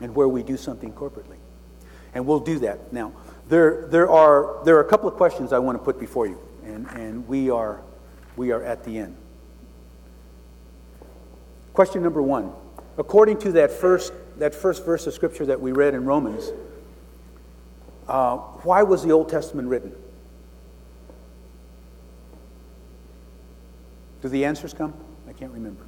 and 0.00 0.14
where 0.14 0.28
we 0.28 0.42
do 0.42 0.56
something 0.56 0.92
corporately. 0.92 1.36
And 2.14 2.26
we'll 2.26 2.40
do 2.40 2.58
that. 2.60 2.92
Now, 2.92 3.12
there, 3.48 3.86
there, 3.88 4.08
are, 4.08 4.64
there 4.64 4.76
are 4.76 4.80
a 4.80 4.88
couple 4.88 5.08
of 5.08 5.14
questions 5.14 5.52
I 5.52 5.58
want 5.58 5.78
to 5.78 5.84
put 5.84 6.00
before 6.00 6.26
you, 6.26 6.38
and, 6.64 6.86
and 6.88 7.28
we, 7.28 7.50
are, 7.50 7.82
we 8.36 8.50
are 8.50 8.62
at 8.62 8.84
the 8.84 8.98
end. 8.98 9.16
Question 11.80 12.02
number 12.02 12.20
one. 12.20 12.52
According 12.98 13.38
to 13.38 13.52
that 13.52 13.70
first, 13.70 14.12
that 14.36 14.54
first 14.54 14.84
verse 14.84 15.06
of 15.06 15.14
Scripture 15.14 15.46
that 15.46 15.62
we 15.62 15.72
read 15.72 15.94
in 15.94 16.04
Romans, 16.04 16.52
uh, 18.06 18.36
why 18.36 18.82
was 18.82 19.02
the 19.02 19.12
Old 19.12 19.30
Testament 19.30 19.66
written? 19.66 19.94
Do 24.20 24.28
the 24.28 24.44
answers 24.44 24.74
come? 24.74 24.92
I 25.26 25.32
can't 25.32 25.52
remember. 25.52 25.86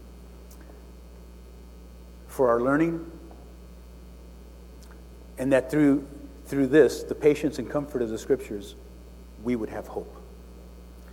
For 2.27 2.49
our 2.49 2.63
learning, 2.63 3.05
and 5.37 5.53
that 5.53 5.71
through, 5.71 6.09
through 6.47 6.69
this, 6.69 7.03
the 7.03 7.15
patience 7.15 7.59
and 7.59 7.69
comfort 7.69 8.01
of 8.01 8.09
the 8.09 8.17
Scriptures, 8.17 8.77
we 9.45 9.57
would 9.57 9.69
have 9.69 9.89
hope. 9.89 10.17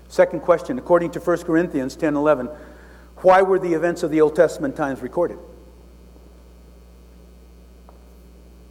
Second 0.07 0.39
question, 0.39 0.80
according 0.80 1.11
to 1.11 1.19
1 1.19 1.39
Corinthians 1.39 1.97
10 1.97 2.15
11, 2.15 2.49
why 3.22 3.41
were 3.41 3.59
the 3.59 3.74
events 3.74 4.03
of 4.03 4.11
the 4.11 4.22
Old 4.22 4.36
Testament 4.36 4.76
times 4.76 5.01
recorded? 5.01 5.39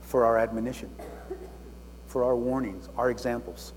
For 0.00 0.24
our 0.24 0.38
admonition, 0.38 0.90
for 2.06 2.24
our 2.24 2.34
warnings, 2.36 2.88
our 2.96 3.10
examples. 3.10 3.74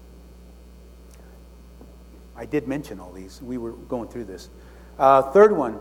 I 2.35 2.45
did 2.45 2.67
mention 2.67 2.99
all 2.99 3.11
these. 3.11 3.41
We 3.41 3.57
were 3.57 3.73
going 3.73 4.07
through 4.07 4.25
this. 4.25 4.49
Uh, 4.97 5.23
third 5.23 5.55
one, 5.55 5.77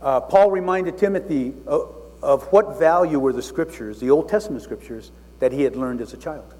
uh, 0.00 0.20
Paul 0.20 0.50
reminded 0.50 0.96
Timothy 0.96 1.54
of, 1.66 1.94
of 2.22 2.44
what 2.52 2.78
value 2.78 3.18
were 3.18 3.32
the 3.32 3.42
scriptures, 3.42 4.00
the 4.00 4.10
Old 4.10 4.28
Testament 4.28 4.62
scriptures, 4.62 5.12
that 5.38 5.52
he 5.52 5.62
had 5.62 5.76
learned 5.76 6.00
as 6.00 6.14
a 6.14 6.16
child. 6.16 6.54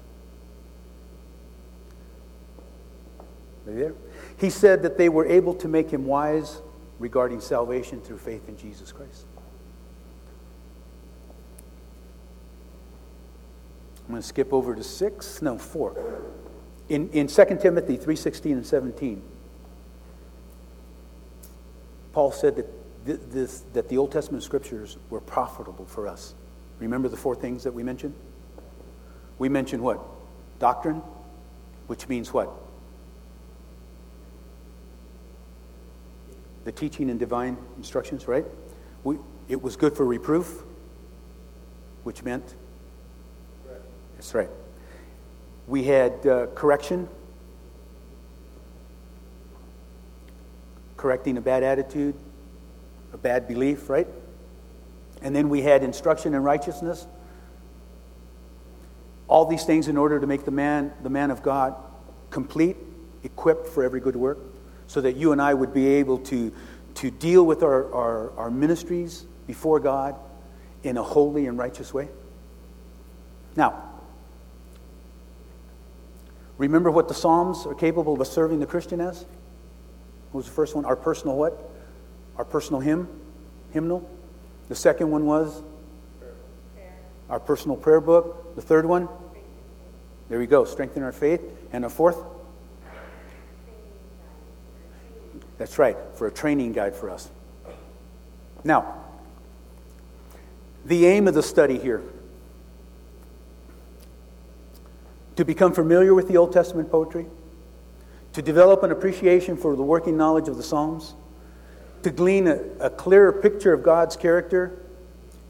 Are 3.65 3.71
you 3.71 3.79
there? 3.79 3.93
He 4.37 4.49
said 4.49 4.83
that 4.83 4.97
they 4.97 5.09
were 5.09 5.25
able 5.25 5.53
to 5.55 5.67
make 5.67 5.89
him 5.89 6.05
wise 6.05 6.61
regarding 6.99 7.39
salvation 7.39 8.01
through 8.01 8.17
faith 8.17 8.47
in 8.49 8.57
Jesus 8.57 8.91
Christ. 8.91 9.25
I'm 14.05 14.13
going 14.13 14.21
to 14.21 14.27
skip 14.27 14.53
over 14.53 14.73
to 14.73 14.83
6, 14.83 15.41
no, 15.41 15.57
4. 15.57 16.21
In, 16.89 17.09
in 17.09 17.27
2 17.27 17.45
Timothy 17.61 17.97
3.16 17.97 18.45
and 18.53 18.65
17, 18.65 19.21
Paul 22.13 22.31
said 22.31 22.55
that, 22.55 23.31
this, 23.31 23.63
that 23.73 23.89
the 23.89 23.97
Old 23.97 24.11
Testament 24.11 24.43
scriptures 24.43 24.97
were 25.09 25.19
profitable 25.19 25.85
for 25.85 26.07
us. 26.07 26.33
Remember 26.79 27.09
the 27.09 27.17
four 27.17 27.35
things 27.35 27.63
that 27.63 27.73
we 27.73 27.83
mentioned? 27.83 28.13
We 29.39 29.49
mentioned 29.49 29.83
what? 29.83 29.99
Doctrine, 30.59 31.01
which 31.87 32.07
means 32.07 32.31
what? 32.33 32.49
The 36.67 36.71
teaching 36.73 37.09
and 37.09 37.17
divine 37.17 37.55
instructions, 37.77 38.27
right? 38.27 38.43
We, 39.05 39.15
it 39.47 39.61
was 39.61 39.77
good 39.77 39.95
for 39.95 40.05
reproof, 40.05 40.63
which 42.03 42.23
meant. 42.23 42.55
That's 44.15 44.35
right. 44.35 44.49
We 45.65 45.85
had 45.85 46.27
uh, 46.27 46.47
correction, 46.47 47.07
correcting 50.97 51.37
a 51.37 51.41
bad 51.41 51.63
attitude, 51.63 52.15
a 53.13 53.17
bad 53.17 53.47
belief, 53.47 53.89
right? 53.89 54.07
And 55.21 55.33
then 55.33 55.47
we 55.47 55.61
had 55.61 55.85
instruction 55.85 56.33
in 56.33 56.43
righteousness. 56.43 57.07
All 59.29 59.45
these 59.45 59.63
things 59.63 59.87
in 59.87 59.95
order 59.95 60.19
to 60.19 60.27
make 60.27 60.43
the 60.43 60.51
man, 60.51 60.91
the 61.01 61.09
man 61.09 61.31
of 61.31 61.41
God, 61.41 61.75
complete, 62.29 62.75
equipped 63.23 63.67
for 63.67 63.85
every 63.85 64.01
good 64.01 64.17
work 64.17 64.39
so 64.87 65.01
that 65.01 65.15
you 65.15 65.31
and 65.31 65.41
I 65.41 65.53
would 65.53 65.73
be 65.73 65.85
able 65.85 66.17
to, 66.19 66.53
to 66.95 67.11
deal 67.11 67.45
with 67.45 67.61
our, 67.61 67.93
our, 67.93 68.31
our 68.37 68.51
ministries 68.51 69.25
before 69.45 69.79
God 69.79 70.15
in 70.83 70.97
a 70.97 71.03
holy 71.03 71.45
and 71.45 71.57
righteous 71.57 71.93
way? 71.93 72.07
Now, 73.55 73.83
remember 76.57 76.89
what 76.89 77.07
the 77.07 77.13
Psalms 77.13 77.65
are 77.65 77.75
capable 77.75 78.19
of 78.19 78.27
serving 78.27 78.59
the 78.59 78.65
Christian 78.65 79.01
as? 79.01 79.25
What 80.31 80.39
was 80.39 80.45
the 80.45 80.51
first 80.51 80.75
one? 80.75 80.85
Our 80.85 80.95
personal 80.95 81.35
what? 81.35 81.69
Our 82.37 82.45
personal 82.45 82.79
hymn? 82.79 83.07
Hymnal? 83.71 84.09
The 84.69 84.75
second 84.75 85.09
one 85.11 85.25
was? 85.25 85.63
Our 87.29 87.39
personal 87.39 87.75
prayer 87.75 88.01
book. 88.01 88.55
The 88.55 88.61
third 88.61 88.85
one? 88.85 89.09
There 90.29 90.39
we 90.39 90.47
go. 90.47 90.65
Strengthen 90.65 91.03
our 91.03 91.11
faith. 91.11 91.41
And 91.71 91.85
a 91.85 91.89
fourth? 91.89 92.17
That's 95.57 95.79
right, 95.79 95.97
for 96.13 96.27
a 96.27 96.31
training 96.31 96.73
guide 96.73 96.95
for 96.95 97.09
us. 97.09 97.29
Now, 98.63 99.03
the 100.85 101.05
aim 101.05 101.27
of 101.27 101.33
the 101.33 101.43
study 101.43 101.77
here 101.79 102.03
to 105.35 105.45
become 105.45 105.71
familiar 105.71 106.13
with 106.13 106.27
the 106.27 106.35
Old 106.37 106.51
Testament 106.51 106.91
poetry, 106.91 107.27
to 108.33 108.41
develop 108.41 108.83
an 108.83 108.91
appreciation 108.91 109.55
for 109.55 109.75
the 109.75 109.83
working 109.83 110.17
knowledge 110.17 110.47
of 110.47 110.57
the 110.57 110.63
Psalms, 110.63 111.13
to 112.03 112.09
glean 112.09 112.47
a, 112.47 112.59
a 112.79 112.89
clearer 112.89 113.31
picture 113.31 113.71
of 113.71 113.83
God's 113.83 114.15
character, 114.15 114.79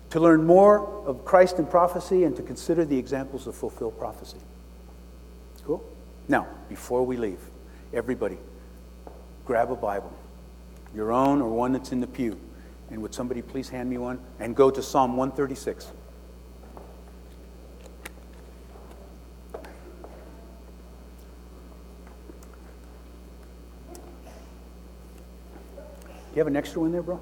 to 0.09 0.19
learn 0.19 0.45
more 0.45 0.87
of 1.05 1.23
Christ 1.25 1.57
and 1.57 1.69
prophecy, 1.69 2.23
and 2.25 2.35
to 2.35 2.41
consider 2.41 2.85
the 2.85 2.97
examples 2.97 3.47
of 3.47 3.55
fulfilled 3.55 3.97
prophecy. 3.97 4.39
Cool? 5.63 5.83
Now, 6.27 6.47
before 6.69 7.05
we 7.05 7.17
leave, 7.17 7.39
everybody, 7.93 8.37
grab 9.47 9.71
a 9.71 9.75
Bible, 9.75 10.11
your 10.93 11.13
own 11.13 11.41
or 11.41 11.49
one 11.49 11.71
that's 11.71 11.93
in 11.93 12.01
the 12.01 12.07
pew. 12.07 12.37
And 12.89 13.01
would 13.01 13.13
somebody 13.13 13.41
please 13.41 13.69
hand 13.69 13.89
me 13.89 13.97
one? 13.97 14.19
And 14.39 14.53
go 14.55 14.69
to 14.69 14.83
Psalm 14.83 15.15
136. 15.15 15.93
Do 19.53 19.61
you 26.35 26.39
have 26.39 26.47
an 26.47 26.57
extra 26.57 26.81
one 26.81 26.91
there, 26.91 27.01
bro? 27.01 27.19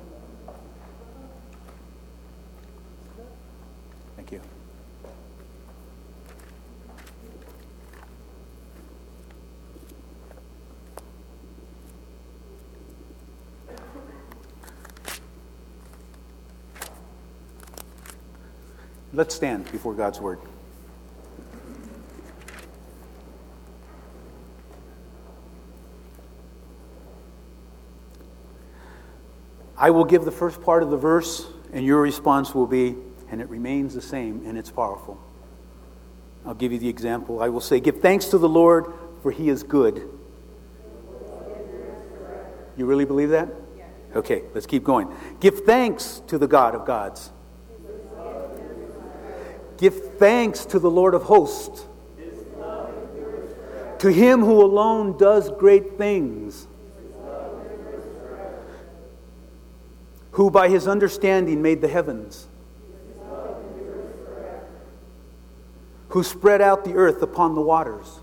Let's 19.16 19.34
stand 19.34 19.72
before 19.72 19.94
God's 19.94 20.20
Word. 20.20 20.40
I 29.78 29.90
will 29.92 30.04
give 30.04 30.26
the 30.26 30.32
first 30.32 30.62
part 30.62 30.84
of 30.84 30.90
the 30.90 30.98
verse, 30.98 31.48
and 31.72 31.86
your 31.86 32.02
response 32.02 32.54
will 32.54 32.68
be, 32.68 32.98
and 33.30 33.40
it 33.40 33.48
remains 33.48 33.94
the 33.94 34.02
same, 34.02 34.46
and 34.46 34.58
it's 34.58 34.70
powerful. 34.70 35.18
I'll 36.46 36.54
give 36.54 36.74
you 36.74 36.80
the 36.80 36.90
example. 36.90 37.42
I 37.42 37.48
will 37.48 37.62
say, 37.62 37.80
Give 37.80 38.02
thanks 38.02 38.26
to 38.28 38.38
the 38.38 38.50
Lord, 38.50 38.92
for 39.22 39.32
he 39.32 39.48
is 39.48 39.64
good. 39.64 40.10
You 42.76 42.86
really 42.86 43.06
believe 43.06 43.30
that? 43.30 43.48
Okay, 44.14 44.44
let's 44.54 44.66
keep 44.66 44.84
going. 44.84 45.08
Give 45.40 45.58
thanks 45.62 46.22
to 46.28 46.38
the 46.38 46.48
God 46.48 46.76
of 46.76 46.86
gods. 46.86 47.32
Give 49.78 49.94
thanks 50.18 50.66
to 50.68 50.80
the 50.80 50.90
Lord 50.90 51.14
of 51.14 51.24
hosts, 51.24 51.86
to 54.00 54.12
him 54.12 54.42
who 54.42 54.62
alone 54.62 55.18
does 55.18 55.52
great 55.52 55.98
things, 55.98 56.68
who 60.32 60.50
by 60.50 60.70
his 60.70 60.88
understanding 60.88 61.62
made 61.62 61.82
the 61.82 61.88
heavens, 61.88 62.48
who 66.10 66.24
spread 66.24 66.62
out 66.62 66.86
the 66.86 66.94
earth 66.94 67.22
upon 67.22 67.56
the 67.56 67.62
waters. 67.62 68.22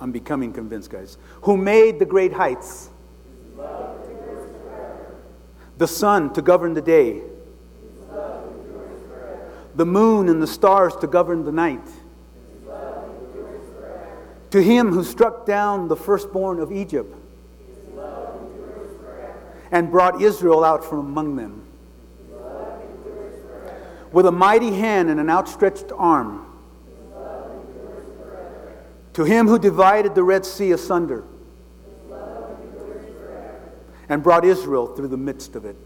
I'm 0.00 0.12
becoming 0.12 0.52
convinced, 0.52 0.90
guys. 0.90 1.16
Who 1.42 1.56
made 1.56 1.98
the 1.98 2.04
great 2.04 2.34
heights, 2.34 2.90
the 5.78 5.88
sun 5.88 6.32
to 6.34 6.42
govern 6.42 6.74
the 6.74 6.82
day, 6.82 7.22
the 9.74 9.86
moon 9.86 10.28
and 10.28 10.40
the 10.40 10.46
stars 10.46 10.94
to 10.96 11.06
govern 11.06 11.44
the 11.44 11.52
night. 11.52 11.86
To 14.50 14.62
him 14.62 14.92
who 14.92 15.02
struck 15.02 15.46
down 15.46 15.88
the 15.88 15.96
firstborn 15.96 16.60
of 16.60 16.70
Egypt 16.70 17.12
and 19.72 19.90
brought 19.90 20.22
Israel 20.22 20.62
out 20.62 20.84
from 20.84 21.00
among 21.00 21.34
them. 21.34 21.66
With 24.12 24.26
a 24.26 24.32
mighty 24.32 24.72
hand 24.74 25.10
and 25.10 25.18
an 25.18 25.28
outstretched 25.28 25.90
arm. 25.96 26.46
To 29.14 29.24
him 29.24 29.48
who 29.48 29.58
divided 29.58 30.14
the 30.14 30.22
Red 30.22 30.46
Sea 30.46 30.70
asunder 30.70 31.24
and 34.08 34.22
brought 34.22 34.44
Israel 34.44 34.86
through 34.86 35.08
the 35.08 35.16
midst 35.16 35.56
of 35.56 35.64
it. 35.64 35.76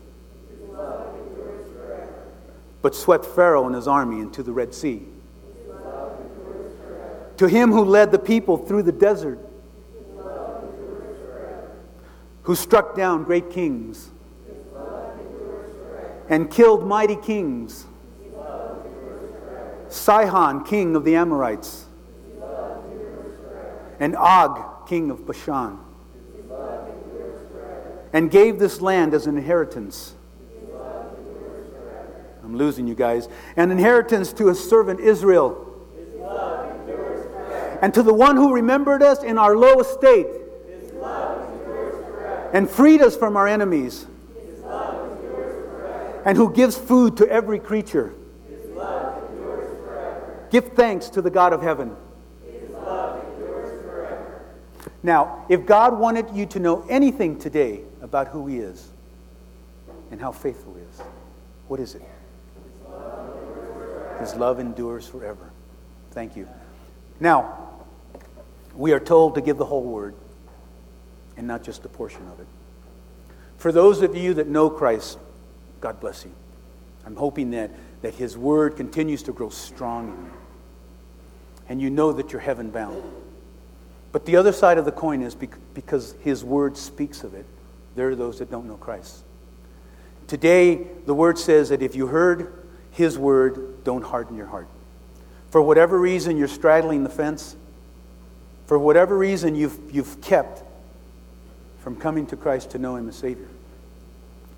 But 2.80 2.94
swept 2.94 3.24
Pharaoh 3.24 3.66
and 3.66 3.74
his 3.74 3.88
army 3.88 4.20
into 4.20 4.42
the 4.42 4.52
Red 4.52 4.74
Sea. 4.74 5.06
To 7.38 7.46
him 7.46 7.70
who 7.70 7.84
led 7.84 8.10
the 8.10 8.18
people 8.18 8.56
through 8.56 8.82
the 8.82 8.92
desert 8.92 9.38
who 12.42 12.54
struck 12.54 12.96
down 12.96 13.24
great 13.24 13.50
kings 13.50 14.10
and 16.28 16.50
killed 16.50 16.86
mighty 16.86 17.16
kings. 17.16 17.86
Sihon, 19.88 20.64
king 20.64 20.96
of 20.96 21.04
the 21.04 21.14
Amorites, 21.16 21.86
and 24.00 24.14
Og, 24.16 24.86
king 24.86 25.10
of 25.10 25.26
Bashan, 25.26 25.78
and 28.12 28.30
gave 28.30 28.58
this 28.58 28.80
land 28.80 29.14
as 29.14 29.26
an 29.26 29.36
inheritance. 29.36 30.14
I'm 32.48 32.56
losing 32.56 32.88
you 32.88 32.94
guys. 32.94 33.28
An 33.56 33.70
inheritance 33.70 34.32
to 34.32 34.48
his 34.48 34.58
servant 34.68 35.00
Israel. 35.00 35.66
And 37.82 37.92
to 37.94 38.02
the 38.02 38.14
one 38.14 38.36
who 38.36 38.54
remembered 38.54 39.02
us 39.02 39.22
in 39.22 39.38
our 39.38 39.54
low 39.54 39.80
estate 39.80 40.26
and 42.52 42.68
freed 42.68 43.02
us 43.02 43.14
from 43.14 43.36
our 43.36 43.46
enemies, 43.46 44.06
and 46.24 46.36
who 46.36 46.52
gives 46.52 46.76
food 46.76 47.16
to 47.18 47.28
every 47.28 47.58
creature. 47.58 48.14
Give 50.50 50.64
thanks 50.68 51.10
to 51.10 51.20
the 51.20 51.30
God 51.30 51.52
of 51.52 51.62
heaven. 51.62 51.94
Now, 55.02 55.44
if 55.48 55.66
God 55.66 55.98
wanted 55.98 56.30
you 56.34 56.46
to 56.46 56.58
know 56.58 56.84
anything 56.88 57.38
today 57.38 57.82
about 58.00 58.28
who 58.28 58.46
He 58.46 58.58
is 58.58 58.88
and 60.10 60.20
how 60.20 60.32
faithful 60.32 60.74
He 60.74 60.80
is, 60.80 61.00
what 61.68 61.80
is 61.80 61.94
it? 61.94 62.02
His 64.20 64.34
love 64.34 64.60
endures 64.60 65.06
forever. 65.06 65.50
Thank 66.10 66.36
you. 66.36 66.48
Now, 67.20 67.68
we 68.74 68.92
are 68.92 69.00
told 69.00 69.34
to 69.34 69.40
give 69.40 69.56
the 69.56 69.64
whole 69.64 69.84
word 69.84 70.14
and 71.36 71.46
not 71.46 71.62
just 71.62 71.84
a 71.84 71.88
portion 71.88 72.26
of 72.32 72.40
it. 72.40 72.46
For 73.56 73.72
those 73.72 74.02
of 74.02 74.16
you 74.16 74.34
that 74.34 74.48
know 74.48 74.70
Christ, 74.70 75.18
God 75.80 76.00
bless 76.00 76.24
you. 76.24 76.32
I'm 77.04 77.16
hoping 77.16 77.50
that, 77.52 77.70
that 78.02 78.14
His 78.14 78.36
Word 78.36 78.76
continues 78.76 79.22
to 79.24 79.32
grow 79.32 79.48
strong 79.48 80.08
in 80.08 80.24
you. 80.24 80.32
And 81.68 81.80
you 81.80 81.90
know 81.90 82.12
that 82.12 82.32
you're 82.32 82.40
heaven 82.40 82.70
bound. 82.70 83.02
But 84.12 84.26
the 84.26 84.36
other 84.36 84.52
side 84.52 84.78
of 84.78 84.84
the 84.84 84.92
coin 84.92 85.22
is 85.22 85.34
because 85.34 86.14
His 86.20 86.44
Word 86.44 86.76
speaks 86.76 87.24
of 87.24 87.34
it, 87.34 87.46
there 87.94 88.08
are 88.08 88.14
those 88.14 88.38
that 88.38 88.50
don't 88.50 88.66
know 88.66 88.76
Christ. 88.76 89.24
Today, 90.26 90.86
the 91.06 91.14
Word 91.14 91.38
says 91.38 91.70
that 91.70 91.82
if 91.82 91.96
you 91.96 92.06
heard 92.06 92.57
His 92.98 93.16
Word, 93.16 93.84
don't 93.84 94.02
harden 94.02 94.36
your 94.36 94.48
heart. 94.48 94.66
For 95.50 95.62
whatever 95.62 96.00
reason 96.00 96.36
you're 96.36 96.48
straddling 96.48 97.04
the 97.04 97.08
fence, 97.08 97.54
for 98.66 98.76
whatever 98.76 99.16
reason 99.16 99.54
you've, 99.54 99.78
you've 99.92 100.20
kept 100.20 100.64
from 101.78 101.94
coming 101.94 102.26
to 102.26 102.36
Christ 102.36 102.70
to 102.72 102.78
know 102.78 102.96
Him 102.96 103.08
as 103.08 103.14
Savior. 103.14 103.46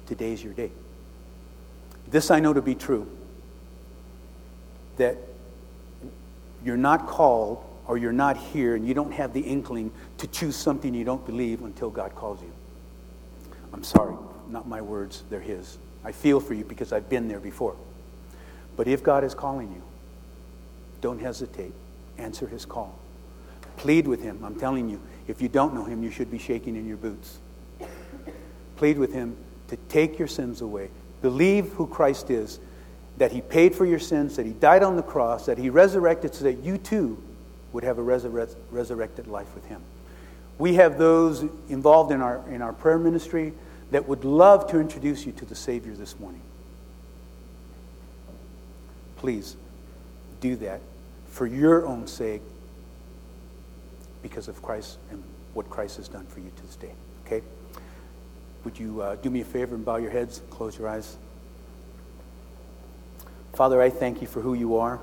Today's 0.07 0.43
your 0.43 0.55
day. 0.55 0.71
This 2.11 2.31
I 2.31 2.41
know 2.41 2.55
to 2.55 2.63
be 2.63 2.75
true 2.75 3.07
that 4.97 5.19
you're 6.65 6.79
not 6.79 7.07
called 7.07 7.63
or 7.87 7.99
you're 7.99 8.11
not 8.11 8.39
here 8.39 8.75
and 8.75 8.89
you 8.89 8.95
don't 8.95 9.13
have 9.13 9.35
the 9.35 9.43
inkling 9.43 9.93
to 10.17 10.27
choose 10.27 10.57
something 10.57 10.95
you 10.95 11.05
don't 11.05 11.27
believe 11.27 11.61
until 11.61 11.91
God 11.91 12.15
calls 12.15 12.41
you. 12.41 12.53
I'm 13.75 13.85
sorry, 13.85 14.17
not 14.49 14.67
my 14.67 14.81
words, 14.81 15.25
they're 15.29 15.41
His. 15.41 15.77
I 16.05 16.13
feel 16.13 16.41
for 16.41 16.55
you 16.55 16.65
because 16.65 16.91
I've 16.95 17.11
been 17.11 17.29
there 17.29 17.39
before. 17.39 17.77
But 18.81 18.89
if 18.89 19.03
God 19.03 19.25
is 19.25 19.35
calling 19.35 19.71
you, 19.73 19.83
don't 21.03 21.21
hesitate. 21.21 21.75
Answer 22.17 22.47
His 22.47 22.65
call. 22.65 22.99
Plead 23.77 24.09
with 24.09 24.23
Him. 24.23 24.43
I'm 24.43 24.55
telling 24.55 24.89
you, 24.89 24.99
if 25.29 25.43
you 25.43 25.51
don't 25.51 25.75
know 25.75 25.85
him, 25.85 26.03
you 26.03 26.11
should 26.11 26.31
be 26.31 26.39
shaking 26.39 26.77
in 26.77 26.89
your 26.89 26.97
boots. 26.97 27.41
Plead 28.77 28.97
with 28.97 29.13
him 29.13 29.37
to 29.69 29.77
take 29.91 30.19
your 30.19 30.29
sins 30.29 30.63
away. 30.63 30.89
Believe 31.21 31.67
who 31.75 31.87
Christ 31.87 32.31
is, 32.31 32.59
that 33.19 33.33
he 33.33 33.43
paid 33.43 33.75
for 33.75 33.85
your 33.85 33.99
sins, 33.99 34.37
that 34.37 34.47
he 34.47 34.53
died 34.53 34.83
on 34.83 34.97
the 34.97 35.03
cross, 35.03 35.45
that 35.45 35.59
he 35.59 35.69
resurrected 35.69 36.35
so 36.35 36.45
that 36.45 36.65
you 36.65 36.79
too 36.79 37.23
would 37.75 37.85
have 37.85 37.99
a 37.99 38.03
resurre- 38.03 38.57
resurrected 38.71 39.27
life 39.27 39.55
with 39.55 39.67
him. 39.67 39.83
We 40.57 40.77
have 40.77 40.97
those 40.97 41.43
involved 41.69 42.13
in 42.13 42.23
our, 42.23 42.43
in 42.49 42.63
our 42.63 42.73
prayer 42.73 42.99
ministry 42.99 43.53
that 43.91 44.09
would 44.09 44.25
love 44.25 44.71
to 44.71 44.81
introduce 44.81 45.27
you 45.27 45.33
to 45.33 45.45
the 45.45 45.55
Savior 45.55 45.93
this 45.93 46.19
morning. 46.19 46.41
Please 49.21 49.55
do 50.41 50.57
that 50.57 50.81
for 51.27 51.47
your 51.47 51.87
own 51.87 52.07
sake 52.07 52.41
because 54.23 54.49
of 54.49 54.63
Christ 54.63 54.97
and 55.11 55.23
what 55.53 55.69
Christ 55.69 55.99
has 55.99 56.09
done 56.09 56.25
for 56.25 56.41
you 56.41 56.51
to 56.57 56.63
this 56.63 56.77
day. 56.77 56.95
Okay? 57.27 57.43
Would 58.65 58.79
you 58.79 59.03
uh, 59.03 59.17
do 59.17 59.29
me 59.29 59.43
a 59.43 59.45
favor 59.45 59.75
and 59.75 59.85
bow 59.85 59.97
your 59.97 60.11
heads, 60.11 60.41
close 60.49 60.79
your 60.79 60.89
eyes? 60.89 61.19
Father, 63.53 63.83
I 63.83 63.91
thank 63.91 64.23
you 64.23 64.27
for 64.27 64.41
who 64.41 64.55
you 64.55 64.79
are. 64.79 64.99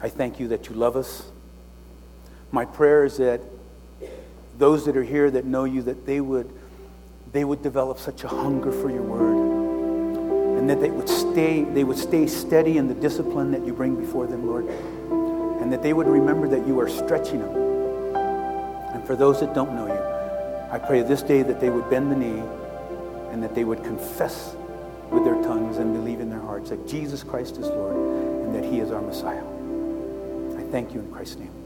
I 0.00 0.08
thank 0.08 0.38
you 0.38 0.46
that 0.48 0.68
you 0.68 0.76
love 0.76 0.94
us. 0.94 1.24
My 2.52 2.64
prayer 2.64 3.04
is 3.04 3.16
that 3.16 3.40
those 4.58 4.84
that 4.86 4.96
are 4.96 5.02
here 5.02 5.28
that 5.28 5.44
know 5.44 5.64
you, 5.64 5.82
that 5.82 6.06
they 6.06 6.20
would, 6.20 6.48
they 7.32 7.42
would 7.44 7.64
develop 7.64 7.98
such 7.98 8.22
a 8.22 8.28
hunger 8.28 8.70
for 8.70 8.90
your 8.90 9.02
word. 9.02 9.41
And 10.62 10.70
that 10.70 10.80
they 10.80 10.90
would 10.90 11.08
stay, 11.08 11.64
they 11.64 11.82
would 11.82 11.98
stay 11.98 12.28
steady 12.28 12.78
in 12.78 12.86
the 12.86 12.94
discipline 12.94 13.50
that 13.50 13.66
you 13.66 13.74
bring 13.74 13.96
before 13.96 14.28
them, 14.28 14.46
Lord. 14.46 14.68
And 15.60 15.72
that 15.72 15.82
they 15.82 15.92
would 15.92 16.06
remember 16.06 16.46
that 16.48 16.66
you 16.66 16.78
are 16.78 16.88
stretching 16.88 17.40
them 17.40 17.62
and 19.02 19.08
for 19.08 19.16
those 19.16 19.40
that 19.40 19.52
don't 19.52 19.74
know 19.74 19.86
you, 19.86 20.70
I 20.70 20.78
pray 20.78 21.02
this 21.02 21.22
day 21.22 21.42
that 21.42 21.60
they 21.60 21.70
would 21.70 21.90
bend 21.90 22.12
the 22.12 22.16
knee 22.16 22.42
and 23.30 23.42
that 23.42 23.52
they 23.52 23.64
would 23.64 23.82
confess 23.82 24.54
with 25.10 25.24
their 25.24 25.42
tongues 25.42 25.78
and 25.78 25.92
believe 25.92 26.20
in 26.20 26.30
their 26.30 26.40
hearts 26.40 26.70
that 26.70 26.86
Jesus 26.86 27.24
Christ 27.24 27.56
is 27.56 27.66
Lord 27.66 27.96
and 27.96 28.54
that 28.54 28.64
He 28.64 28.78
is 28.78 28.92
our 28.92 29.02
Messiah. 29.02 29.42
I 30.56 30.62
thank 30.70 30.94
you 30.94 31.00
in 31.00 31.10
Christ's 31.10 31.38
name. 31.38 31.61